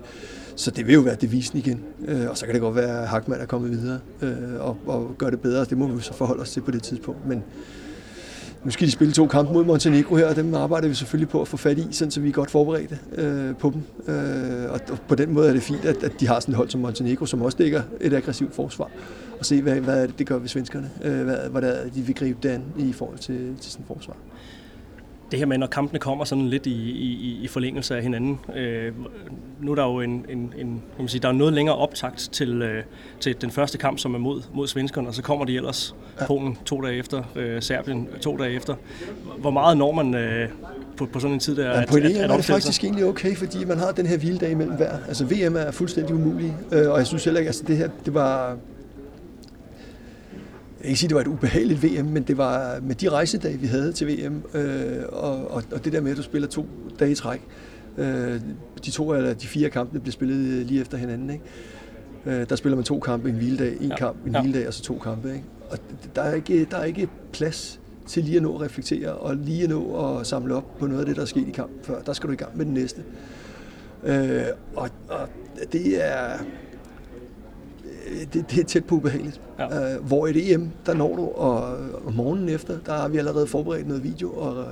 så 0.55 0.71
det 0.71 0.87
vil 0.87 0.93
jo 0.93 1.01
være 1.01 1.15
devisen 1.21 1.59
igen. 1.59 1.83
Øh, 2.07 2.29
og 2.29 2.37
så 2.37 2.45
kan 2.45 2.53
det 2.53 2.61
godt 2.61 2.75
være, 2.75 3.01
at 3.01 3.07
Hackmann 3.07 3.41
er 3.41 3.45
kommet 3.45 3.71
videre 3.71 3.99
øh, 4.21 4.59
og, 4.59 4.77
og 4.85 5.15
gør 5.17 5.29
det 5.29 5.39
bedre. 5.39 5.65
Det 5.65 5.77
må 5.77 5.87
vi 5.87 6.01
så 6.01 6.13
forholde 6.13 6.41
os 6.41 6.51
til 6.51 6.61
på 6.61 6.71
det 6.71 6.83
tidspunkt. 6.83 7.27
Men, 7.27 7.43
nu 8.63 8.71
skal 8.71 8.87
de 8.87 8.91
spille 8.91 9.13
to 9.13 9.27
kampe 9.27 9.53
mod 9.53 9.65
Montenegro 9.65 10.15
her, 10.15 10.27
og 10.27 10.35
dem 10.35 10.53
arbejder 10.53 10.87
vi 10.87 10.93
selvfølgelig 10.93 11.29
på 11.29 11.41
at 11.41 11.47
få 11.47 11.57
fat 11.57 11.77
i, 11.77 11.87
sådan, 11.91 12.11
så 12.11 12.21
vi 12.21 12.29
er 12.29 12.33
godt 12.33 12.51
forberedte 12.51 12.99
øh, 13.15 13.55
på 13.55 13.73
dem. 13.73 14.13
Øh, 14.15 14.71
og, 14.71 14.79
og 14.91 14.99
på 15.07 15.15
den 15.15 15.33
måde 15.33 15.49
er 15.49 15.53
det 15.53 15.63
fint, 15.63 15.85
at, 15.85 16.03
at 16.03 16.11
de 16.19 16.27
har 16.27 16.39
sådan 16.39 16.51
et 16.53 16.57
hold 16.57 16.69
som 16.69 16.81
Montenegro, 16.81 17.25
som 17.25 17.41
også 17.41 17.57
dækker 17.57 17.81
et 18.01 18.13
aggressivt 18.13 18.55
forsvar, 18.55 18.89
og 19.39 19.45
se, 19.45 19.61
hvad, 19.61 19.75
hvad 19.75 20.07
det, 20.07 20.19
det 20.19 20.27
gør 20.27 20.37
ved 20.37 20.47
svenskerne, 20.47 20.89
øh, 21.03 21.23
hvad, 21.23 21.37
hvad 21.51 21.61
der, 21.61 21.89
de 21.95 22.01
vil 22.01 22.15
gribe 22.15 22.39
det 22.43 22.49
an 22.49 22.63
i 22.77 22.93
forhold 22.93 23.17
til, 23.17 23.55
til 23.61 23.71
sådan 23.71 23.83
et 23.83 23.87
forsvar 23.87 24.15
det 25.31 25.39
her 25.39 25.45
med, 25.45 25.57
når 25.57 25.67
kampene 25.67 25.99
kommer 25.99 26.25
sådan 26.25 26.47
lidt 26.47 26.65
i, 26.65 26.91
i, 26.91 27.39
i 27.43 27.47
forlængelse 27.47 27.95
af 27.95 28.03
hinanden. 28.03 28.39
Øh, 28.55 28.93
nu 29.61 29.71
er 29.71 29.75
der 29.75 29.83
jo 29.83 30.01
en, 30.01 30.25
en, 30.29 30.53
en 30.57 30.83
man 30.99 31.07
sige, 31.07 31.21
der 31.21 31.27
er 31.27 31.31
noget 31.31 31.53
længere 31.53 31.75
optakt 31.75 32.29
til, 32.31 32.61
øh, 32.61 32.83
til 33.19 33.41
den 33.41 33.51
første 33.51 33.77
kamp, 33.77 33.99
som 33.99 34.15
er 34.15 34.19
mod, 34.19 34.41
mod 34.53 34.67
svenskerne, 34.67 35.07
og 35.07 35.15
så 35.15 35.21
kommer 35.21 35.45
de 35.45 35.55
ellers 35.55 35.95
ja. 36.19 36.25
Polen 36.25 36.57
to 36.65 36.81
dage 36.81 36.95
efter, 36.95 37.23
øh, 37.35 37.61
Serbien 37.61 38.07
to 38.21 38.37
dage 38.37 38.51
efter. 38.51 38.75
Hvor 39.37 39.51
meget 39.51 39.77
når 39.77 39.91
man 39.91 40.15
øh, 40.15 40.49
på, 40.97 41.05
på 41.05 41.19
sådan 41.19 41.33
en 41.33 41.39
tid 41.39 41.55
der? 41.55 41.79
Ja, 41.79 41.85
på 41.85 41.97
en 41.97 42.03
at, 42.03 42.11
at, 42.11 42.31
er 42.31 42.35
det 42.35 42.45
faktisk 42.45 42.83
egentlig 42.83 43.05
okay, 43.05 43.35
fordi 43.35 43.65
man 43.65 43.77
har 43.77 43.91
den 43.91 44.05
her 44.05 44.17
hviledag 44.17 44.51
imellem 44.51 44.75
hver. 44.75 44.97
Altså 45.07 45.25
VM 45.25 45.55
er 45.55 45.71
fuldstændig 45.71 46.15
umulig, 46.15 46.55
øh, 46.71 46.91
og 46.91 46.97
jeg 46.97 47.07
synes 47.07 47.25
heller 47.25 47.39
ikke, 47.39 47.49
altså 47.49 47.63
det 47.67 47.77
her, 47.77 47.89
det 48.05 48.13
var 48.13 48.57
jeg 50.81 50.87
ikke 50.87 50.99
sige, 50.99 51.09
det 51.09 51.15
var 51.15 51.21
et 51.21 51.27
ubehageligt 51.27 51.83
VM, 51.83 52.05
men 52.05 52.23
det 52.23 52.37
var 52.37 52.79
med 52.81 52.95
de 52.95 53.09
rejsedage, 53.09 53.57
vi 53.57 53.67
havde 53.67 53.91
til 53.91 54.07
VM, 54.07 54.43
øh, 54.53 55.03
og, 55.09 55.51
og, 55.51 55.63
og 55.71 55.85
det 55.85 55.93
der 55.93 56.01
med, 56.01 56.11
at 56.11 56.17
du 56.17 56.23
spiller 56.23 56.47
to 56.47 56.67
dage 56.99 57.11
i 57.11 57.15
træk. 57.15 57.41
Øh, 57.97 58.41
de 58.85 58.91
to 58.91 59.13
eller 59.13 59.33
de 59.33 59.47
fire 59.47 59.69
kampe 59.69 59.99
blev 59.99 60.11
spillet 60.11 60.65
lige 60.65 60.81
efter 60.81 60.97
hinanden. 60.97 61.29
Ikke? 61.29 61.43
Øh, 62.25 62.49
der 62.49 62.55
spiller 62.55 62.75
man 62.75 62.85
to 62.85 62.99
kampe 62.99 63.29
en 63.29 63.35
hviledag, 63.35 63.77
en 63.81 63.89
ja. 63.89 63.95
kamp 63.95 64.25
en 64.25 64.31
ja. 64.33 64.41
hviledag 64.41 64.67
og 64.67 64.73
så 64.73 64.83
to 64.83 64.97
kampe. 64.97 65.33
Ikke? 65.33 65.45
Og 65.69 65.77
der 66.15 66.21
er, 66.21 66.33
ikke, 66.33 66.65
der 66.71 66.77
er 66.77 66.83
ikke 66.83 67.09
plads 67.33 67.79
til 68.07 68.23
lige 68.23 68.37
at 68.37 68.43
nå 68.43 68.55
at 68.55 68.61
reflektere 68.61 69.13
og 69.13 69.35
lige 69.35 69.63
at 69.63 69.69
nå 69.69 70.17
at 70.19 70.27
samle 70.27 70.55
op 70.55 70.77
på 70.77 70.87
noget 70.87 70.99
af 70.99 71.05
det, 71.05 71.15
der 71.15 71.21
er 71.21 71.25
sket 71.25 71.47
i 71.47 71.51
kampen 71.51 71.79
før. 71.83 72.01
Der 72.01 72.13
skal 72.13 72.27
du 72.27 72.33
i 72.33 72.37
gang 72.37 72.57
med 72.57 72.65
den 72.65 72.73
næste. 72.73 73.03
Øh, 74.03 74.41
og, 74.75 74.89
og 75.09 75.29
det 75.71 76.05
er 76.05 76.37
det, 78.33 78.51
det 78.51 78.59
er 78.59 78.63
tæt 78.63 78.85
på 78.85 78.95
ubehageligt. 78.95 79.41
Ja. 79.59 79.95
Uh, 79.97 80.05
hvor 80.05 80.27
i 80.27 80.53
EM, 80.53 80.69
der 80.85 80.93
når 80.93 81.15
du, 81.15 81.21
og, 81.21 81.77
og 82.05 82.13
morgenen 82.13 82.49
efter, 82.49 82.77
der 82.85 82.93
har 82.93 83.07
vi 83.07 83.17
allerede 83.17 83.47
forberedt 83.47 83.87
noget 83.87 84.03
video 84.03 84.31
og 84.31 84.65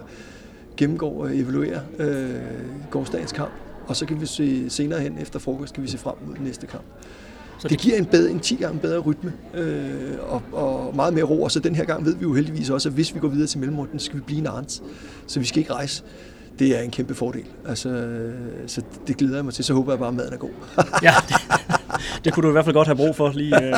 gennemgår 0.77 1.23
og 1.23 1.38
evaluerer 1.38 1.79
uh, 1.99 2.89
gårdsdagens 2.91 3.31
kamp. 3.31 3.51
Og 3.88 3.95
så 3.95 4.05
kan 4.05 4.21
vi 4.21 4.25
se 4.25 4.69
senere 4.69 4.99
hen 4.99 5.17
efter 5.21 5.39
frokost, 5.39 5.73
kan 5.73 5.83
vi 5.83 5.89
se 5.89 5.97
frem 5.97 6.15
mod 6.27 6.35
den 6.35 6.43
næste 6.43 6.67
kamp. 6.67 6.83
Så 7.59 7.67
det, 7.67 7.79
giver 7.79 7.97
en, 7.97 8.05
bedre, 8.05 8.31
en 8.31 8.39
10 8.39 8.55
gange 8.55 8.79
bedre 8.79 8.99
rytme 8.99 9.33
øh, 9.53 10.13
og, 10.21 10.41
og 10.51 10.95
meget 10.95 11.13
mere 11.13 11.23
ro. 11.23 11.43
Og 11.43 11.51
så 11.51 11.59
den 11.59 11.75
her 11.75 11.85
gang 11.85 12.05
ved 12.05 12.15
vi 12.15 12.21
jo 12.21 12.33
heldigvis 12.33 12.69
også, 12.69 12.89
at 12.89 12.95
hvis 12.95 13.15
vi 13.15 13.19
går 13.19 13.27
videre 13.27 13.47
til 13.47 13.59
mellemrunden, 13.59 13.99
så 13.99 14.05
skal 14.05 14.17
vi 14.17 14.23
blive 14.23 14.39
en 14.39 14.47
arns. 14.47 14.83
Så 15.27 15.39
vi 15.39 15.45
skal 15.45 15.59
ikke 15.59 15.73
rejse 15.73 16.03
det 16.59 16.77
er 16.77 16.81
en 16.81 16.91
kæmpe 16.91 17.15
fordel. 17.15 17.45
Altså, 17.67 18.13
så 18.67 18.81
det 19.07 19.17
glæder 19.17 19.35
jeg 19.35 19.45
mig 19.45 19.53
til. 19.53 19.65
Så 19.65 19.73
håber 19.73 19.91
jeg 19.91 19.99
bare, 19.99 20.07
at 20.07 20.15
maden 20.15 20.33
er 20.33 20.38
god. 20.38 20.49
ja, 21.03 21.13
det, 22.25 22.33
kunne 22.33 22.43
du 22.43 22.49
i 22.49 22.51
hvert 22.51 22.65
fald 22.65 22.73
godt 22.73 22.87
have 22.87 22.95
brug 22.95 23.15
for 23.15 23.31
lige 23.35 23.63
øh, 23.63 23.73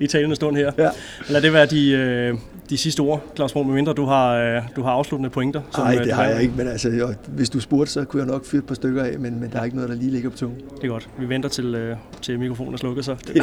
i 0.00 0.06
talende 0.06 0.36
stund 0.36 0.56
her. 0.56 0.72
Ja. 0.78 0.88
Lad 1.28 1.42
det 1.42 1.52
være 1.52 1.66
de, 1.66 1.90
øh, 1.90 2.34
de 2.70 2.78
sidste 2.78 3.00
ord, 3.00 3.22
Claus 3.36 3.52
Brun, 3.52 3.66
medmindre 3.66 3.92
du 3.92 4.04
har, 4.04 4.34
øh, 4.34 4.62
du 4.76 4.82
har 4.82 4.90
afsluttende 4.90 5.30
pointer. 5.30 5.62
Nej, 5.78 5.96
øh, 5.96 6.04
det 6.04 6.12
har 6.12 6.24
jeg 6.24 6.42
ikke, 6.42 6.54
men 6.56 6.68
altså, 6.68 6.88
jo, 6.88 7.14
hvis 7.28 7.50
du 7.50 7.60
spurgte, 7.60 7.92
så 7.92 8.04
kunne 8.04 8.22
jeg 8.22 8.32
nok 8.32 8.46
fyre 8.46 8.58
et 8.58 8.66
par 8.66 8.74
stykker 8.74 9.04
af, 9.04 9.18
men, 9.18 9.40
men 9.40 9.50
der 9.52 9.60
er 9.60 9.64
ikke 9.64 9.76
noget, 9.76 9.90
der 9.90 9.96
lige 9.96 10.10
ligger 10.10 10.30
på 10.30 10.36
tungen. 10.36 10.58
Det 10.76 10.84
er 10.84 10.88
godt. 10.88 11.08
Vi 11.18 11.28
venter 11.28 11.48
til, 11.48 11.74
øh, 11.74 11.96
til 12.22 12.38
mikrofonen 12.38 12.74
er 12.74 12.78
slukket, 12.78 13.04
så. 13.04 13.16
Det 13.26 13.36
er 13.36 13.42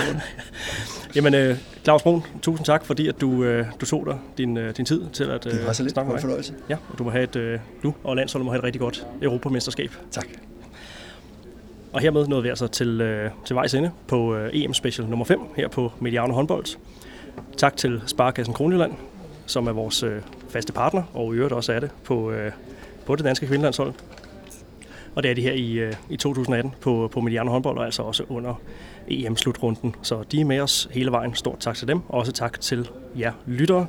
Jamen, 1.16 1.34
øh, 1.34 1.58
Claus 1.84 2.04
Brun, 2.04 2.22
tusind 2.42 2.66
tak, 2.66 2.86
fordi 2.86 3.08
at 3.08 3.22
du, 3.22 3.44
øh, 3.44 3.66
du 3.82 3.86
tog 3.86 4.06
dig 4.06 4.18
din, 4.38 4.58
øh, 4.58 4.78
din 4.78 4.86
tid 4.86 5.02
til 5.14 5.24
at 5.24 5.46
øh, 5.46 5.52
det 5.52 5.66
var 5.66 5.74
så 5.74 5.84
lidt 5.84 5.94
snakke 5.94 6.12
med 6.12 6.36
mig. 6.36 6.44
Ja, 6.70 6.76
og 6.90 6.98
du 6.98 7.04
må 7.04 7.10
have 7.10 7.24
et, 7.24 7.36
øh, 7.36 7.60
du 7.84 7.94
og 8.04 8.16
landsholdet 8.16 8.46
må 8.46 8.52
have 8.52 8.60
et 8.60 8.64
rigtig 8.64 8.82
godt 8.82 9.06
europamesterskab. 9.22 9.92
Tak. 10.12 10.26
Og 11.94 12.02
hermed 12.02 12.28
nåede 12.28 12.44
vi 12.44 12.50
altså 12.50 12.68
til, 12.68 13.02
øh, 13.02 13.32
til 13.46 13.56
vejs 13.56 13.74
ende 13.74 13.92
på 14.08 14.36
øh, 14.36 14.50
EM 14.54 14.74
Special 14.74 15.08
nummer 15.08 15.26
5 15.26 15.40
her 15.56 15.68
på 15.68 15.92
Mediano 16.00 16.34
Håndbold. 16.34 16.66
Tak 17.58 17.78
til 17.78 18.02
Sparkassen 18.06 18.54
Kronjylland, 18.54 18.92
som 19.46 19.68
er 19.68 19.72
vores 19.72 20.04
øh, 20.04 20.22
faste 20.50 20.74
partner, 20.74 21.04
og 21.14 21.34
i 21.34 21.38
øvrigt 21.38 21.54
også 21.54 21.74
er 21.74 21.80
det 21.80 21.92
på, 22.04 22.32
øh, 22.32 22.52
på 23.06 23.16
det 23.16 23.26
danske 23.26 23.48
kvindelandshold. 23.48 23.94
Og 25.16 25.24
det 25.24 25.32
er 25.32 25.36
det 25.36 25.44
her 25.44 25.54
i, 25.54 25.72
øh, 25.74 25.94
i 26.10 26.18
2018 26.18 26.76
på, 26.82 27.10
på 27.14 27.22
Mediano 27.22 27.52
Håndbold, 27.52 27.78
og 27.78 27.86
altså 27.86 28.02
også 28.02 28.24
under 28.30 28.62
EM-slutrunden. 29.08 29.96
Så 30.02 30.24
de 30.32 30.42
er 30.42 30.46
med 30.46 30.60
os 30.60 30.90
hele 30.92 31.12
vejen. 31.12 31.36
Stort 31.36 31.60
tak 31.60 31.76
til 31.76 31.88
dem, 31.88 32.02
og 32.10 32.20
også 32.20 32.32
tak 32.32 32.62
til 32.62 32.90
jer 33.20 33.32
lyttere. 33.46 33.88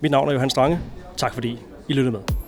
Mit 0.00 0.10
navn 0.10 0.28
er 0.28 0.32
Johan 0.32 0.50
Strange. 0.50 0.78
Tak 1.16 1.34
fordi 1.34 1.58
I 1.88 1.92
lyttede 1.92 2.12
med. 2.12 2.39